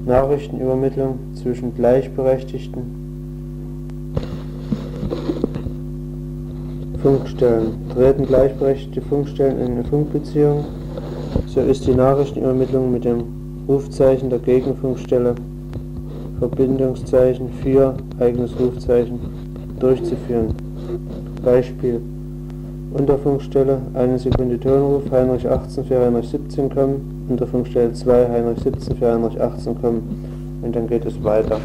Nachrichtenübermittlung 0.06 1.18
zwischen 1.36 1.74
Gleichberechtigten 1.74 3.04
Funkstellen. 7.02 7.76
Treten 7.94 8.26
gleichberechtigte 8.26 9.02
Funkstellen 9.02 9.60
in 9.60 9.72
eine 9.74 9.84
Funkbeziehung, 9.86 10.66
so 11.48 11.62
ist 11.62 11.86
die 11.88 11.94
Nachrichtenübermittlung 11.94 12.92
mit 12.92 13.06
dem 13.06 13.24
Rufzeichen 13.68 14.30
der 14.30 14.40
Gegenfunkstelle 14.40 15.36
Verbindungszeichen 16.40 17.50
für 17.62 17.96
eigenes 18.20 18.52
Rufzeichen 18.60 19.43
durchzuführen. 19.80 20.54
Beispiel 21.44 22.02
Unterfunkstelle 22.94 23.82
1 23.96 24.22
Sekunde 24.22 24.60
Tonruf 24.60 25.10
Heinrich 25.12 25.50
18 25.50 25.84
für 25.86 26.00
Heinrich 26.00 26.30
17 26.30 26.70
kommen, 26.70 27.26
Unterfunkstelle 27.28 27.92
2 27.92 28.30
Heinrich 28.30 28.60
17 28.60 28.98
für 28.98 29.12
Heinrich 29.12 29.42
18 29.42 29.82
kommen 29.82 30.62
und 30.62 30.76
dann 30.76 30.88
geht 30.88 31.04
es 31.06 31.24
weiter. 31.24 31.60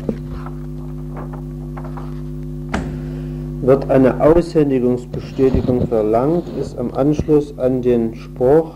Wird 3.60 3.90
eine 3.90 4.22
Aushändigungsbestätigung 4.22 5.86
verlangt, 5.86 6.44
ist 6.58 6.78
am 6.78 6.94
Anschluss 6.94 7.58
an 7.58 7.82
den 7.82 8.14
Spruch 8.14 8.70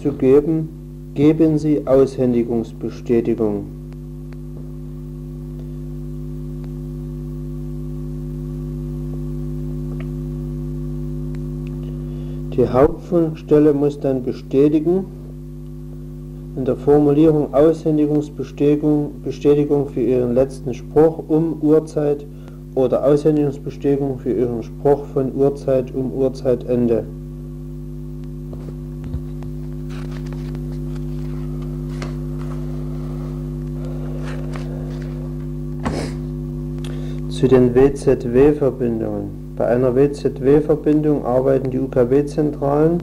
zu 0.00 0.12
geben, 0.12 0.68
geben 1.14 1.58
Sie 1.58 1.86
Aushändigungsbestätigung. 1.86 3.79
Die 12.60 12.68
Hauptfunkstelle 12.68 13.72
muss 13.72 13.98
dann 14.00 14.22
bestätigen, 14.22 15.06
in 16.56 16.66
der 16.66 16.76
Formulierung 16.76 17.54
Aushändigungsbestätigung 17.54 19.22
Bestätigung 19.24 19.88
für 19.88 20.02
ihren 20.02 20.34
letzten 20.34 20.74
Spruch 20.74 21.22
um 21.26 21.56
Uhrzeit 21.62 22.26
oder 22.74 23.02
Aushändigungsbestätigung 23.02 24.18
für 24.18 24.32
ihren 24.32 24.62
Spruch 24.62 25.06
von 25.06 25.34
Uhrzeit 25.34 25.94
um 25.94 26.12
Uhrzeitende. 26.12 27.04
Zu 37.30 37.48
den 37.48 37.74
WZW-Verbindungen. 37.74 39.49
Bei 39.60 39.66
einer 39.66 39.94
WZW-Verbindung 39.94 41.22
arbeiten 41.26 41.70
die 41.70 41.78
UKW-Zentralen 41.80 42.96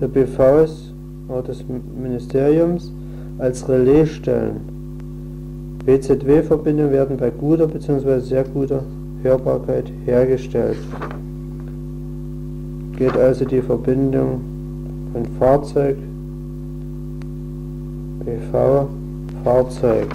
der 0.00 0.08
BVs 0.08 0.94
oder 1.28 1.42
des 1.42 1.62
Ministeriums 1.68 2.90
als 3.36 3.68
Relaisstellen. 3.68 4.62
WZW-Verbindungen 5.84 6.92
werden 6.92 7.18
bei 7.18 7.28
guter 7.28 7.66
bzw. 7.66 8.20
sehr 8.20 8.44
guter 8.44 8.84
Hörbarkeit 9.22 9.92
hergestellt. 10.06 10.78
Geht 12.96 13.14
also 13.14 13.44
die 13.44 13.60
Verbindung 13.60 14.40
von 15.12 15.26
Fahrzeug, 15.38 15.98
BV, 18.24 18.88
Fahrzeug. 19.44 20.08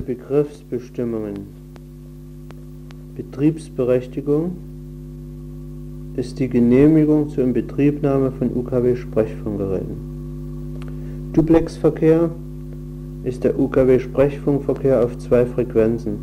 Zu 0.00 0.06
Begriffsbestimmungen. 0.06 1.46
Betriebsberechtigung 3.16 4.52
ist 6.16 6.38
die 6.38 6.48
Genehmigung 6.48 7.28
zur 7.28 7.44
Inbetriebnahme 7.44 8.32
von 8.32 8.50
UKW-Sprechfunkgeräten. 8.56 11.30
Duplexverkehr 11.34 12.30
ist 13.24 13.44
der 13.44 13.58
UKW-Sprechfunkverkehr 13.58 15.04
auf 15.04 15.18
zwei 15.18 15.44
Frequenzen. 15.44 16.16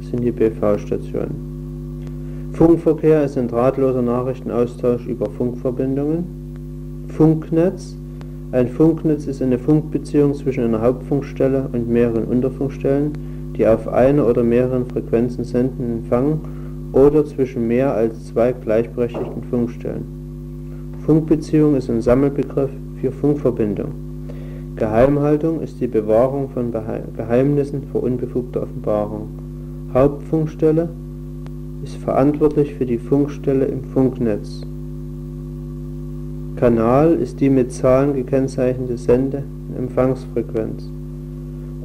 Das 0.00 0.10
sind 0.10 0.22
die 0.22 0.32
BV-Stationen. 0.32 2.50
Funkverkehr 2.52 3.24
ist 3.24 3.38
ein 3.38 3.48
drahtloser 3.48 4.02
Nachrichtenaustausch 4.02 5.06
über 5.06 5.30
Funkverbindungen. 5.30 6.24
Funknetz 7.08 7.96
ein 8.54 8.68
Funknetz 8.68 9.26
ist 9.26 9.42
eine 9.42 9.58
Funkbeziehung 9.58 10.32
zwischen 10.32 10.62
einer 10.62 10.80
Hauptfunkstelle 10.80 11.68
und 11.72 11.88
mehreren 11.88 12.22
Unterfunkstellen, 12.22 13.10
die 13.56 13.66
auf 13.66 13.88
einer 13.88 14.28
oder 14.28 14.44
mehreren 14.44 14.86
Frequenzen 14.86 15.42
senden 15.42 15.84
und 15.84 15.98
empfangen, 16.04 16.40
oder 16.92 17.24
zwischen 17.26 17.66
mehr 17.66 17.92
als 17.92 18.26
zwei 18.26 18.52
gleichberechtigten 18.52 19.42
Funkstellen. 19.50 20.04
Funkbeziehung 21.04 21.74
ist 21.74 21.90
ein 21.90 22.00
Sammelbegriff 22.00 22.70
für 23.00 23.10
Funkverbindung. 23.10 23.90
Geheimhaltung 24.76 25.60
ist 25.60 25.80
die 25.80 25.88
Bewahrung 25.88 26.48
von 26.50 26.72
Geheimnissen 27.16 27.82
vor 27.90 28.04
unbefugter 28.04 28.62
Offenbarung. 28.62 29.30
Hauptfunkstelle 29.92 30.88
ist 31.82 31.96
verantwortlich 31.96 32.74
für 32.74 32.86
die 32.86 32.98
Funkstelle 32.98 33.64
im 33.64 33.82
Funknetz 33.82 34.64
Kanal 36.64 37.16
ist 37.16 37.40
die 37.40 37.50
mit 37.50 37.72
Zahlen 37.72 38.14
gekennzeichnete 38.14 38.96
Sende- 38.96 39.44
und 39.68 39.76
Empfangsfrequenz. 39.76 40.90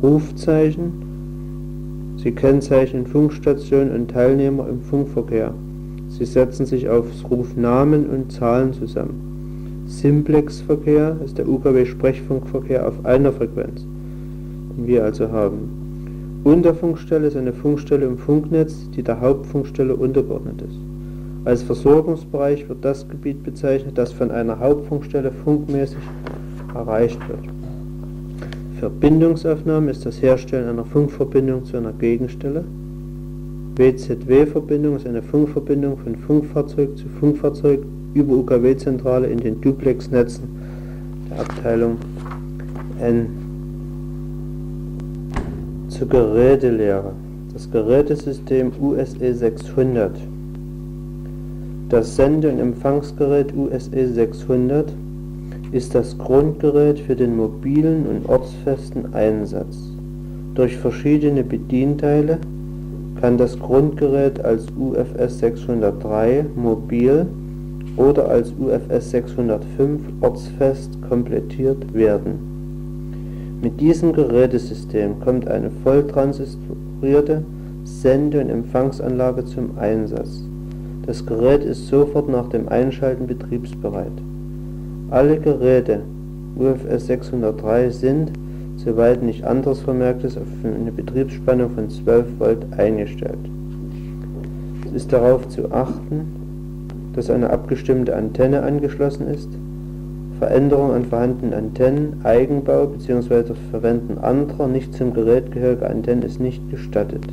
Rufzeichen: 0.01 2.13
Sie 2.15 2.31
kennzeichnen 2.31 3.05
Funkstationen 3.05 3.91
und 3.91 4.09
Teilnehmer 4.09 4.69
im 4.69 4.79
Funkverkehr. 4.79 5.53
Sie 6.07 6.23
setzen 6.23 6.65
sich 6.65 6.87
aus 6.87 7.25
Rufnamen 7.29 8.09
und 8.09 8.31
Zahlen 8.31 8.71
zusammen. 8.71 9.83
Simplexverkehr 9.85 11.17
ist 11.25 11.37
der 11.37 11.49
UKW-Sprechfunkverkehr 11.49 12.87
auf 12.87 13.05
einer 13.05 13.33
Frequenz, 13.33 13.85
den 14.77 14.87
wir 14.87 15.03
also 15.03 15.29
haben. 15.29 16.39
Unterfunkstelle 16.45 17.27
ist 17.27 17.35
eine 17.35 17.51
Funkstelle 17.51 18.05
im 18.05 18.17
Funknetz, 18.17 18.89
die 18.95 19.03
der 19.03 19.19
Hauptfunkstelle 19.19 19.93
untergeordnet 19.93 20.61
ist 20.61 20.88
als 21.49 21.63
Versorgungsbereich 21.63 22.69
wird 22.69 22.85
das 22.85 23.09
Gebiet 23.09 23.43
bezeichnet, 23.43 23.97
das 23.97 24.13
von 24.13 24.29
einer 24.29 24.59
Hauptfunkstelle 24.59 25.31
funkmäßig 25.31 25.97
erreicht 26.75 27.19
wird. 27.27 27.39
Verbindungsaufnahme 28.79 29.89
ist 29.89 30.05
das 30.05 30.21
Herstellen 30.21 30.69
einer 30.69 30.85
Funkverbindung 30.85 31.65
zu 31.65 31.77
einer 31.77 31.91
Gegenstelle. 31.91 32.63
WZW-Verbindung 33.77 34.97
ist 34.97 35.07
eine 35.07 35.23
Funkverbindung 35.23 35.97
von 35.97 36.15
Funkfahrzeug 36.17 36.95
zu 36.95 37.09
Funkfahrzeug 37.19 37.79
über 38.13 38.35
UKW-Zentrale 38.35 39.25
in 39.25 39.39
den 39.39 39.59
Duplex-Netzen 39.59 40.43
der 41.31 41.39
Abteilung 41.39 41.97
N. 43.01 43.25
Zur 45.87 46.07
Gerätelehre. 46.07 47.13
Das 47.53 47.71
Gerätesystem 47.71 48.71
USE 48.79 49.33
600 49.33 50.11
Das 51.89 52.15
Sende- 52.15 52.51
und 52.51 52.59
Empfangsgerät 52.59 53.51
USE 53.55 54.13
600 54.13 54.93
ist 55.71 55.95
das 55.95 56.15
Grundgerät 56.19 56.99
für 56.99 57.15
den 57.15 57.35
mobilen 57.35 58.05
und 58.05 58.29
ortsfesten 58.29 59.15
Einsatz. 59.15 59.75
Durch 60.53 60.77
verschiedene 60.77 61.43
Bedienteile 61.43 62.37
kann 63.19 63.39
das 63.39 63.57
Grundgerät 63.59 64.45
als 64.45 64.67
UFS 64.77 65.39
603 65.39 66.45
mobil 66.55 67.25
oder 67.97 68.29
als 68.29 68.53
UFS 68.59 69.09
605 69.09 70.01
ortsfest 70.21 70.91
komplettiert 71.09 71.91
werden. 71.91 73.57
Mit 73.63 73.81
diesem 73.81 74.13
Gerätesystem 74.13 75.19
kommt 75.21 75.47
eine 75.47 75.71
volltransistorierte 75.83 77.43
Sende- 77.83 78.41
und 78.41 78.51
Empfangsanlage 78.51 79.43
zum 79.45 79.75
Einsatz. 79.79 80.43
Das 81.09 81.25
Gerät 81.25 81.63
ist 81.63 81.87
sofort 81.87 82.29
nach 82.29 82.49
dem 82.49 82.69
Einschalten 82.69 83.25
betriebsbereit. 83.25 84.11
Alle 85.09 85.39
Geräte 85.39 86.01
UFS 86.55 87.07
603 87.07 87.89
sind, 87.89 88.31
soweit 88.75 89.23
nicht 89.23 89.43
anderes 89.43 89.79
vermerkt 89.79 90.23
ist, 90.23 90.37
auf 90.37 90.45
eine 90.63 90.91
Betriebsspannung 90.91 91.71
von 91.71 91.89
12 91.89 92.25
Volt 92.37 92.59
eingestellt. 92.77 93.39
Es 94.85 94.91
ist 94.91 95.11
darauf 95.11 95.47
zu 95.47 95.71
achten, 95.71 96.27
dass 97.15 97.31
eine 97.31 97.49
abgestimmte 97.49 98.15
Antenne 98.15 98.61
angeschlossen 98.61 99.29
ist, 99.29 99.49
Veränderung 100.37 100.91
an 100.91 101.05
vorhandenen 101.05 101.55
Antennen, 101.55 102.21
Eigenbau 102.23 102.85
bzw. 102.85 103.55
Verwenden 103.71 104.19
anderer 104.19 104.67
nicht 104.67 104.93
zum 104.93 105.15
Gerät 105.15 105.51
gehöriger 105.51 105.89
Antennen 105.89 106.21
ist 106.21 106.39
nicht 106.39 106.69
gestattet. 106.69 107.25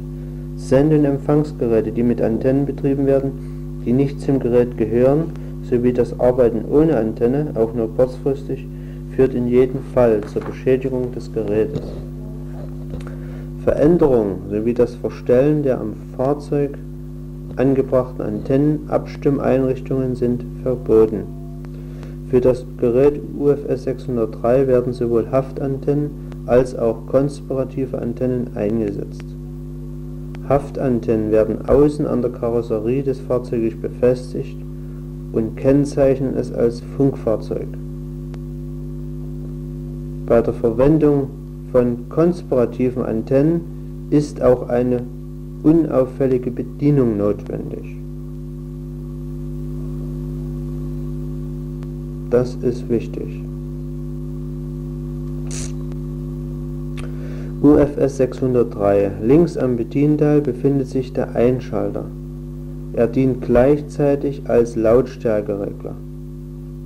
Sende- 0.56 0.98
und 0.98 1.04
Empfangsgeräte, 1.04 1.92
die 1.92 2.02
mit 2.02 2.22
Antennen 2.22 2.64
betrieben 2.64 3.04
werden, 3.04 3.55
die 3.86 3.92
nicht 3.92 4.20
zum 4.20 4.40
Gerät 4.40 4.76
gehören, 4.76 5.32
sowie 5.62 5.92
das 5.92 6.18
Arbeiten 6.20 6.64
ohne 6.70 6.98
Antenne, 6.98 7.52
auch 7.54 7.72
nur 7.72 7.88
kurzfristig, 7.96 8.66
führt 9.14 9.32
in 9.32 9.48
jedem 9.48 9.80
Fall 9.94 10.20
zur 10.22 10.42
Beschädigung 10.42 11.12
des 11.12 11.32
Gerätes. 11.32 11.80
Veränderungen 13.64 14.42
sowie 14.50 14.74
das 14.74 14.94
Verstellen 14.96 15.62
der 15.62 15.80
am 15.80 15.94
Fahrzeug 16.16 16.76
angebrachten 17.56 18.24
Antennenabstimmeinrichtungen 18.24 20.14
sind 20.14 20.44
verboten. 20.62 21.22
Für 22.30 22.40
das 22.40 22.64
Gerät 22.78 23.20
UFS 23.38 23.84
603 23.84 24.66
werden 24.66 24.92
sowohl 24.92 25.30
Haftantennen 25.30 26.10
als 26.46 26.76
auch 26.76 27.06
konspirative 27.06 27.98
Antennen 27.98 28.50
eingesetzt. 28.54 29.35
Haftantennen 30.48 31.32
werden 31.32 31.68
außen 31.68 32.06
an 32.06 32.22
der 32.22 32.30
Karosserie 32.30 33.02
des 33.02 33.18
Fahrzeuges 33.20 33.74
befestigt 33.76 34.56
und 35.32 35.56
kennzeichnen 35.56 36.34
es 36.34 36.52
als 36.52 36.82
Funkfahrzeug. 36.96 37.66
Bei 40.26 40.40
der 40.42 40.54
Verwendung 40.54 41.28
von 41.72 42.08
konspirativen 42.08 43.02
Antennen 43.02 44.08
ist 44.10 44.40
auch 44.40 44.68
eine 44.68 45.02
unauffällige 45.62 46.50
Bedienung 46.50 47.16
notwendig. 47.16 47.96
Das 52.30 52.54
ist 52.56 52.88
wichtig. 52.88 53.42
UFS 57.62 58.18
603. 58.18 59.12
Links 59.22 59.56
am 59.56 59.76
Bedienteil 59.76 60.42
befindet 60.42 60.88
sich 60.88 61.14
der 61.14 61.34
Einschalter. 61.34 62.04
Er 62.92 63.06
dient 63.06 63.40
gleichzeitig 63.40 64.42
als 64.44 64.76
Lautstärkeregler. 64.76 65.94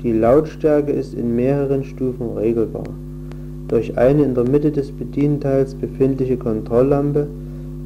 Die 0.05 0.13
Lautstärke 0.13 0.93
ist 0.93 1.13
in 1.15 1.35
mehreren 1.35 1.83
Stufen 1.83 2.37
regelbar. 2.37 2.85
Durch 3.67 3.99
eine 3.99 4.23
in 4.23 4.37
der 4.37 4.49
Mitte 4.49 4.71
des 4.71 4.93
Bedienteils 4.93 5.75
befindliche 5.75 6.37
Kontrolllampe 6.37 7.27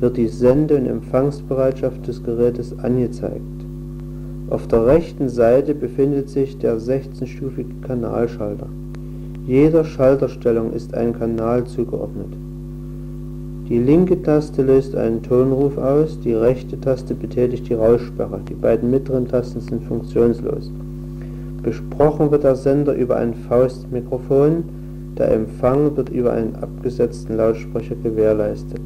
wird 0.00 0.18
die 0.18 0.28
Sende- 0.28 0.76
und 0.76 0.86
Empfangsbereitschaft 0.86 2.06
des 2.06 2.22
Gerätes 2.22 2.78
angezeigt. 2.78 3.40
Auf 4.50 4.68
der 4.68 4.84
rechten 4.84 5.30
Seite 5.30 5.74
befindet 5.74 6.28
sich 6.28 6.58
der 6.58 6.76
16-stufige 6.76 7.80
Kanalschalter. 7.80 8.68
Jeder 9.46 9.84
Schalterstellung 9.84 10.74
ist 10.74 10.92
ein 10.92 11.18
Kanal 11.18 11.64
zugeordnet 11.64 12.43
die 13.68 13.78
linke 13.78 14.22
Taste 14.22 14.62
löst 14.62 14.94
einen 14.94 15.22
Tonruf 15.22 15.78
aus, 15.78 16.20
die 16.20 16.34
rechte 16.34 16.78
Taste 16.78 17.14
betätigt 17.14 17.68
die 17.68 17.74
Raussperre, 17.74 18.40
die 18.46 18.54
beiden 18.54 18.90
mittleren 18.90 19.26
Tasten 19.26 19.60
sind 19.60 19.84
funktionslos. 19.84 20.70
Besprochen 21.62 22.30
wird 22.30 22.44
der 22.44 22.56
Sender 22.56 22.94
über 22.94 23.16
ein 23.16 23.32
Faustmikrofon, 23.32 24.64
der 25.16 25.32
Empfang 25.32 25.96
wird 25.96 26.10
über 26.10 26.32
einen 26.32 26.56
abgesetzten 26.56 27.38
Lautsprecher 27.38 27.94
gewährleistet. 28.02 28.82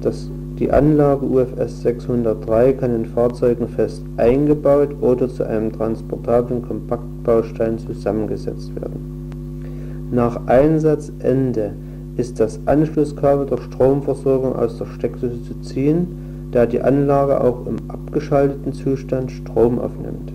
Das, 0.00 0.30
die 0.60 0.70
Anlage 0.70 1.26
UFS 1.26 1.82
603 1.82 2.74
kann 2.74 2.94
in 2.94 3.06
Fahrzeugen 3.06 3.66
fest 3.66 4.04
eingebaut 4.16 4.90
oder 5.00 5.28
zu 5.28 5.44
einem 5.44 5.72
transportablen 5.72 6.62
Kompaktbaustein 6.62 7.78
zusammengesetzt 7.78 8.72
werden. 8.76 10.08
Nach 10.12 10.46
Einsatzende 10.46 11.72
ist 12.18 12.38
das 12.40 12.58
Anschlusskabel 12.66 13.46
der 13.46 13.58
Stromversorgung 13.58 14.56
aus 14.56 14.76
der 14.76 14.86
Steckdose 14.86 15.40
zu 15.44 15.54
ziehen, 15.60 16.48
da 16.50 16.66
die 16.66 16.80
Anlage 16.80 17.40
auch 17.40 17.64
im 17.64 17.76
abgeschalteten 17.86 18.72
Zustand 18.72 19.30
Strom 19.30 19.78
aufnimmt. 19.78 20.32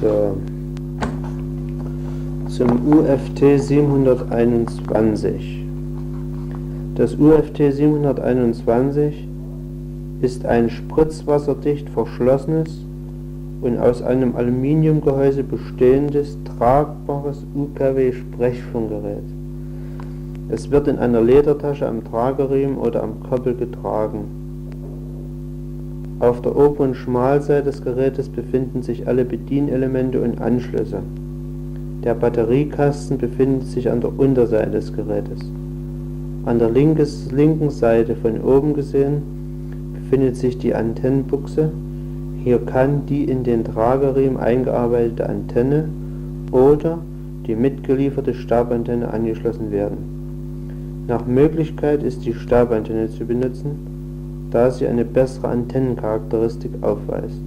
So. 0.00 0.36
Zum 2.48 2.88
UFT 2.88 3.60
721. 3.60 5.64
Das 6.96 7.14
UFT 7.14 7.72
721 7.72 9.28
ist 10.22 10.46
ein 10.46 10.70
spritzwasserdicht 10.70 11.90
verschlossenes 11.90 12.86
und 13.60 13.76
aus 13.78 14.02
einem 14.02 14.36
Aluminiumgehäuse 14.36 15.42
bestehendes 15.42 16.38
tragbares 16.44 17.44
UKW-Sprechfunkgerät. 17.56 19.24
Es 20.48 20.70
wird 20.70 20.86
in 20.86 20.98
einer 20.98 21.20
Ledertasche 21.22 21.88
am 21.88 22.04
Trageriemen 22.04 22.78
oder 22.78 23.02
am 23.02 23.20
Koppel 23.28 23.56
getragen. 23.56 24.24
Auf 26.20 26.40
der 26.40 26.54
Ober- 26.54 26.84
und 26.84 26.94
Schmalseite 26.94 27.64
des 27.64 27.82
Gerätes 27.82 28.28
befinden 28.28 28.82
sich 28.82 29.08
alle 29.08 29.24
Bedienelemente 29.24 30.20
und 30.20 30.40
Anschlüsse. 30.40 31.00
Der 32.04 32.14
Batteriekasten 32.14 33.18
befindet 33.18 33.66
sich 33.66 33.90
an 33.90 34.00
der 34.00 34.16
Unterseite 34.16 34.70
des 34.70 34.92
Gerätes. 34.92 35.40
An 36.44 36.60
der 36.60 36.70
linken 36.70 37.70
Seite 37.70 38.14
von 38.14 38.40
oben 38.40 38.74
gesehen 38.74 39.41
befindet 40.12 40.36
sich 40.36 40.58
die 40.58 40.74
Antennenbuchse. 40.74 41.70
Hier 42.44 42.58
kann 42.58 43.06
die 43.06 43.24
in 43.24 43.44
den 43.44 43.64
Trageriemen 43.64 44.36
eingearbeitete 44.36 45.26
Antenne 45.26 45.88
oder 46.50 46.98
die 47.46 47.56
mitgelieferte 47.56 48.34
Stabantenne 48.34 49.10
angeschlossen 49.10 49.70
werden. 49.70 51.04
Nach 51.08 51.24
Möglichkeit 51.24 52.02
ist 52.02 52.26
die 52.26 52.34
Stabantenne 52.34 53.08
zu 53.08 53.24
benutzen, 53.24 54.48
da 54.50 54.70
sie 54.70 54.86
eine 54.86 55.06
bessere 55.06 55.48
Antennencharakteristik 55.48 56.72
aufweist. 56.82 57.40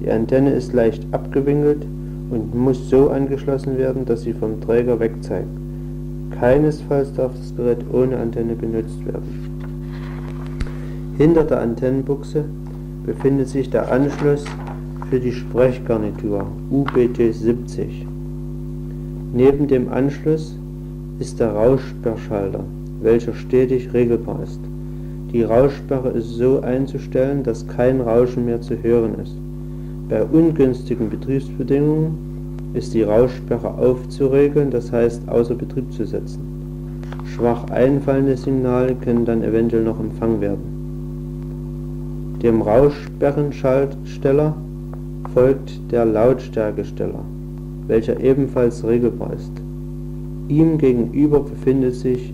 Die 0.00 0.10
Antenne 0.10 0.52
ist 0.52 0.72
leicht 0.72 1.04
abgewinkelt 1.12 1.84
und 2.30 2.54
muss 2.54 2.88
so 2.88 3.10
angeschlossen 3.10 3.76
werden, 3.76 4.06
dass 4.06 4.22
sie 4.22 4.32
vom 4.32 4.62
Träger 4.62 4.98
wegzeigt. 4.98 5.48
Keinesfalls 6.40 7.12
darf 7.12 7.32
das 7.36 7.54
Gerät 7.54 7.84
ohne 7.92 8.16
Antenne 8.16 8.54
benutzt 8.54 9.04
werden. 9.04 9.57
Hinter 11.18 11.42
der 11.42 11.62
Antennenbuchse 11.62 12.44
befindet 13.04 13.48
sich 13.48 13.68
der 13.70 13.90
Anschluss 13.90 14.44
für 15.10 15.18
die 15.18 15.32
Sprechgarnitur 15.32 16.46
UBT70. 16.70 18.06
Neben 19.34 19.66
dem 19.66 19.88
Anschluss 19.88 20.56
ist 21.18 21.40
der 21.40 21.54
Raussperrschalter, 21.54 22.62
welcher 23.02 23.34
stetig 23.34 23.92
regelbar 23.92 24.44
ist. 24.44 24.60
Die 25.32 25.42
Raussperre 25.42 26.10
ist 26.10 26.36
so 26.36 26.60
einzustellen, 26.60 27.42
dass 27.42 27.66
kein 27.66 28.00
Rauschen 28.00 28.44
mehr 28.44 28.60
zu 28.60 28.80
hören 28.80 29.16
ist. 29.20 29.34
Bei 30.08 30.22
ungünstigen 30.22 31.10
Betriebsbedingungen 31.10 32.70
ist 32.74 32.94
die 32.94 33.02
Raussperre 33.02 33.74
aufzuregeln, 33.74 34.70
das 34.70 34.92
heißt 34.92 35.28
außer 35.28 35.56
Betrieb 35.56 35.92
zu 35.92 36.06
setzen. 36.06 36.38
Schwach 37.24 37.68
einfallende 37.70 38.36
Signale 38.36 38.94
können 38.94 39.24
dann 39.24 39.42
eventuell 39.42 39.82
noch 39.82 39.98
empfangen 39.98 40.40
werden. 40.40 40.77
Dem 42.42 42.62
Raussperrenschaltsteller 42.62 44.54
folgt 45.34 45.80
der 45.90 46.04
Lautstärkesteller, 46.04 47.24
welcher 47.88 48.20
ebenfalls 48.20 48.84
regelbar 48.84 49.32
ist. 49.32 49.50
Ihm 50.46 50.78
gegenüber 50.78 51.40
befindet 51.40 51.96
sich 51.96 52.32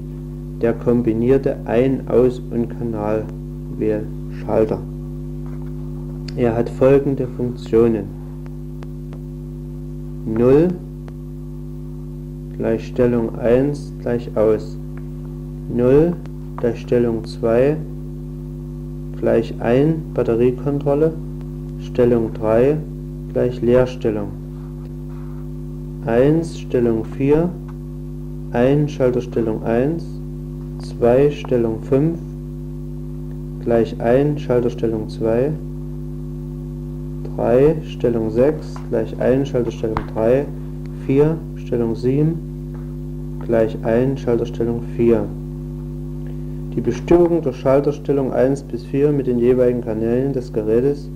der 0.60 0.74
kombinierte 0.74 1.56
Ein-, 1.64 2.06
Aus- 2.06 2.42
und 2.50 2.68
Kanalwählschalter. 2.68 4.82
Er 6.36 6.54
hat 6.54 6.68
folgende 6.68 7.26
Funktionen. 7.26 8.04
0 10.26 10.68
gleich 12.58 12.88
Stellung 12.88 13.38
1 13.38 13.94
gleich 14.02 14.36
Aus. 14.36 14.76
0 15.74 16.12
gleich 16.58 16.80
Stellung 16.80 17.24
2 17.24 17.78
gleich 19.24 19.54
ein 19.58 20.12
Batteriekontrolle. 20.12 21.14
Stellung 21.80 22.34
3 22.34 22.76
gleich 23.32 23.62
Leerstellung. 23.62 24.28
1 26.04 26.60
Stellung 26.60 27.06
4 27.06 27.48
1 28.52 28.92
Schalterstellung 28.92 29.62
1 29.62 30.04
2 30.98 31.30
Stellung 31.30 31.80
5 31.80 32.18
gleich 33.64 33.98
1 33.98 34.42
Schalterstellung 34.42 35.08
2 35.08 35.52
3 37.34 37.76
Stellung 37.88 38.30
6 38.30 38.74
gleich 38.90 39.18
1 39.18 39.48
Schalterstellung 39.48 39.96
3 40.12 40.44
4 41.06 41.38
Stellung 41.64 41.96
7 41.96 43.40
gleich 43.46 43.82
1 43.82 44.20
Schalterstellung 44.20 44.82
4 44.94 45.26
die 46.74 46.80
Bestimmung 46.80 47.42
der 47.42 47.52
Schalterstellung 47.52 48.32
1 48.32 48.64
bis 48.64 48.84
4 48.84 49.12
mit 49.12 49.26
den 49.26 49.38
jeweiligen 49.38 49.82
Kanälen 49.82 50.32
des 50.32 50.52
Gerätes 50.52 51.08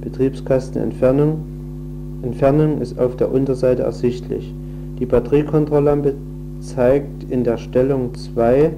Betriebskastenentfernung 0.00 1.38
Entfernung 2.24 2.80
ist 2.80 2.98
auf 2.98 3.16
der 3.16 3.30
Unterseite 3.30 3.82
ersichtlich. 3.82 4.54
Die 4.98 5.04
Batteriekontrolllampe 5.04 6.14
zeigt 6.60 7.30
in 7.30 7.44
der 7.44 7.58
Stellung 7.58 8.14
2 8.14 8.70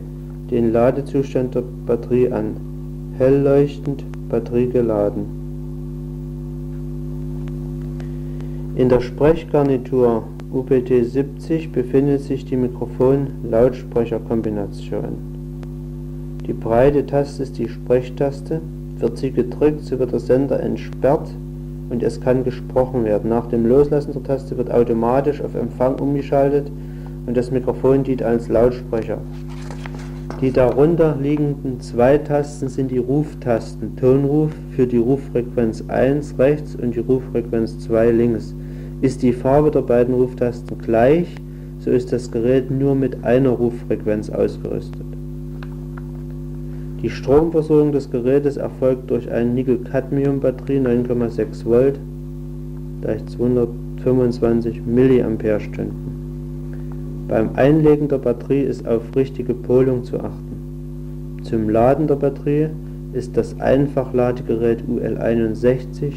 den 0.51 0.72
Ladezustand 0.72 1.55
der 1.55 1.62
Batterie 1.87 2.33
an. 2.33 2.57
Hell 3.18 3.41
leuchtend, 3.43 4.03
Batterie 4.29 4.68
geladen. 4.68 5.45
In 8.74 8.89
der 8.89 9.01
Sprechgarnitur 9.01 10.24
UPT70 10.53 11.70
befindet 11.70 12.22
sich 12.22 12.45
die 12.45 12.57
Mikrofon-Lautsprecher-Kombination. 12.57 15.36
Die 16.47 16.53
breite 16.53 17.05
Taste 17.05 17.43
ist 17.43 17.59
die 17.59 17.69
Sprechtaste. 17.69 18.61
Wird 18.99 19.19
sie 19.19 19.33
gedrückt, 19.33 19.81
so 19.83 19.99
wird 19.99 20.13
der 20.13 20.21
Sender 20.21 20.61
entsperrt 20.61 21.29
und 21.91 22.03
es 22.03 22.21
kann 22.21 22.45
gesprochen 22.45 23.05
werden. 23.05 23.31
Nach 23.31 23.47
dem 23.47 23.67
Loslassen 23.67 24.13
der 24.13 24.23
Taste 24.23 24.57
wird 24.57 24.71
automatisch 24.71 25.41
auf 25.41 25.55
Empfang 25.55 25.97
umgeschaltet 25.97 26.71
und 27.27 27.37
das 27.37 27.51
Mikrofon 27.51 28.05
dient 28.05 28.23
als 28.23 28.49
Lautsprecher. 28.49 29.19
Die 30.41 30.53
darunter 30.53 31.17
liegenden 31.21 31.81
zwei 31.81 32.19
Tasten 32.19 32.69
sind 32.69 32.91
die 32.91 32.99
Ruftasten. 32.99 33.97
Tonruf 33.97 34.51
für 34.71 34.87
die 34.87 34.99
Ruffrequenz 34.99 35.83
1 35.89 36.39
rechts 36.39 36.77
und 36.77 36.95
die 36.95 37.01
Ruffrequenz 37.01 37.79
2 37.81 38.11
links. 38.11 38.55
Ist 39.01 39.23
die 39.23 39.33
Farbe 39.33 39.71
der 39.71 39.81
beiden 39.81 40.15
Ruftasten 40.15 40.79
gleich, 40.79 41.27
so 41.79 41.91
ist 41.91 42.13
das 42.13 42.31
Gerät 42.31 42.71
nur 42.71 42.95
mit 42.95 43.25
einer 43.25 43.51
Ruffrequenz 43.51 44.29
ausgerüstet. 44.29 45.06
Die 47.03 47.11
Stromversorgung 47.11 47.93
des 47.93 48.11
Gerätes 48.11 48.57
erfolgt 48.57 49.11
durch 49.11 49.31
eine 49.31 49.51
Nickel-Cadmium-Batterie 49.51 50.79
9,6 50.79 51.65
Volt 51.65 52.01
gleich 53.03 53.25
225 53.27 54.83
mAh. 54.87 55.59
Beim 57.29 57.51
Einlegen 57.55 58.09
der 58.09 58.19
Batterie 58.19 58.63
ist 58.63 58.87
auf 58.87 59.03
richtige 59.15 59.53
Polung 59.53 60.05
zu 60.05 60.19
achten. 60.19 61.41
Zum 61.43 61.69
Laden 61.69 62.07
der 62.07 62.17
Batterie 62.17 62.69
ist 63.13 63.37
das 63.37 63.59
Einfachladegerät 63.61 64.83
UL61 64.89 66.13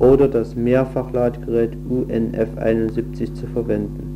oder 0.00 0.28
das 0.28 0.54
Mehrfachladegerät 0.54 1.76
UNF71 1.90 3.34
zu 3.34 3.46
verwenden. 3.46 4.09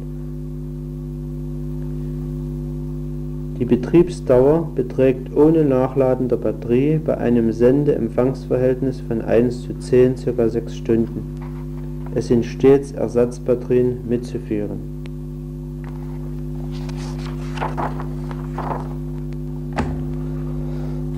Die 3.59 3.65
Betriebsdauer 3.65 4.69
beträgt 4.75 5.35
ohne 5.37 5.65
Nachladen 5.65 6.29
der 6.29 6.37
Batterie 6.37 6.99
bei 6.99 7.17
einem 7.17 7.53
Sende-Empfangsverhältnis 7.53 9.01
von 9.01 9.23
1 9.23 9.63
zu 9.63 9.79
10 9.79 10.17
ca. 10.17 10.49
6 10.49 10.77
Stunden. 10.77 12.13
Es 12.17 12.27
sind 12.29 12.45
stets 12.45 12.93
Ersatzbatterien 12.93 13.99
mitzuführen 14.09 14.95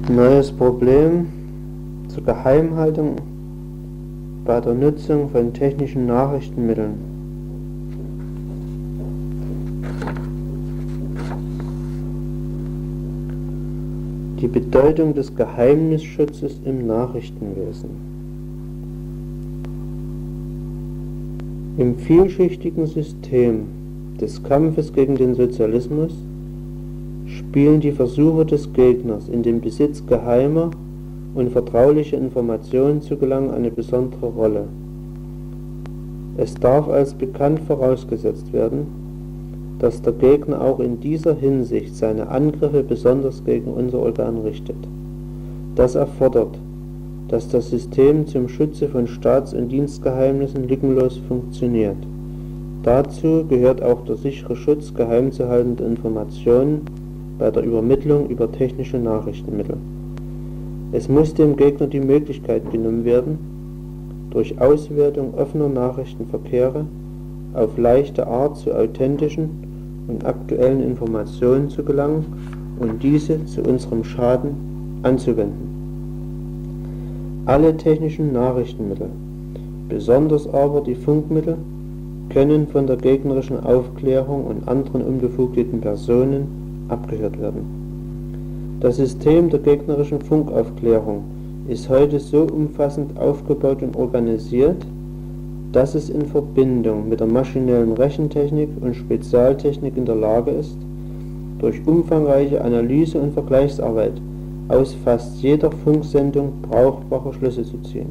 Neues 0.09 0.53
Problem 0.53 1.27
zur 2.09 2.23
Geheimhaltung 2.23 3.17
bei 4.45 4.61
der 4.61 4.75
Nutzung 4.75 5.29
von 5.31 5.53
technischen 5.53 6.07
Nachrichtenmitteln. 6.07 7.16
Die 14.47 14.61
Bedeutung 14.61 15.13
des 15.13 15.35
Geheimnisschutzes 15.35 16.61
im 16.65 16.87
Nachrichtenwesen. 16.87 17.91
Im 21.79 21.97
vielschichtigen 21.97 22.87
System 22.87 23.65
des 24.21 24.41
Kampfes 24.45 24.93
gegen 24.93 25.17
den 25.17 25.35
Sozialismus 25.35 26.13
spielen 27.27 27.81
die 27.81 27.91
Versuche 27.91 28.47
des 28.47 28.73
Gegners, 28.73 29.29
in 29.29 29.43
den 29.43 29.61
Besitz 29.61 30.07
geheimer 30.07 30.71
und 31.35 31.51
vertraulicher 31.51 32.17
Informationen 32.17 33.03
zu 33.03 33.17
gelangen, 33.17 33.51
eine 33.51 33.73
besondere 33.73 34.27
Rolle. 34.27 34.69
Es 36.37 36.55
darf 36.55 36.87
als 36.87 37.15
bekannt 37.15 37.59
vorausgesetzt 37.67 38.53
werden, 38.53 39.06
dass 39.79 40.01
der 40.03 40.15
Gegner 40.15 40.61
auch 40.61 40.81
in 40.81 41.01
dieser 41.01 41.35
Hinsicht 41.35 41.95
seine 41.97 42.29
Angriffe 42.29 42.83
besonders 42.83 43.45
gegen 43.45 43.73
unser 43.73 43.99
Organ 43.99 44.39
richtet. 44.39 44.77
Das 45.75 45.95
erfordert, 45.95 46.59
dass 47.29 47.49
das 47.49 47.71
System 47.71 48.27
zum 48.27 48.49
Schutze 48.49 48.89
von 48.89 49.07
Staats- 49.07 49.53
und 49.53 49.69
Dienstgeheimnissen 49.69 50.69
lückenlos 50.69 51.19
funktioniert. 51.29 51.97
Dazu 52.83 53.45
gehört 53.49 53.83
auch 53.83 54.05
der 54.05 54.17
sichere 54.17 54.57
Schutz 54.57 54.95
geheim 54.95 55.33
zu 55.33 55.49
haltender 55.49 55.87
Informationen 55.87 56.83
bei 57.39 57.51
der 57.51 57.65
Übermittlung 57.65 58.29
über 58.29 58.51
technische 58.51 58.99
Nachrichtenmittel. 58.99 59.77
Es 60.93 61.09
muss 61.09 61.35
dem 61.35 61.57
Gegner 61.57 61.89
die 61.89 62.01
Möglichkeit 62.01 62.71
genommen 62.71 63.05
werden, 63.05 63.39
durch 64.31 64.61
Auswertung 64.61 65.35
offener 65.35 65.69
Nachrichtenverkehre 65.69 66.87
auf 67.55 67.77
leichte 67.77 68.27
Art 68.27 68.57
zu 68.57 68.73
authentischen 68.73 69.66
und 70.09 70.25
aktuellen 70.25 70.83
Informationen 70.83 71.69
zu 71.69 71.83
gelangen 71.83 72.25
und 72.79 73.03
diese 73.03 73.45
zu 73.47 73.63
unserem 73.63 74.05
Schaden 74.05 74.51
anzuwenden. 75.03 75.77
Alle 77.47 77.77
technischen 77.77 78.33
Nachrichtenmittel, 78.33 79.09
besonders 79.89 80.53
aber 80.53 80.81
die 80.81 80.95
Funkmittel, 80.95 81.57
können 82.31 82.67
von 82.67 82.87
der 82.87 82.97
gegnerischen 82.97 83.65
Aufklärung 83.65 84.47
und 84.47 84.69
anderen 84.69 85.03
unbefugten 85.03 85.81
Personen 85.81 86.87
abgehört 86.89 87.41
werden. 87.41 87.87
Das 88.81 88.97
System 88.97 89.49
der 89.49 89.61
gegnerischen 89.61 90.21
Funkaufklärung 90.21 91.25
ist 91.69 91.89
heute 91.89 92.21
so 92.21 92.43
umfassend 92.43 93.19
aufgebaut 93.19 93.83
und 93.83 93.97
organisiert, 93.97 94.85
dass 95.73 95.95
es 95.95 96.11
in 96.11 96.27
Verbindung 96.27 97.09
mit 97.09 97.21
der 97.21 97.27
maschinellen 97.27 97.93
Rechentechnik 97.93 98.69
und 98.81 98.95
Spezialtechnik 98.95 99.97
in 99.97 100.05
der 100.05 100.15
Lage 100.15 100.51
ist, 100.53 100.77
durch 101.59 101.87
umfangreiche 101.87 102.63
Analyse 102.63 103.21
und 103.21 103.33
Vergleichsarbeit 103.33 104.21
aus 104.69 104.95
fast 105.05 105.43
jeder 105.43 105.71
Funksendung 105.71 106.53
brauchbare 106.63 107.33
Schlüsse 107.33 107.65
zu 107.65 107.79
ziehen. 107.83 108.09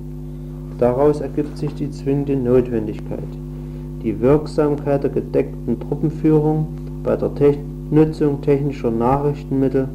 Daraus 0.79 1.21
ergibt 1.21 1.57
sich 1.57 1.73
die 1.75 1.89
zwingende 1.89 2.35
Notwendigkeit, 2.35 3.19
die 4.03 4.19
Wirksamkeit 4.19 5.03
der 5.03 5.11
gedeckten 5.11 5.79
Truppenführung 5.79 6.67
bei 7.03 7.15
der 7.15 7.33
Technik 7.35 7.75
Nutzung 7.91 8.41
technischer 8.41 8.89
Nachrichtenmittel 8.89 9.87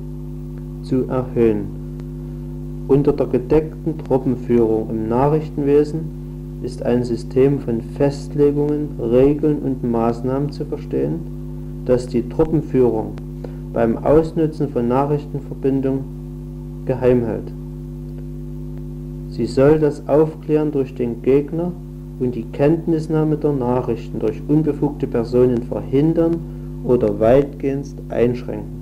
zu 0.83 1.09
erhöhen. 1.09 2.85
Unter 2.87 3.13
der 3.13 3.27
gedeckten 3.27 3.99
Truppenführung 3.99 4.89
im 4.91 5.09
Nachrichtenwesen 5.09 6.20
ist 6.63 6.83
ein 6.85 7.05
System 7.05 7.61
von 7.61 7.81
Festlegungen, 7.81 8.91
Regeln 9.01 9.59
und 9.61 9.83
Maßnahmen 9.83 10.53
zu 10.53 10.65
verstehen, 10.65 11.21
das 11.87 12.07
die 12.07 12.29
Truppenführung 12.29 13.13
beim 13.73 13.99
Ausnutzen 13.99 14.69
von 14.69 14.89
Nachrichtenverbindungen 14.89 16.05
geheim 16.85 17.25
hält. 17.25 17.53
Sie 19.31 19.47
soll 19.47 19.79
das 19.79 20.07
Aufklären 20.09 20.73
durch 20.73 20.95
den 20.95 21.23
Gegner 21.23 21.73
und 22.19 22.35
die 22.35 22.45
Kenntnisnahme 22.45 23.37
der 23.37 23.53
Nachrichten 23.53 24.19
durch 24.19 24.43
unbefugte 24.49 25.07
Personen 25.07 25.63
verhindern 25.63 26.37
oder 26.85 27.21
weitgehend 27.21 27.87
einschränken. 28.11 28.81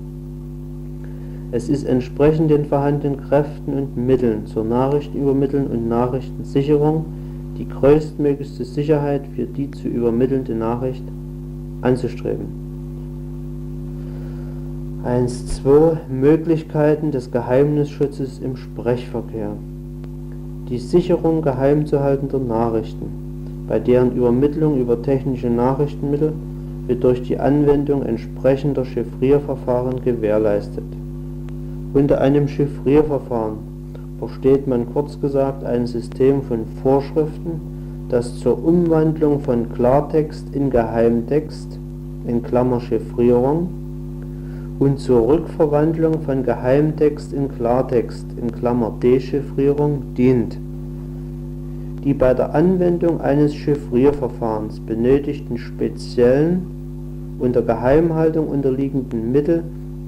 Es 1.51 1.69
ist 1.69 1.85
entsprechend 1.85 2.51
den 2.51 2.65
vorhandenen 2.65 3.21
Kräften 3.21 3.73
und 3.73 3.97
Mitteln 3.97 4.45
zur 4.45 4.63
Nachrichtenübermittlung 4.65 5.67
und 5.67 5.87
Nachrichtensicherung 5.87 7.05
die 7.59 7.67
größtmöglichste 7.67 8.63
Sicherheit 8.63 9.23
für 9.35 9.45
die 9.45 9.69
zu 9.69 9.89
übermittelnde 9.89 10.55
Nachricht 10.55 11.03
anzustreben. 11.81 12.47
1.2 15.05 15.97
Möglichkeiten 16.09 17.11
des 17.11 17.31
Geheimnisschutzes 17.31 18.39
im 18.39 18.55
Sprechverkehr. 18.55 19.51
Die 20.69 20.77
Sicherung 20.77 21.41
geheim 21.41 21.85
zu 21.85 21.99
haltender 21.99 22.39
Nachrichten, 22.39 23.65
bei 23.67 23.79
deren 23.79 24.15
Übermittlung 24.15 24.79
über 24.79 25.01
technische 25.01 25.49
Nachrichtenmittel 25.49 26.33
wird 26.87 27.03
durch 27.03 27.21
die 27.23 27.39
Anwendung 27.39 28.03
entsprechender 28.03 28.85
Chiffrierverfahren 28.85 30.01
gewährleistet. 30.01 30.83
Unter 31.93 32.21
einem 32.21 32.47
Chiffrierverfahren 32.47 33.68
versteht 34.19 34.67
man 34.67 34.91
kurz 34.93 35.19
gesagt 35.19 35.63
ein 35.63 35.87
System 35.87 36.43
von 36.43 36.65
Vorschriften, 36.83 37.61
das 38.09 38.39
zur 38.39 38.63
Umwandlung 38.63 39.39
von 39.39 39.71
Klartext 39.71 40.53
in 40.53 40.69
Geheimtext 40.69 41.79
in 42.27 42.43
Klammer 42.43 42.81
(Chiffrierung) 42.81 43.69
und 44.79 44.99
zur 44.99 45.27
Rückverwandlung 45.27 46.21
von 46.21 46.43
Geheimtext 46.43 47.33
in 47.33 47.49
Klartext 47.49 48.25
in 48.39 48.51
Klammer 48.51 48.93
(Dechiffrierung) 49.01 50.13
dient. 50.17 50.57
Die 52.03 52.13
bei 52.13 52.33
der 52.33 52.55
Anwendung 52.55 53.19
eines 53.19 53.53
Chiffrierverfahrens 53.53 54.79
benötigten 54.79 55.57
speziellen, 55.57 57.37
unter 57.39 57.61
Geheimhaltung 57.61 58.47
unterliegenden 58.47 59.31
Mittel 59.31 59.63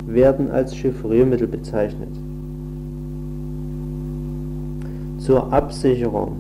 werden 0.07 0.51
als 0.51 0.75
Chiffriermittel 0.75 1.47
bezeichnet. 1.47 2.20
Zur 5.31 5.53
Absicherung 5.53 6.35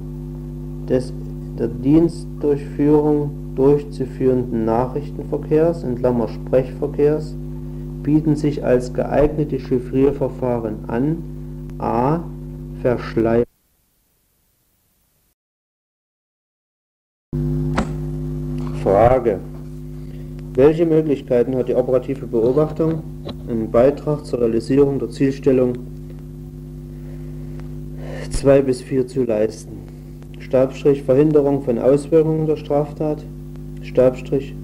des 0.89 1.13
der 1.57 1.69
Dienstdurchführung 1.69 3.53
durchzuführenden 3.55 4.65
Nachrichtenverkehrs 4.65 5.85
(Sprechverkehrs) 6.27 7.33
bieten 8.03 8.35
sich 8.35 8.65
als 8.65 8.93
geeignete 8.93 9.61
Chiffrierverfahren 9.61 10.89
an: 10.89 11.17
a. 11.79 12.19
Verschleierung 12.81 13.45
Frage: 18.83 19.39
Welche 20.53 20.85
Möglichkeiten 20.85 21.55
hat 21.55 21.69
die 21.69 21.75
operative 21.75 22.27
Beobachtung, 22.27 23.03
einen 23.47 23.71
Beitrag 23.71 24.25
zur 24.25 24.41
Realisierung 24.41 24.99
der 24.99 25.11
Zielstellung 25.11 25.75
2 28.31 28.61
bis 28.61 28.81
4 28.81 29.07
zu 29.07 29.23
leisten? 29.23 29.73
Stabstrich 30.39 31.03
Verhinderung 31.03 31.61
von 31.61 31.77
Auswirkungen 31.77 32.47
der 32.47 32.57
Straftat, 32.57 33.23
Stabstrich 33.83 34.55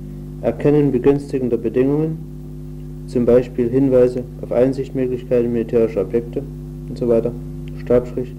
Erkennen 0.42 0.92
begünstigender 0.92 1.58
Bedingungen, 1.58 2.18
zum 3.08 3.26
Beispiel 3.26 3.70
Hinweise 3.70 4.24
auf 4.42 4.52
Einsichtmöglichkeiten 4.52 5.52
militärischer 5.52 6.02
Objekte 6.02 6.44
usw. 6.92 7.30
Stabstrich 7.82 8.34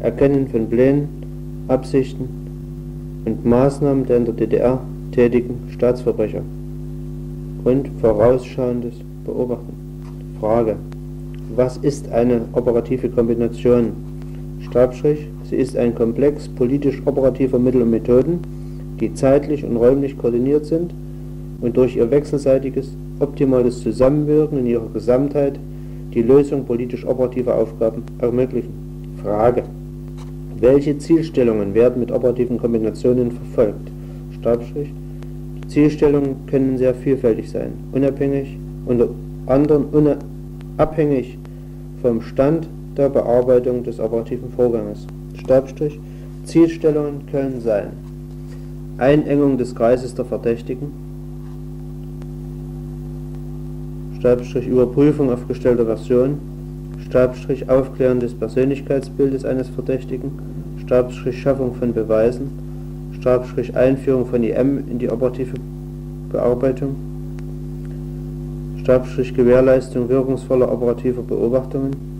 Erkennen 0.00 0.48
von 0.48 0.68
Plänen, 0.68 1.08
Absichten 1.68 2.28
und 3.24 3.44
Maßnahmen 3.44 4.06
der 4.06 4.18
in 4.18 4.24
der 4.26 4.34
DDR 4.34 4.80
tätigen 5.12 5.68
Staatsverbrecher 5.70 6.42
und 7.64 7.88
vorausschauendes 8.00 8.94
Beobachten. 9.24 9.72
Frage. 10.40 10.76
Was 11.56 11.76
ist 11.78 12.10
eine 12.10 12.42
operative 12.52 13.08
Kombination? 13.08 14.13
Stabstrich. 14.64 15.28
Sie 15.48 15.56
ist 15.56 15.76
ein 15.76 15.94
Komplex 15.94 16.48
politisch-operativer 16.48 17.58
Mittel 17.58 17.82
und 17.82 17.90
Methoden, 17.90 18.40
die 19.00 19.14
zeitlich 19.14 19.64
und 19.64 19.76
räumlich 19.76 20.16
koordiniert 20.18 20.66
sind 20.66 20.94
und 21.60 21.76
durch 21.76 21.96
ihr 21.96 22.10
wechselseitiges, 22.10 22.96
optimales 23.20 23.82
Zusammenwirken 23.82 24.58
in 24.58 24.66
ihrer 24.66 24.88
Gesamtheit 24.92 25.58
die 26.12 26.22
Lösung 26.22 26.64
politisch-operativer 26.64 27.54
Aufgaben 27.54 28.02
ermöglichen. 28.18 28.72
Frage. 29.22 29.64
Welche 30.60 30.98
Zielstellungen 30.98 31.74
werden 31.74 32.00
mit 32.00 32.12
operativen 32.12 32.58
Kombinationen 32.58 33.32
verfolgt? 33.32 33.90
Stabstrich. 34.38 34.92
Die 35.62 35.68
Zielstellungen 35.68 36.36
können 36.46 36.78
sehr 36.78 36.94
vielfältig 36.94 37.50
sein, 37.50 37.72
unabhängig 37.92 38.58
unter 38.86 39.08
anderen 39.46 39.84
unabhängig 39.86 41.38
vom 42.02 42.20
Stand 42.20 42.68
der 42.96 43.08
Bearbeitung 43.08 43.82
des 43.82 43.98
operativen 44.00 44.50
Vorganges. 44.50 45.06
Stabstrich. 45.36 45.98
Zielstellungen 46.44 47.26
können 47.30 47.60
sein. 47.60 47.88
Einengung 48.98 49.58
des 49.58 49.74
Kreises 49.74 50.14
der 50.14 50.24
Verdächtigen, 50.24 50.92
Stabstrich 54.18 54.66
Überprüfung 54.66 55.32
aufgestellter 55.32 55.84
Version, 55.84 56.38
Stabstrich 57.06 57.68
Aufklären 57.68 58.20
des 58.20 58.34
Persönlichkeitsbildes 58.34 59.44
eines 59.44 59.68
Verdächtigen, 59.68 60.30
Stabstrich 60.84 61.40
Schaffung 61.40 61.74
von 61.74 61.92
Beweisen, 61.92 63.12
Stabstrich 63.20 63.76
Einführung 63.76 64.26
von 64.26 64.42
IM 64.42 64.84
in 64.88 64.98
die 64.98 65.10
operative 65.10 65.56
Bearbeitung, 66.30 66.94
Stabstrich 68.80 69.34
Gewährleistung 69.34 70.08
wirkungsvoller 70.08 70.70
operativer 70.70 71.22
Beobachtungen, 71.22 72.13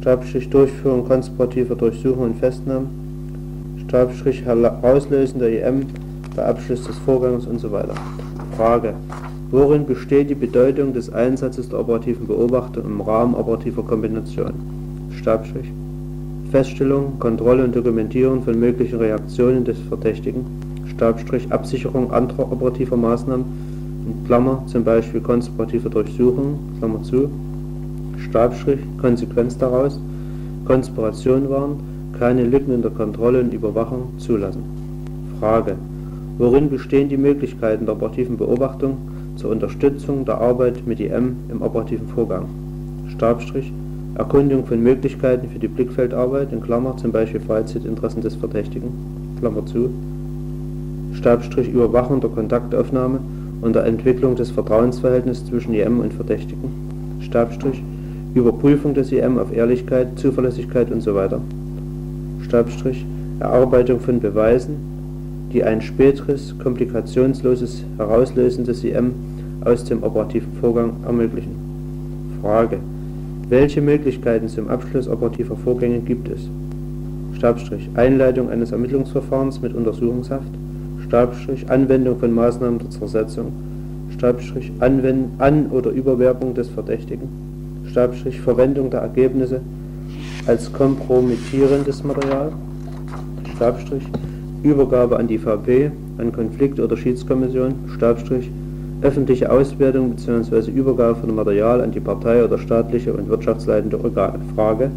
Stabstrich 0.00 0.48
Durchführung 0.48 1.06
konspirativer 1.08 1.74
Durchsuchung 1.74 2.24
und 2.26 2.36
Festnahmen, 2.36 2.88
Stabstrich 3.86 4.44
Herauslösen 4.44 5.40
der 5.40 5.68
IM 5.68 5.86
bei 6.36 6.44
Abschluss 6.44 6.84
des 6.84 6.96
Vorgangs 6.98 7.46
usw. 7.48 7.82
Frage. 8.56 8.94
Worin 9.50 9.86
besteht 9.86 10.30
die 10.30 10.36
Bedeutung 10.36 10.92
des 10.92 11.12
Einsatzes 11.12 11.68
der 11.68 11.80
operativen 11.80 12.28
Beobachtung 12.28 12.84
im 12.84 13.00
Rahmen 13.00 13.34
operativer 13.34 13.82
Kombination? 13.82 14.52
Stabstrich 15.10 15.72
Feststellung, 16.52 17.18
Kontrolle 17.18 17.64
und 17.64 17.74
Dokumentierung 17.74 18.42
von 18.42 18.58
möglichen 18.58 18.98
Reaktionen 18.98 19.64
des 19.64 19.78
Verdächtigen, 19.88 20.46
Stabstrich 20.86 21.50
Absicherung 21.50 22.12
anderer 22.12 22.50
operativer 22.52 22.96
Maßnahmen, 22.96 23.44
in 24.06 24.24
Klammer 24.26 24.62
zum 24.66 24.84
Beispiel 24.84 25.20
konspirative 25.20 25.90
Durchsuchung, 25.90 26.58
Klammer 26.78 27.02
zu, 27.02 27.28
Stabstrich 28.30 28.80
Konsequenz 29.00 29.56
daraus, 29.56 29.98
Konspiration 30.66 31.48
waren, 31.48 31.76
keine 32.18 32.44
Lücken 32.44 32.74
in 32.74 32.82
der 32.82 32.90
Kontrolle 32.90 33.40
und 33.40 33.54
Überwachung 33.54 34.18
zulassen. 34.18 34.64
Frage. 35.40 35.76
Worin 36.36 36.68
bestehen 36.68 37.08
die 37.08 37.16
Möglichkeiten 37.16 37.86
der 37.86 37.94
operativen 37.94 38.36
Beobachtung 38.36 38.98
zur 39.36 39.50
Unterstützung 39.50 40.24
der 40.24 40.40
Arbeit 40.40 40.86
mit 40.86 41.00
IM 41.00 41.36
im 41.48 41.62
operativen 41.62 42.08
Vorgang? 42.08 42.46
Stabstrich 43.08 43.72
Erkundung 44.14 44.66
von 44.66 44.82
Möglichkeiten 44.82 45.48
für 45.48 45.58
die 45.58 45.68
Blickfeldarbeit 45.68 46.52
in 46.52 46.60
Klammer 46.60 46.96
zum 46.96 47.12
Beispiel 47.12 47.40
Freizeitinteressen 47.40 48.20
des 48.20 48.34
Verdächtigen 48.34 48.92
Klammer 49.38 49.64
zu, 49.64 49.90
Stabstrich 51.14 51.68
Überwachung 51.68 52.20
der 52.20 52.30
Kontaktaufnahme 52.30 53.20
und 53.60 53.74
der 53.74 53.84
Entwicklung 53.84 54.34
des 54.36 54.50
Vertrauensverhältnisses 54.50 55.46
zwischen 55.46 55.72
IM 55.72 56.00
und 56.00 56.12
Verdächtigen, 56.12 56.70
Stabstrich 57.20 57.82
Überprüfung 58.34 58.94
des 58.94 59.12
IM 59.12 59.38
auf 59.38 59.54
Ehrlichkeit, 59.54 60.18
Zuverlässigkeit 60.18 60.90
usw., 60.90 61.38
Stabstrich 62.44 63.04
Erarbeitung 63.40 64.00
von 64.00 64.20
Beweisen, 64.20 64.76
die 65.52 65.64
ein 65.64 65.80
späteres, 65.80 66.54
komplikationsloses 66.62 67.84
Herauslösen 67.96 68.64
des 68.64 68.84
IM 68.84 69.12
aus 69.64 69.84
dem 69.84 70.02
operativen 70.02 70.52
Vorgang 70.60 70.92
ermöglichen. 71.04 71.56
Frage 72.42 72.78
welche 73.48 73.80
Möglichkeiten 73.80 74.46
zum 74.48 74.68
Abschluss 74.68 75.08
operativer 75.08 75.56
Vorgänge 75.56 76.00
gibt 76.00 76.28
es? 76.28 76.40
Stabstrich 77.32 77.88
Einleitung 77.94 78.50
eines 78.50 78.72
Ermittlungsverfahrens 78.72 79.62
mit 79.62 79.74
Untersuchungshaft, 79.74 80.50
Stabstrich 81.06 81.70
Anwendung 81.70 82.18
von 82.18 82.30
Maßnahmen 82.34 82.78
der 82.78 82.90
Zersetzung, 82.90 83.52
Stabstrich 84.10 84.70
An- 84.80 85.70
oder 85.70 85.90
Überwerbung 85.92 86.52
des 86.52 86.68
Verdächtigen, 86.68 87.47
Verwendung 87.92 88.90
der 88.90 89.00
Ergebnisse 89.00 89.60
als 90.46 90.72
kompromittierendes 90.72 92.02
Material, 92.04 92.52
Übergabe 94.62 95.18
an 95.18 95.28
die 95.28 95.38
VP, 95.38 95.90
an 96.18 96.32
Konflikt- 96.32 96.80
oder 96.80 96.96
Schiedskommission, 96.96 97.74
öffentliche 99.00 99.50
Auswertung 99.50 100.10
bzw. 100.10 100.70
Übergabe 100.70 101.16
von 101.16 101.34
Material 101.34 101.80
an 101.80 101.92
die 101.92 102.00
Partei 102.00 102.44
oder 102.44 102.58
staatliche 102.58 103.12
und 103.12 103.28
wirtschaftsleitende 103.28 104.02
Organe. 104.02 104.40
Frage: 104.54 104.90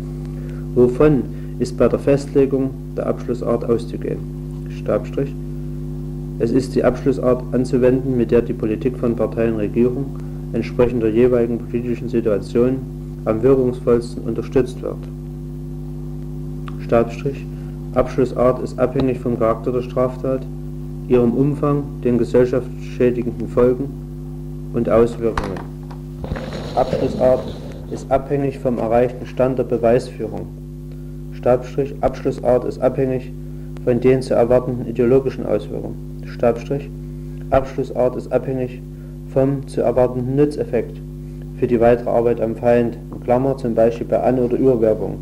Wovon 0.73 1.23
ist 1.59 1.77
bei 1.77 1.87
der 1.87 1.99
Festlegung 1.99 2.71
der 2.97 3.07
Abschlussart 3.07 3.63
auszugehen? 3.65 4.19
Stabstrich 4.79 5.33
Es 6.39 6.51
ist 6.51 6.73
die 6.73 6.83
Abschlussart 6.83 7.43
anzuwenden, 7.51 8.17
mit 8.17 8.31
der 8.31 8.41
die 8.41 8.53
Politik 8.53 8.97
von 8.97 9.15
Parteien 9.15 9.57
Regierung 9.57 10.05
entsprechend 10.53 11.03
der 11.03 11.11
jeweiligen 11.11 11.59
politischen 11.59 12.09
Situation 12.09 12.77
am 13.25 13.41
wirkungsvollsten 13.43 14.23
unterstützt 14.23 14.81
wird. 14.81 14.97
Stabstrich. 16.83 17.45
Abschlussart 17.93 18.63
ist 18.63 18.79
abhängig 18.79 19.19
vom 19.19 19.37
Charakter 19.37 19.71
der 19.71 19.81
Straftat, 19.81 20.41
ihrem 21.07 21.33
Umfang, 21.33 21.83
den 22.03 22.17
gesellschaftsschädigenden 22.17 23.47
Folgen 23.49 23.89
und 24.73 24.89
Auswirkungen. 24.89 25.59
Abschlussart 26.75 27.43
ist 27.91 28.09
abhängig 28.09 28.59
vom 28.59 28.77
erreichten 28.77 29.25
Stand 29.25 29.59
der 29.59 29.63
Beweisführung. 29.63 30.47
Stabstrich. 31.33 31.93
Abschlussart 32.01 32.63
ist 32.65 32.79
abhängig 32.81 33.31
von 33.83 33.99
den 33.99 34.21
zu 34.21 34.33
erwartenden 34.33 34.87
ideologischen 34.87 35.45
Auswirkungen. 35.45 36.23
Stabstrich. 36.25 36.89
Abschlussart 37.49 38.15
ist 38.15 38.31
abhängig 38.31 38.81
vom 39.33 39.67
zu 39.67 39.81
erwartenden 39.81 40.35
Nutzeffekt 40.35 40.99
für 41.57 41.67
die 41.67 41.79
weitere 41.79 42.09
Arbeit 42.09 42.41
am 42.41 42.55
Feind, 42.55 42.97
in 43.13 43.23
Klammer 43.23 43.57
zum 43.57 43.75
Beispiel 43.75 44.07
bei 44.07 44.19
An- 44.19 44.39
oder 44.39 44.57
Überwerbung. 44.57 45.17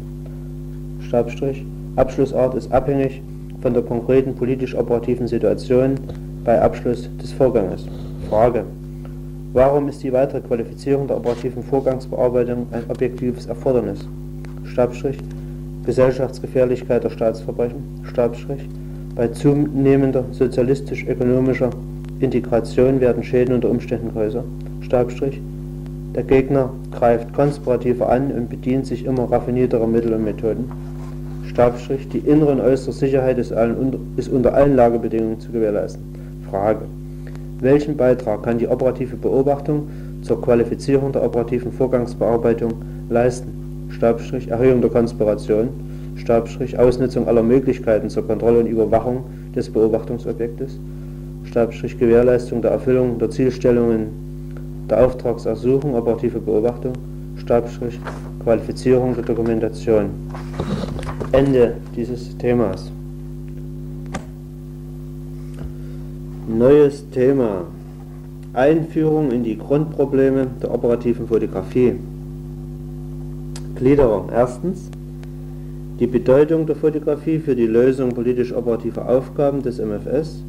Stabstrich. 1.01 1.65
Abschlussart 1.95 2.55
ist 2.55 2.71
abhängig 2.71 3.21
von 3.61 3.73
der 3.73 3.83
konkreten 3.83 4.35
politisch-operativen 4.35 5.27
Situation 5.27 5.95
bei 6.45 6.61
Abschluss 6.61 7.09
des 7.21 7.33
Vorganges. 7.33 7.85
Frage. 8.29 8.63
Warum 9.51 9.89
ist 9.89 10.03
die 10.03 10.13
weitere 10.13 10.41
Qualifizierung 10.41 11.07
der 11.07 11.17
operativen 11.17 11.63
Vorgangsbearbeitung 11.63 12.67
ein 12.71 12.83
objektives 12.89 13.47
Erfordernis? 13.47 14.07
Stabstrich. 14.63 15.17
Gesellschaftsgefährlichkeit 15.85 17.03
der 17.03 17.09
Staatsverbrechen. 17.09 17.83
Stabstrich. 18.03 18.61
Bei 19.15 19.27
zunehmender 19.27 20.23
sozialistisch-ökonomischer 20.31 21.71
Integration 22.19 22.99
werden 22.99 23.23
Schäden 23.23 23.55
unter 23.55 23.69
Umständen 23.69 24.11
größer. 24.11 24.43
Stabstrich. 24.81 25.41
Der 26.15 26.23
Gegner 26.23 26.71
greift 26.91 27.33
konspirativer 27.33 28.09
an 28.09 28.31
und 28.31 28.49
bedient 28.49 28.85
sich 28.85 29.05
immer 29.05 29.31
raffinierterer 29.31 29.87
Mittel 29.87 30.13
und 30.13 30.25
Methoden. 30.25 30.69
Stabstrich. 31.45 32.09
Die 32.09 32.19
innere 32.19 32.51
und 32.51 32.59
äußere 32.59 32.91
Sicherheit 32.91 33.37
ist, 33.37 33.53
allen, 33.53 33.95
ist 34.17 34.29
unter 34.29 34.53
allen 34.53 34.75
Lagebedingungen 34.75 35.39
zu 35.39 35.51
gewährleisten. 35.51 36.03
Frage. 36.49 36.81
Welchen 37.61 37.95
Beitrag 37.95 38.43
kann 38.43 38.57
die 38.57 38.67
operative 38.67 39.15
Beobachtung 39.15 39.87
zur 40.21 40.41
Qualifizierung 40.41 41.13
der 41.13 41.23
operativen 41.23 41.71
Vorgangsbearbeitung 41.71 42.73
leisten? 43.09 43.87
Stabstrich. 43.91 44.49
Erhöhung 44.49 44.81
der 44.81 44.89
Konspiration. 44.89 45.69
Stabstrich. 46.15 46.77
Ausnutzung 46.77 47.29
aller 47.29 47.43
Möglichkeiten 47.43 48.09
zur 48.09 48.27
Kontrolle 48.27 48.59
und 48.59 48.67
Überwachung 48.67 49.23
des 49.55 49.69
Beobachtungsobjektes. 49.69 50.79
Gewährleistung 51.51 52.61
der 52.61 52.71
Erfüllung 52.71 53.19
der 53.19 53.29
Zielstellungen 53.29 54.87
der 54.89 55.05
Auftragsersuchung, 55.05 55.95
operative 55.95 56.39
Beobachtung. 56.39 56.93
Qualifizierung 58.43 59.15
der 59.15 59.23
Dokumentation. 59.23 60.09
Ende 61.31 61.75
dieses 61.95 62.37
Themas. 62.37 62.91
Neues 66.47 67.09
Thema. 67.11 67.65
Einführung 68.53 69.31
in 69.31 69.43
die 69.43 69.57
Grundprobleme 69.57 70.47
der 70.61 70.73
operativen 70.73 71.27
Fotografie. 71.27 71.95
Gliederung. 73.75 74.29
Erstens. 74.31 74.89
Die 75.99 76.07
Bedeutung 76.07 76.65
der 76.65 76.75
Fotografie 76.75 77.39
für 77.39 77.55
die 77.55 77.67
Lösung 77.67 78.09
politisch-operativer 78.09 79.07
Aufgaben 79.07 79.61
des 79.61 79.79
MFS. 79.79 80.43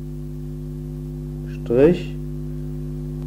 Strich. 1.71 2.17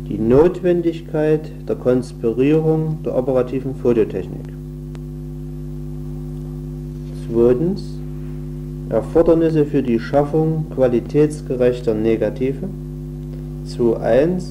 Die 0.10 0.18
Notwendigkeit 0.18 1.50
der 1.66 1.78
Konspirierung 1.78 2.98
der 3.06 3.16
operativen 3.18 3.74
Fototechnik. 3.74 4.50
Zweitens 7.26 7.84
Erfordernisse 8.90 9.66
für 9.66 9.82
die 9.82 9.98
Schaffung 9.98 10.66
qualitätsgerechter 10.76 11.94
Negative. 11.94 12.68
2.1 13.66 14.44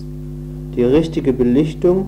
Die 0.75 0.85
richtige 0.85 1.35
Belichtung 1.35 2.07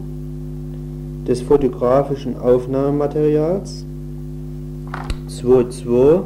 des 1.28 1.43
fotografischen 1.43 2.39
Aufnahmematerials. 2.39 3.85
2.2 5.28 6.22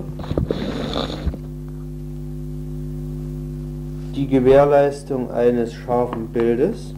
Die 4.19 4.27
Gewährleistung 4.27 5.31
eines 5.31 5.73
scharfen 5.73 6.27
Bildes. 6.33 6.93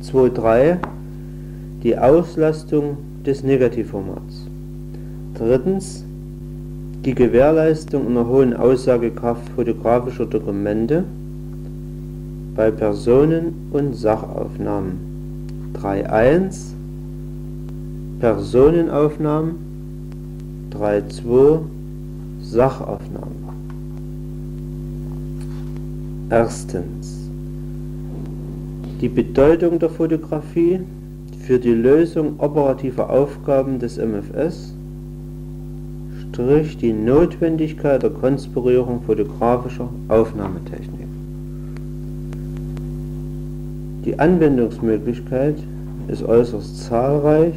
2.3 0.00 0.76
Die 1.82 1.98
Auslastung 1.98 2.98
des 3.26 3.42
Negativformats. 3.42 4.46
Drittens 5.34 6.04
die 7.04 7.16
Gewährleistung 7.16 8.06
einer 8.06 8.28
hohen 8.28 8.54
Aussagekraft 8.54 9.48
fotografischer 9.56 10.26
Dokumente 10.26 11.02
bei 12.54 12.70
Personen- 12.70 13.68
und 13.72 13.96
Sachaufnahmen. 13.96 15.72
3.1 15.82 16.74
Personenaufnahmen 18.20 19.56
3.2 20.70 21.58
Sachaufnahmen. 22.40 23.37
Erstens 26.30 27.30
die 29.00 29.08
Bedeutung 29.08 29.78
der 29.78 29.88
Fotografie 29.88 30.80
für 31.46 31.58
die 31.58 31.72
Lösung 31.72 32.38
operativer 32.38 33.08
Aufgaben 33.08 33.78
des 33.78 33.96
MFS 33.96 34.74
die 36.80 36.92
Notwendigkeit 36.92 38.00
der 38.02 38.10
Konspirierung 38.10 39.02
fotografischer 39.02 39.88
Aufnahmetechnik. 40.06 41.08
Die 44.04 44.16
Anwendungsmöglichkeit 44.16 45.56
ist 46.06 46.22
äußerst 46.22 46.84
zahlreich 46.84 47.54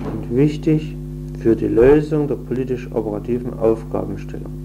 und 0.00 0.36
wichtig 0.36 0.96
für 1.38 1.54
die 1.54 1.68
Lösung 1.68 2.26
der 2.26 2.34
politisch-operativen 2.34 3.56
Aufgabenstellung. 3.58 4.61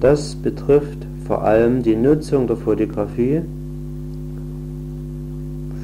Das 0.00 0.34
betrifft 0.34 1.06
vor 1.26 1.42
allem 1.42 1.82
die 1.82 1.96
Nutzung 1.96 2.46
der 2.46 2.56
Fotografie 2.56 3.40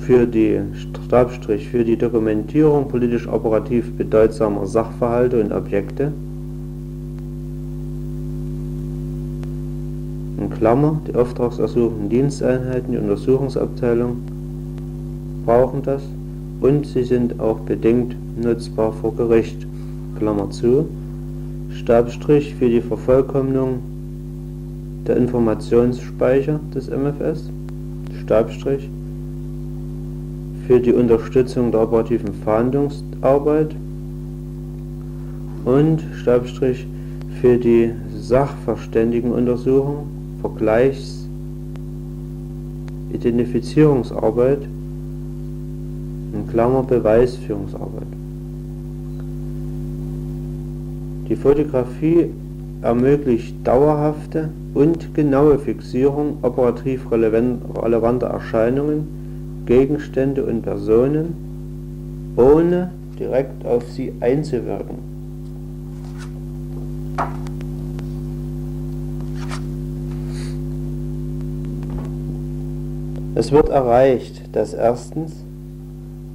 für 0.03 0.27
die 0.27 0.61
Stabstrich 0.75 1.69
für 1.69 1.85
die 1.85 1.97
Dokumentierung 1.97 2.89
politisch 2.89 3.29
operativ 3.29 3.93
bedeutsamer 3.97 4.67
Sachverhalte 4.67 5.41
und 5.41 5.53
Objekte. 5.53 6.13
In 10.39 10.51
Klammer 10.51 11.01
die 11.07 11.15
auftragsersuchenden 11.15 12.09
Diensteinheiten, 12.09 12.93
die 12.93 12.99
Untersuchungsabteilung 12.99 14.17
brauchen 15.45 15.83
das 15.83 16.03
und 16.61 16.87
sie 16.87 17.05
sind 17.05 17.41
auch 17.41 17.61
bedingt 17.61 18.17
nutzbar 18.41 18.93
vor 18.93 19.15
Gericht. 19.15 19.67
Klammer 20.19 20.51
zu. 20.51 20.87
Stabstrich 21.71 22.55
für 22.57 22.69
die 22.69 22.81
Vervollkommnung 22.81 23.79
der 25.11 25.17
Informationsspeicher 25.17 26.61
des 26.73 26.89
MFS 26.89 27.51
Stabstrich 28.23 28.89
für 30.69 30.79
die 30.79 30.93
Unterstützung 30.93 31.73
der 31.73 31.83
operativen 31.83 32.33
Fahndungsarbeit 32.45 33.75
und 35.65 36.01
Stabstrich 36.15 36.87
für 37.41 37.57
die 37.57 37.91
Sachverständigenuntersuchung, 38.21 40.07
Vergleichs-, 40.43 41.27
Identifizierungsarbeit 43.13 44.63
in 46.35 46.47
Klammer 46.49 46.85
Beweisführungsarbeit. 46.85 48.07
Die 51.29 51.35
Fotografie 51.35 52.31
ermöglicht 52.83 53.55
dauerhafte 53.65 54.49
und 54.75 55.15
genaue 55.15 55.59
Fixierung 55.59 56.39
operativ 56.43 57.11
relevanter 57.11 58.29
Erscheinungen 58.29 59.65
Gegenstände 59.67 60.45
und 60.45 60.63
Personen, 60.63 62.35
ohne 62.37 62.91
direkt 63.19 63.65
auf 63.67 63.89
sie 63.91 64.13
einzuwirken. 64.21 65.11
Es 73.35 73.53
wird 73.53 73.69
erreicht, 73.69 74.43
dass 74.53 74.75
erstens 74.75 75.45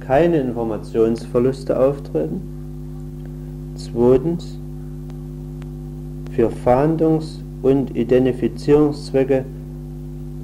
keine 0.00 0.38
Informationsverluste 0.38 1.78
auftreten, 1.78 2.40
zweitens 3.76 4.58
für 6.36 6.50
Fahndungs- 6.50 7.38
und 7.62 7.96
Identifizierungszwecke 7.96 9.46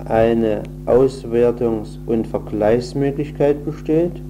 eine 0.06 0.62
Auswertungs- 0.86 1.98
und 2.06 2.26
Vergleichsmöglichkeit 2.26 3.62
besteht 3.62 4.22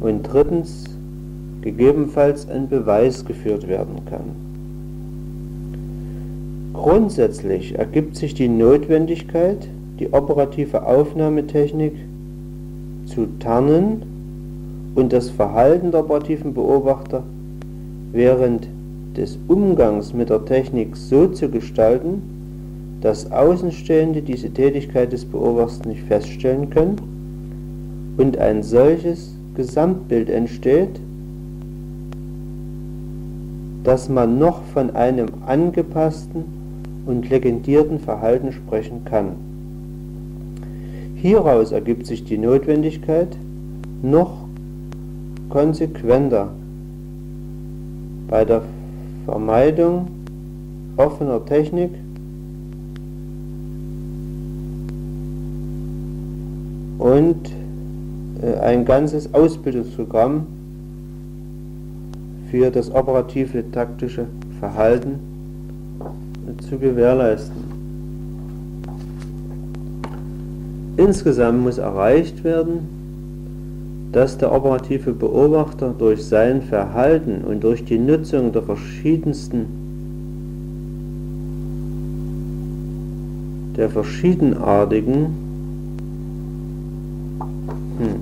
und 0.00 0.22
drittens 0.24 0.86
gegebenenfalls 1.62 2.50
ein 2.50 2.68
Beweis 2.68 3.24
geführt 3.24 3.68
werden 3.68 4.04
kann. 4.10 4.34
Grundsätzlich 6.74 7.78
ergibt 7.78 8.16
sich 8.16 8.34
die 8.34 8.48
Notwendigkeit, 8.48 9.68
die 10.00 10.12
operative 10.12 10.84
Aufnahmetechnik 10.84 11.92
zu 13.06 13.28
tarnen 13.38 14.02
und 14.96 15.12
das 15.12 15.30
Verhalten 15.30 15.92
der 15.92 16.00
operativen 16.00 16.52
Beobachter 16.54 17.22
während 18.10 18.68
des 19.16 19.38
Umgangs 19.48 20.12
mit 20.12 20.30
der 20.30 20.44
Technik 20.44 20.96
so 20.96 21.28
zu 21.28 21.48
gestalten, 21.48 22.22
dass 23.00 23.30
Außenstehende 23.30 24.22
diese 24.22 24.50
Tätigkeit 24.50 25.12
des 25.12 25.24
Beobachters 25.24 25.84
nicht 25.84 26.02
feststellen 26.02 26.70
können 26.70 26.96
und 28.16 28.38
ein 28.38 28.62
solches 28.62 29.34
Gesamtbild 29.54 30.30
entsteht, 30.30 31.00
dass 33.84 34.08
man 34.08 34.38
noch 34.38 34.62
von 34.72 34.90
einem 34.96 35.28
angepassten 35.46 36.44
und 37.06 37.28
legendierten 37.28 38.00
Verhalten 38.00 38.52
sprechen 38.52 39.04
kann. 39.04 39.32
Hieraus 41.16 41.72
ergibt 41.72 42.06
sich 42.06 42.24
die 42.24 42.38
Notwendigkeit, 42.38 43.28
noch 44.02 44.48
konsequenter 45.50 46.48
bei 48.28 48.44
der 48.44 48.62
Vermeidung 49.24 50.08
offener 50.96 51.44
Technik 51.44 51.90
und 56.98 57.50
äh, 58.42 58.58
ein 58.60 58.84
ganzes 58.84 59.32
Ausbildungsprogramm 59.34 60.46
für 62.50 62.70
das 62.70 62.90
operative 62.90 63.70
taktische 63.72 64.26
Verhalten 64.60 65.18
zu 66.68 66.78
gewährleisten. 66.78 67.64
Insgesamt 70.96 71.62
muss 71.62 71.78
erreicht 71.78 72.44
werden, 72.44 72.93
dass 74.14 74.38
der 74.38 74.50
operative 74.52 75.12
Beobachter 75.12 75.92
durch 75.98 76.24
sein 76.24 76.62
Verhalten 76.62 77.42
und 77.44 77.62
durch 77.64 77.84
die 77.84 77.98
Nutzung 77.98 78.52
der 78.52 78.62
verschiedensten 78.62 79.66
der 83.76 83.90
verschiedenartigen 83.90 85.26
hm, 87.98 88.14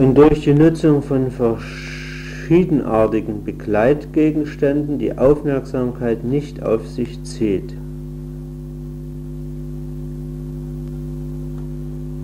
und 0.00 0.14
durch 0.14 0.40
die 0.40 0.54
Nutzung 0.54 1.02
von 1.02 1.30
verschiedenartigen 1.30 3.44
Begleitgegenständen 3.44 4.98
die 4.98 5.18
Aufmerksamkeit 5.18 6.24
nicht 6.24 6.62
auf 6.62 6.88
sich 6.88 7.22
zieht. 7.24 7.74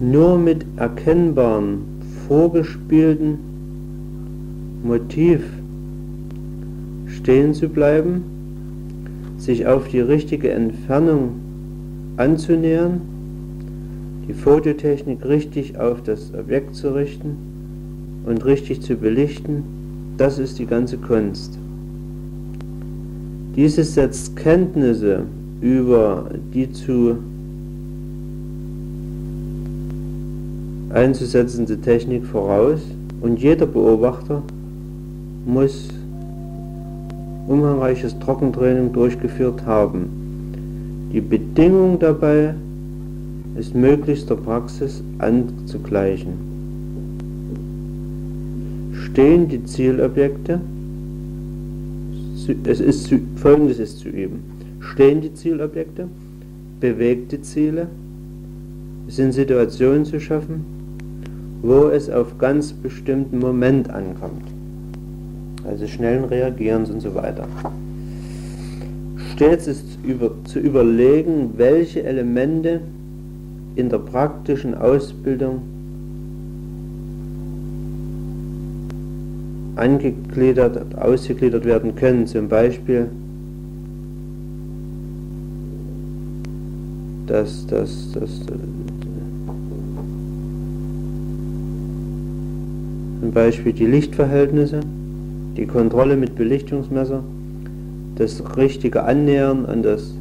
Nur 0.01 0.39
mit 0.39 0.65
erkennbaren 0.77 1.92
vorgespielten 2.29 3.39
Motiv 4.83 5.41
stehen 7.07 7.55
zu 7.55 7.69
bleiben, 7.69 8.23
sich 9.39 9.67
auf 9.67 9.89
die 9.89 10.01
richtige 10.01 10.51
Entfernung 10.51 11.35
anzunähern, 12.17 13.01
die 14.29 14.35
Fototechnik 14.35 15.25
richtig 15.25 15.79
auf 15.79 16.03
das 16.03 16.33
Objekt 16.35 16.75
zu 16.75 16.95
richten 16.95 17.37
und 18.27 18.45
richtig 18.45 18.83
zu 18.83 18.97
belichten, 18.97 19.65
das 20.17 20.39
ist 20.39 20.59
die 20.59 20.67
ganze 20.67 20.99
Kunst. 20.99 21.59
Dieses 23.57 23.95
setzt 23.95 24.37
Kenntnisse 24.37 25.25
über 25.61 26.31
die 26.55 26.71
zu 26.73 27.19
einzusetzende 30.93 31.81
Technik 31.81 32.27
voraus 32.27 32.81
und 33.21 33.41
jeder 33.41 33.67
Beobachter 33.67 34.43
muss 35.47 35.89
umfangreiches 37.47 38.19
Trockentraining 38.19 38.93
durchgeführt 38.93 39.65
haben. 39.65 41.11
Die 41.13 41.21
Bedingung 41.21 41.99
dabei 41.99 42.55
ist 43.57 43.75
möglichst 43.75 44.31
der 44.31 44.37
Praxis 44.37 45.03
anzugleichen. 45.19 46.33
Stehen 48.93 49.49
die 49.49 49.65
Zielobjekte, 49.65 50.61
es 52.65 52.81
ist 52.81 53.05
zu, 53.05 53.21
folgendes 53.37 53.79
ist 53.79 53.99
zu 53.99 54.09
üben. 54.09 54.41
Stehen 54.81 55.21
die 55.21 55.33
Zielobjekte, 55.35 56.09
bewegte 56.81 57.41
Ziele, 57.43 57.89
sind 59.09 59.33
Situationen 59.33 60.05
zu 60.05 60.19
schaffen, 60.19 60.82
wo 61.63 61.89
es 61.89 62.11
auf 62.11 62.39
ganz 62.39 62.73
bestimmten 62.73 63.39
Moment 63.39 63.89
ankommt. 63.89 64.49
Also 65.65 65.87
schnellen 65.87 66.25
Reagierens 66.25 66.91
und 66.91 67.01
so 67.01 67.15
weiter. 67.15 67.47
Stets 69.33 69.69
ist 69.69 69.99
über, 70.05 70.33
zu 70.45 70.59
überlegen, 70.59 71.55
welche 71.57 72.03
Elemente 72.03 72.81
in 73.77 73.89
der 73.89 73.99
praktischen 73.99 74.75
Ausbildung 74.75 75.63
angegliedert, 79.77 80.97
ausgegliedert 80.99 81.65
werden 81.65 81.95
können. 81.95 82.27
Zum 82.27 82.49
Beispiel 82.49 83.09
dass 87.33 87.67
das, 87.67 88.13
das, 88.13 88.47
das 88.47 88.59
Beispiel 93.33 93.73
die 93.73 93.87
Lichtverhältnisse, 93.87 94.81
die 95.57 95.67
Kontrolle 95.67 96.17
mit 96.17 96.37
Belichtungsmesser, 96.37 97.25
das 98.17 98.43
richtige 98.57 99.05
Annähern 99.05 99.65
an 99.67 99.83
das 99.83 100.15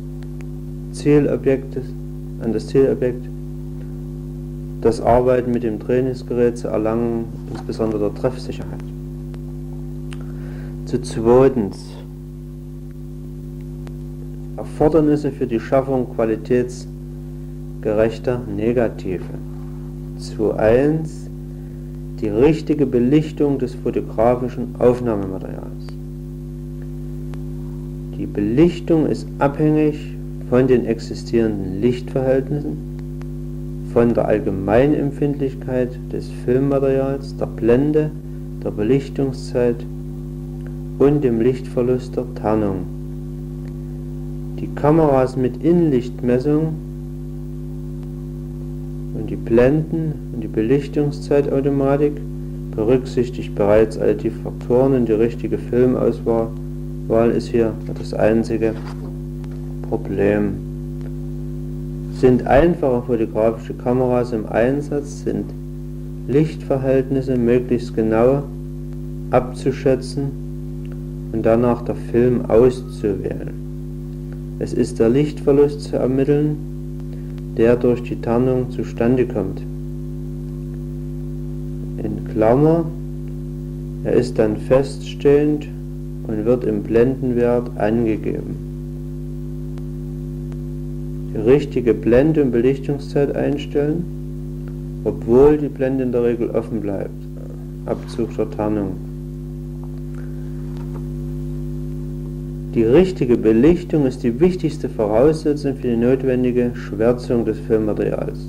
Zielobjekt, 0.94 1.78
an 2.42 2.54
das 2.54 2.68
Zielobjekt, 2.68 3.26
das 4.82 5.02
Arbeiten 5.02 5.52
mit 5.52 5.64
dem 5.64 5.80
Trainingsgerät 5.80 6.58
zu 6.58 6.70
erlangen, 6.70 7.26
insbesondere 7.52 8.10
der 8.10 8.16
Treffsicherheit. 8.16 8.80
Zu 10.86 11.02
zweitens 11.02 11.90
Erfordernisse 14.58 15.32
für 15.32 15.48
die 15.48 15.60
Schaffung 15.60 16.16
qualitätsgerechter 16.16 18.42
Negative. 18.56 19.24
Zu 20.18 20.54
eins 20.54 21.21
die 22.22 22.30
richtige 22.30 22.86
Belichtung 22.86 23.58
des 23.58 23.74
fotografischen 23.74 24.76
Aufnahmematerials. 24.78 25.88
Die 28.18 28.28
Belichtung 28.28 29.08
ist 29.08 29.28
abhängig 29.40 30.16
von 30.50 30.68
den 30.68 30.86
existierenden 30.86 31.82
Lichtverhältnissen, 31.82 32.78
von 33.92 34.14
der 34.14 34.28
Allgemeinempfindlichkeit 34.28 35.98
des 36.12 36.30
Filmmaterials, 36.46 37.36
der 37.38 37.48
Blende, 37.48 38.12
der 38.64 38.70
Belichtungszeit 38.70 39.78
und 41.00 41.24
dem 41.24 41.42
Lichtverlust 41.42 42.16
der 42.16 42.26
Tarnung. 42.36 42.86
Die 44.60 44.68
Kameras 44.76 45.36
mit 45.36 45.64
Innenlichtmessung 45.64 46.74
und 49.22 49.30
die 49.30 49.36
Blenden 49.36 50.32
und 50.34 50.42
die 50.42 50.48
Belichtungszeitautomatik 50.48 52.14
berücksichtigt 52.76 53.54
bereits 53.54 54.00
all 54.00 54.16
die 54.16 54.32
Faktoren 54.32 54.96
und 54.96 55.08
die 55.08 55.14
richtige 55.14 55.60
Filmauswahl 55.60 56.50
ist 57.36 57.50
hier 57.50 57.74
das 58.00 58.16
einzige 58.16 58.74
Problem. 59.88 60.54
Sind 62.16 62.48
einfache 62.48 63.04
fotografische 63.04 63.76
Kameras 63.76 64.32
im 64.34 64.48
Einsatz, 64.48 65.24
sind 65.24 65.46
Lichtverhältnisse 66.28 67.38
möglichst 67.38 67.96
genau 67.96 68.42
abzuschätzen 69.30 70.32
und 71.32 71.46
danach 71.46 71.84
der 71.84 71.96
Film 71.96 72.46
auszuwählen. 72.48 73.54
Es 74.58 74.74
ist 74.74 75.00
der 75.00 75.10
Lichtverlust 75.10 75.82
zu 75.82 75.98
ermitteln, 75.98 76.71
der 77.58 77.76
durch 77.76 78.04
die 78.04 78.20
Tarnung 78.22 78.72
zustande 78.72 79.26
kommt. 79.26 79.62
In 81.98 82.28
Klammer, 82.32 82.86
er 84.04 84.14
ist 84.14 84.40
dann 84.40 84.58
feststehend 84.58 85.68
und 86.28 86.46
wird 86.46 86.64
im 86.64 86.84
Blendenwert 86.84 87.70
angegeben. 87.78 88.72
die 91.34 91.40
richtige 91.40 91.94
Blende- 91.94 92.44
und 92.44 92.52
Belichtungszeit 92.52 93.36
einstellen, 93.36 94.04
obwohl 95.04 95.58
die 95.58 95.70
Blende 95.70 96.04
in 96.04 96.12
der 96.12 96.24
Regel 96.24 96.50
offen 96.52 96.82
bleibt. 96.82 97.10
Abzug 97.86 98.36
der 98.36 98.50
Tarnung. 98.52 99.11
Die 102.74 102.84
richtige 102.84 103.36
Belichtung 103.36 104.06
ist 104.06 104.24
die 104.24 104.40
wichtigste 104.40 104.88
Voraussetzung 104.88 105.76
für 105.76 105.90
die 105.90 105.98
notwendige 105.98 106.72
Schwärzung 106.74 107.44
des 107.44 107.60
Filmmaterials. 107.60 108.40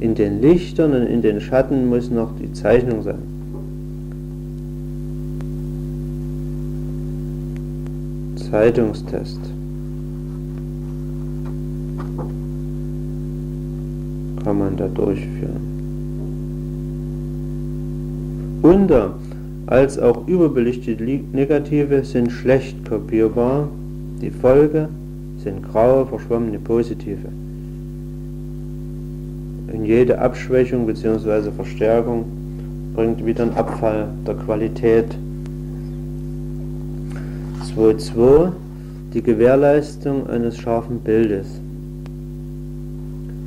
In 0.00 0.16
den 0.16 0.40
Lichtern 0.40 0.92
und 0.92 1.06
in 1.06 1.22
den 1.22 1.40
Schatten 1.40 1.88
muss 1.88 2.10
noch 2.10 2.32
die 2.36 2.52
Zeichnung 2.52 3.02
sein. 3.02 3.22
Zeitungstest. 8.50 9.38
Kann 14.42 14.58
man 14.58 14.76
da 14.76 14.88
durchführen. 14.88 15.60
Unter 18.62 19.14
als 19.70 20.00
auch 20.00 20.26
überbelichtete 20.26 21.04
Negative 21.32 22.04
sind 22.04 22.32
schlecht 22.32 22.84
kopierbar. 22.88 23.68
Die 24.20 24.30
Folge 24.30 24.88
sind 25.38 25.62
graue, 25.62 26.04
verschwommene 26.06 26.58
Positive. 26.58 27.28
Und 29.72 29.84
jede 29.84 30.18
Abschwächung 30.18 30.86
bzw. 30.86 31.52
Verstärkung 31.52 32.24
bringt 32.96 33.24
wieder 33.24 33.44
einen 33.44 33.54
Abfall 33.54 34.08
der 34.26 34.34
Qualität. 34.34 35.06
2.2 37.76 38.50
Die 39.14 39.22
Gewährleistung 39.22 40.26
eines 40.28 40.58
scharfen 40.58 40.98
Bildes. 40.98 41.46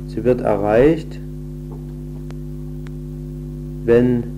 Sie 0.08 0.24
wird 0.24 0.40
erreicht, 0.40 1.18
wenn 3.84 4.33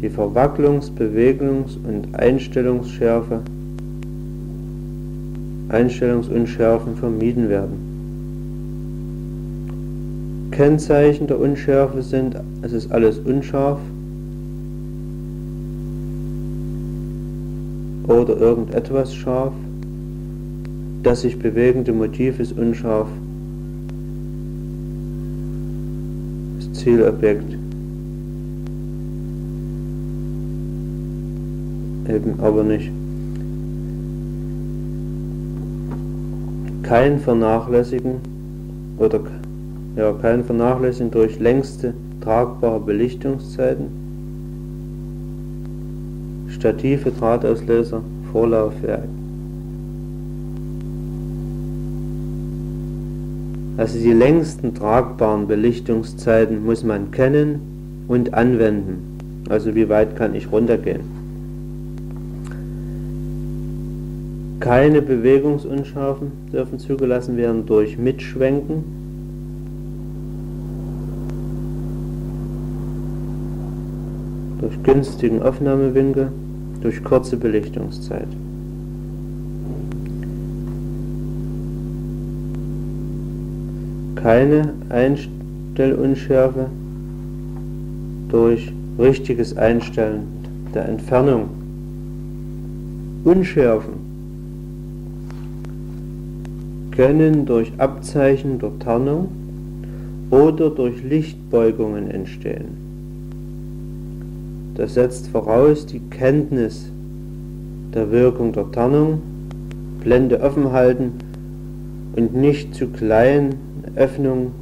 die 0.00 0.10
Verwacklungs-, 0.10 0.90
Bewegungs- 0.90 1.76
und 1.76 2.14
Einstellungsschärfe, 2.14 3.40
Einstellungsunschärfen 5.68 6.96
vermieden 6.96 7.48
werden. 7.48 7.86
Kennzeichen 10.50 11.26
der 11.26 11.38
Unschärfe 11.38 12.02
sind, 12.02 12.36
es 12.62 12.72
ist 12.72 12.90
alles 12.92 13.18
unscharf 13.18 13.78
oder 18.06 18.36
irgendetwas 18.36 19.14
scharf, 19.14 19.52
das 21.02 21.22
sich 21.22 21.38
bewegende 21.38 21.92
Motiv 21.92 22.38
ist 22.40 22.56
unscharf, 22.56 23.08
das 26.58 26.72
Zielobjekt 26.80 27.65
eben 32.08 32.40
aber 32.40 32.62
nicht. 32.62 32.90
Kein 36.82 37.18
Vernachlässigen 37.18 38.20
oder 38.98 39.20
ja, 39.96 40.12
kein 40.12 40.44
Vernachlässigen 40.44 41.10
durch 41.10 41.40
längste 41.40 41.94
tragbare 42.20 42.80
Belichtungszeiten, 42.80 43.86
Stative, 46.48 47.10
Drahtauslöser, 47.10 48.02
Vorlaufwerk. 48.32 49.08
Also 53.76 53.98
die 53.98 54.12
längsten 54.12 54.74
tragbaren 54.74 55.46
Belichtungszeiten 55.46 56.64
muss 56.64 56.82
man 56.82 57.10
kennen 57.10 57.60
und 58.08 58.32
anwenden. 58.32 59.44
Also 59.48 59.74
wie 59.74 59.88
weit 59.88 60.16
kann 60.16 60.34
ich 60.34 60.50
runtergehen. 60.50 61.15
Keine 64.60 65.02
Bewegungsunscharfen 65.02 66.32
dürfen 66.50 66.78
zugelassen 66.78 67.36
werden 67.36 67.66
durch 67.66 67.98
Mitschwenken. 67.98 68.84
Durch 74.60 74.82
günstigen 74.82 75.42
Aufnahmewinkel, 75.42 76.32
durch 76.80 77.04
kurze 77.04 77.36
Belichtungszeit. 77.36 78.28
Keine 84.14 84.72
Einstellunschärfe 84.88 86.66
durch 88.30 88.72
richtiges 88.98 89.56
Einstellen 89.56 90.22
der 90.74 90.88
Entfernung. 90.88 91.50
Unschärfen 93.24 94.05
können 96.96 97.44
durch 97.44 97.72
Abzeichen 97.76 98.58
der 98.58 98.78
Tarnung 98.78 99.28
oder 100.30 100.70
durch 100.70 101.04
Lichtbeugungen 101.04 102.10
entstehen. 102.10 102.86
Das 104.74 104.94
setzt 104.94 105.28
voraus 105.28 105.84
die 105.86 106.00
Kenntnis 106.00 106.90
der 107.94 108.10
Wirkung 108.10 108.52
der 108.52 108.70
Tarnung, 108.72 109.20
Blende 110.00 110.40
offen 110.40 110.72
halten 110.72 111.12
und 112.16 112.34
nicht 112.34 112.74
zu 112.74 112.88
kleinen 112.88 113.54
Öffnungen 113.94 114.52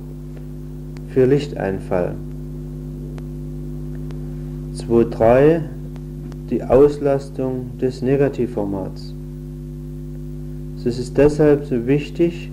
für 1.08 1.26
Lichteinfall. 1.26 2.14
2.3 4.76 5.60
Die 6.50 6.62
Auslastung 6.64 7.78
des 7.80 8.02
Negativformats. 8.02 9.13
Das 10.84 10.98
ist 10.98 11.16
deshalb 11.16 11.64
so 11.64 11.86
wichtig, 11.86 12.50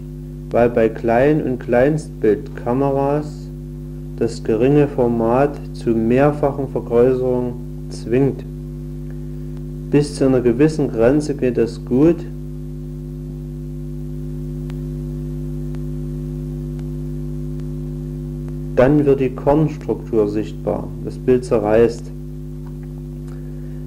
weil 0.51 0.69
bei 0.69 0.87
Klein- 0.87 1.43
und 1.43 1.59
Kleinstbildkameras 1.59 3.49
das 4.17 4.41
geringe 4.41 4.87
Format 4.87 5.59
zu 5.73 5.89
mehrfachen 5.89 6.69
Vergrößerungen 6.69 7.53
zwingt. 7.89 8.45
Bis 9.91 10.15
zu 10.15 10.27
einer 10.27 10.39
gewissen 10.39 10.89
Grenze 10.89 11.35
geht 11.35 11.57
das 11.57 11.83
gut. 11.83 12.15
Dann 18.77 19.05
wird 19.05 19.19
die 19.19 19.35
Kornstruktur 19.35 20.29
sichtbar, 20.29 20.87
das 21.03 21.17
Bild 21.17 21.43
zerreißt. 21.43 22.05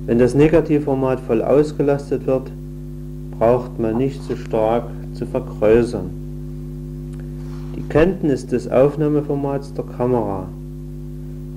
Wenn 0.05 0.19
das 0.19 0.35
Negativformat 0.35 1.21
voll 1.21 1.41
ausgelastet 1.41 2.27
wird, 2.27 2.51
braucht 3.39 3.79
man 3.79 3.99
nicht 3.99 4.23
so 4.23 4.37
stark 4.37 4.85
zu 5.15 5.27
vergrößern. 5.27 6.11
Die 7.77 7.83
Kenntnis 7.89 8.47
des 8.47 8.69
Aufnahmeformats 8.69 9.75
der 9.75 9.85
Kamera, 9.85 10.47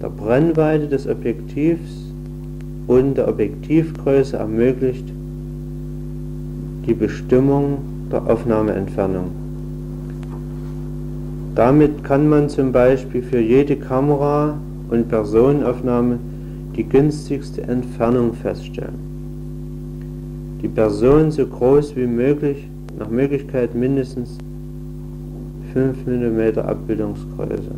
der 0.01 0.09
Brennweite 0.09 0.87
des 0.87 1.07
Objektivs 1.07 2.11
und 2.87 3.15
der 3.15 3.27
Objektivgröße 3.27 4.37
ermöglicht 4.37 5.05
die 6.85 6.93
Bestimmung 6.93 7.79
der 8.11 8.25
Aufnahmeentfernung. 8.25 9.31
Damit 11.55 12.03
kann 12.03 12.29
man 12.29 12.49
zum 12.49 12.71
Beispiel 12.71 13.21
für 13.21 13.39
jede 13.39 13.75
Kamera 13.75 14.57
und 14.89 15.09
Personenaufnahme 15.09 16.19
die 16.75 16.83
günstigste 16.83 17.63
Entfernung 17.63 18.33
feststellen 18.33 19.06
die 20.61 20.67
Person 20.67 21.31
so 21.31 21.45
groß 21.45 21.95
wie 21.95 22.07
möglich, 22.07 22.67
nach 22.97 23.09
Möglichkeit 23.09 23.75
mindestens 23.75 24.37
5 25.73 26.05
mm 26.05 26.59
Abbildungsgröße. 26.59 27.75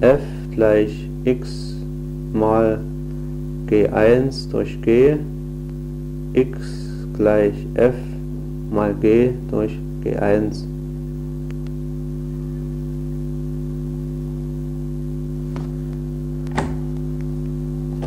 f 0.00 0.20
gleich 0.54 1.08
x 1.24 1.76
mal 2.34 2.78
g1 3.68 4.50
durch 4.50 4.80
g, 4.82 5.16
x 6.34 6.58
gleich 7.16 7.54
f 7.74 7.94
mal 8.70 8.94
g 9.00 9.30
durch 9.50 9.78
g1 10.04 10.73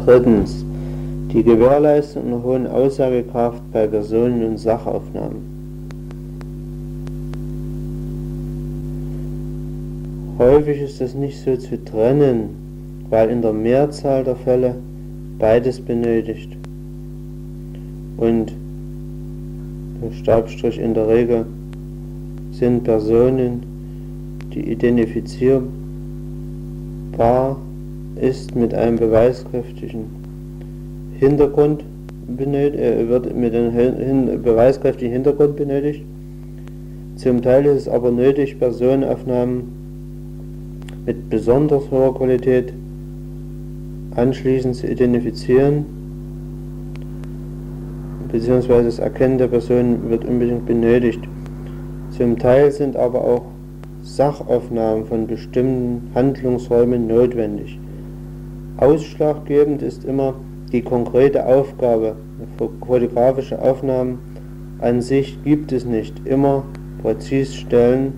Drittens. 0.08 0.64
Die 1.34 1.44
Gewährleistung 1.44 2.28
einer 2.28 2.42
hohen 2.42 2.66
Aussagekraft 2.66 3.62
bei 3.74 3.88
Personen- 3.88 4.46
und 4.46 4.58
Sachaufnahmen. 4.58 5.42
Häufig 10.40 10.82
ist 10.82 11.02
das 11.02 11.14
nicht 11.14 11.44
so 11.44 11.58
zu 11.58 11.84
trennen, 11.84 12.52
weil 13.10 13.30
in 13.30 13.42
der 13.42 13.52
Mehrzahl 13.52 14.24
der 14.24 14.38
Fälle 14.38 14.76
beides 15.40 15.82
benötigt. 15.82 16.56
Und 18.16 18.54
Stabstrich 20.22 20.80
in 20.80 20.94
der 20.94 21.10
Regel 21.10 21.46
sind 22.54 22.86
Personen, 22.86 23.62
die 24.54 24.72
identifizierbar 24.72 27.58
ist 28.18 28.56
mit 28.56 28.74
einem 28.74 28.98
beweiskräftigen 28.98 30.06
Hintergrund 31.20 31.84
benötigt, 32.28 32.82
äh, 32.82 33.08
wird 33.08 33.36
mit 33.36 33.54
einem 33.54 33.72
hin, 33.72 34.42
beweiskräftigen 34.44 35.14
Hintergrund 35.14 35.56
benötigt. 35.56 36.04
Zum 37.16 37.42
Teil 37.42 37.66
ist 37.66 37.82
es 37.84 37.88
aber 37.88 38.12
nötig, 38.12 38.60
Personenaufnahmen 38.60 39.64
mit 41.06 41.30
besonders 41.30 41.90
hoher 41.90 42.14
Qualität 42.14 42.74
anschließend 44.16 44.76
zu 44.76 44.88
identifizieren, 44.88 45.86
beziehungsweise 48.32 48.86
das 48.86 49.00
Erkennen 49.00 49.38
der 49.38 49.48
Person 49.48 50.10
wird 50.10 50.26
unbedingt 50.26 50.66
benötigt. 50.66 51.22
Zum 52.12 52.38
Teil 52.38 52.72
sind 52.72 52.96
aber 52.96 53.24
auch 53.24 53.46
Sachaufnahmen 54.04 55.06
von 55.06 55.28
bestimmten 55.28 56.10
Handlungsräumen 56.14 57.08
notwendig. 57.08 57.80
Ausschlaggebend 58.78 59.82
ist 59.82 60.06
immer 60.06 60.36
die 60.72 60.82
konkrete 60.82 61.46
Aufgabe. 61.46 62.16
Fotografische 62.58 63.60
Aufnahmen 63.62 64.20
an 64.80 65.02
sich 65.02 65.44
gibt 65.44 65.72
es 65.72 65.86
nicht. 65.86 66.28
Immer 66.28 66.64
präzis 67.02 67.56
stellen 67.56 68.14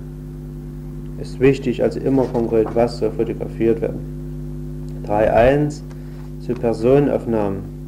ist 1.22 1.40
wichtig, 1.40 1.84
also 1.84 2.00
immer 2.00 2.24
konkret, 2.26 2.68
was 2.76 2.98
soll 2.98 3.12
fotografiert 3.12 3.82
werden. 3.82 5.04
3.1 5.06 5.82
zu 6.42 6.54
Personenaufnahmen. 6.54 7.80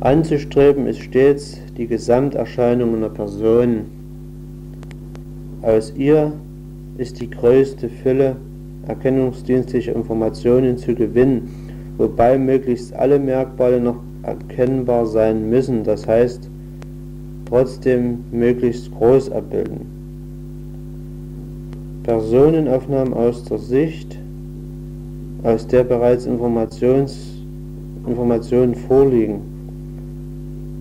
Anzustreben 0.00 0.86
ist 0.86 1.00
stets 1.00 1.58
die 1.76 1.86
Gesamterscheinung 1.86 2.94
einer 2.96 3.08
Person. 3.08 3.86
Aus 5.62 5.92
ihr 5.96 6.32
ist 6.98 7.20
die 7.20 7.30
größte 7.30 7.88
Fülle 7.88 8.36
erkennungsdienstlicher 8.88 9.94
Informationen 9.94 10.76
zu 10.78 10.94
gewinnen, 10.94 11.48
wobei 11.96 12.38
möglichst 12.38 12.94
alle 12.94 13.18
Merkmale 13.18 13.80
noch 13.80 14.00
erkennbar 14.22 15.06
sein 15.06 15.48
müssen, 15.48 15.84
das 15.84 16.06
heißt 16.06 16.50
trotzdem 17.48 18.24
möglichst 18.32 18.90
groß 18.92 19.30
abbilden. 19.30 19.86
Personenaufnahmen 22.02 23.14
aus 23.14 23.44
der 23.44 23.58
Sicht, 23.58 24.18
aus 25.42 25.66
der 25.66 25.84
bereits 25.84 26.26
Informations, 26.26 27.36
Informationen 28.06 28.74
vorliegen. 28.74 29.40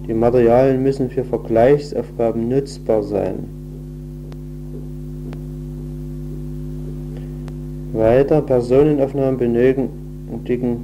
Die 0.07 0.13
Materialien 0.13 0.83
müssen 0.83 1.09
für 1.09 1.23
Vergleichsaufgaben 1.23 2.47
nutzbar 2.47 3.01
sein. 3.01 3.54
Weiter 7.95 8.41
Personenaufnahmen 8.41 9.37
benötigen 9.37 10.79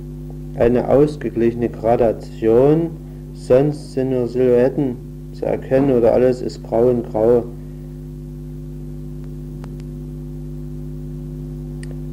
eine 0.58 0.88
ausgeglichene 0.88 1.68
Gradation, 1.68 2.92
sonst 3.34 3.94
sind 3.94 4.12
nur 4.12 4.28
Silhouetten 4.28 4.96
zu 5.34 5.46
erkennen 5.46 5.92
oder 5.92 6.14
alles 6.14 6.42
ist 6.42 6.64
grau 6.64 6.90
und 6.90 7.10
grau. 7.12 7.44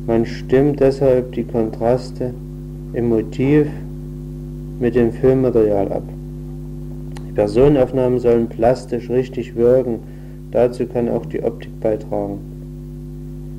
Man 0.06 0.26
stimmt 0.26 0.80
deshalb 0.80 1.32
die 1.32 1.44
Kontraste 1.44 2.34
im 2.92 3.08
Motiv 3.10 3.68
mit 4.80 4.96
dem 4.96 5.12
Filmmaterial 5.12 5.92
ab. 5.92 6.04
Die 7.28 7.32
Personenaufnahmen 7.32 8.18
sollen 8.18 8.48
plastisch 8.48 9.08
richtig 9.10 9.54
wirken, 9.54 10.00
dazu 10.50 10.86
kann 10.86 11.08
auch 11.08 11.26
die 11.26 11.42
Optik 11.42 11.78
beitragen. 11.80 12.57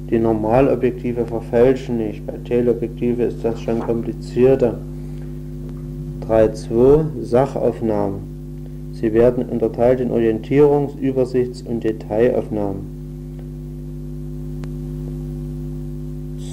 Die 0.10 0.18
Normalobjektive 0.18 1.26
verfälschen 1.26 1.98
nicht. 1.98 2.26
Bei 2.26 2.34
Teleobjektive 2.44 3.24
ist 3.24 3.46
das 3.46 3.62
schon 3.62 3.80
komplizierter. 3.80 4.80
3.2 6.28 7.24
Sachaufnahmen. 7.24 8.92
Sie 8.94 9.14
werden 9.14 9.46
unterteilt 9.46 10.00
in 10.00 10.10
Orientierungs-, 10.10 10.98
Übersichts- 11.00 11.62
und 11.62 11.84
Detailaufnahmen. 11.84 12.98